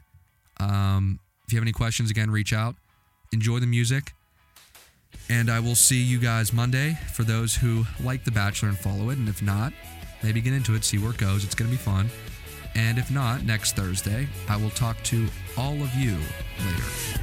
Um, 0.60 1.20
if 1.46 1.54
you 1.54 1.58
have 1.58 1.64
any 1.64 1.74
questions, 1.74 2.10
again, 2.10 2.32
reach 2.32 2.54
out. 2.54 2.76
Enjoy 3.32 3.60
the 3.60 3.68
music. 3.68 4.14
And 5.30 5.50
I 5.50 5.60
will 5.60 5.76
see 5.76 6.02
you 6.02 6.20
guys 6.20 6.52
Monday 6.52 6.98
for 7.14 7.24
those 7.24 7.56
who 7.56 7.86
like 8.04 8.26
The 8.26 8.32
Bachelor 8.32 8.70
and 8.70 8.78
follow 8.78 9.10
it. 9.10 9.18
And 9.18 9.30
if 9.30 9.42
not, 9.42 9.72
maybe 10.24 10.42
get 10.42 10.54
into 10.54 10.76
it, 10.76 10.84
see 10.84 10.98
where 10.98 11.12
it 11.12 11.18
goes. 11.18 11.44
It's 11.44 11.56
going 11.56 11.70
to 11.70 11.76
be 11.76 11.82
fun. 11.82 12.10
And 12.76 12.98
if 12.98 13.12
not, 13.12 13.44
next 13.44 13.76
Thursday, 13.76 14.28
I 14.50 14.58
will 14.58 14.70
talk 14.72 15.02
to 15.04 15.28
all 15.58 15.82
of 15.82 15.94
you 15.96 16.18
later. 16.60 17.22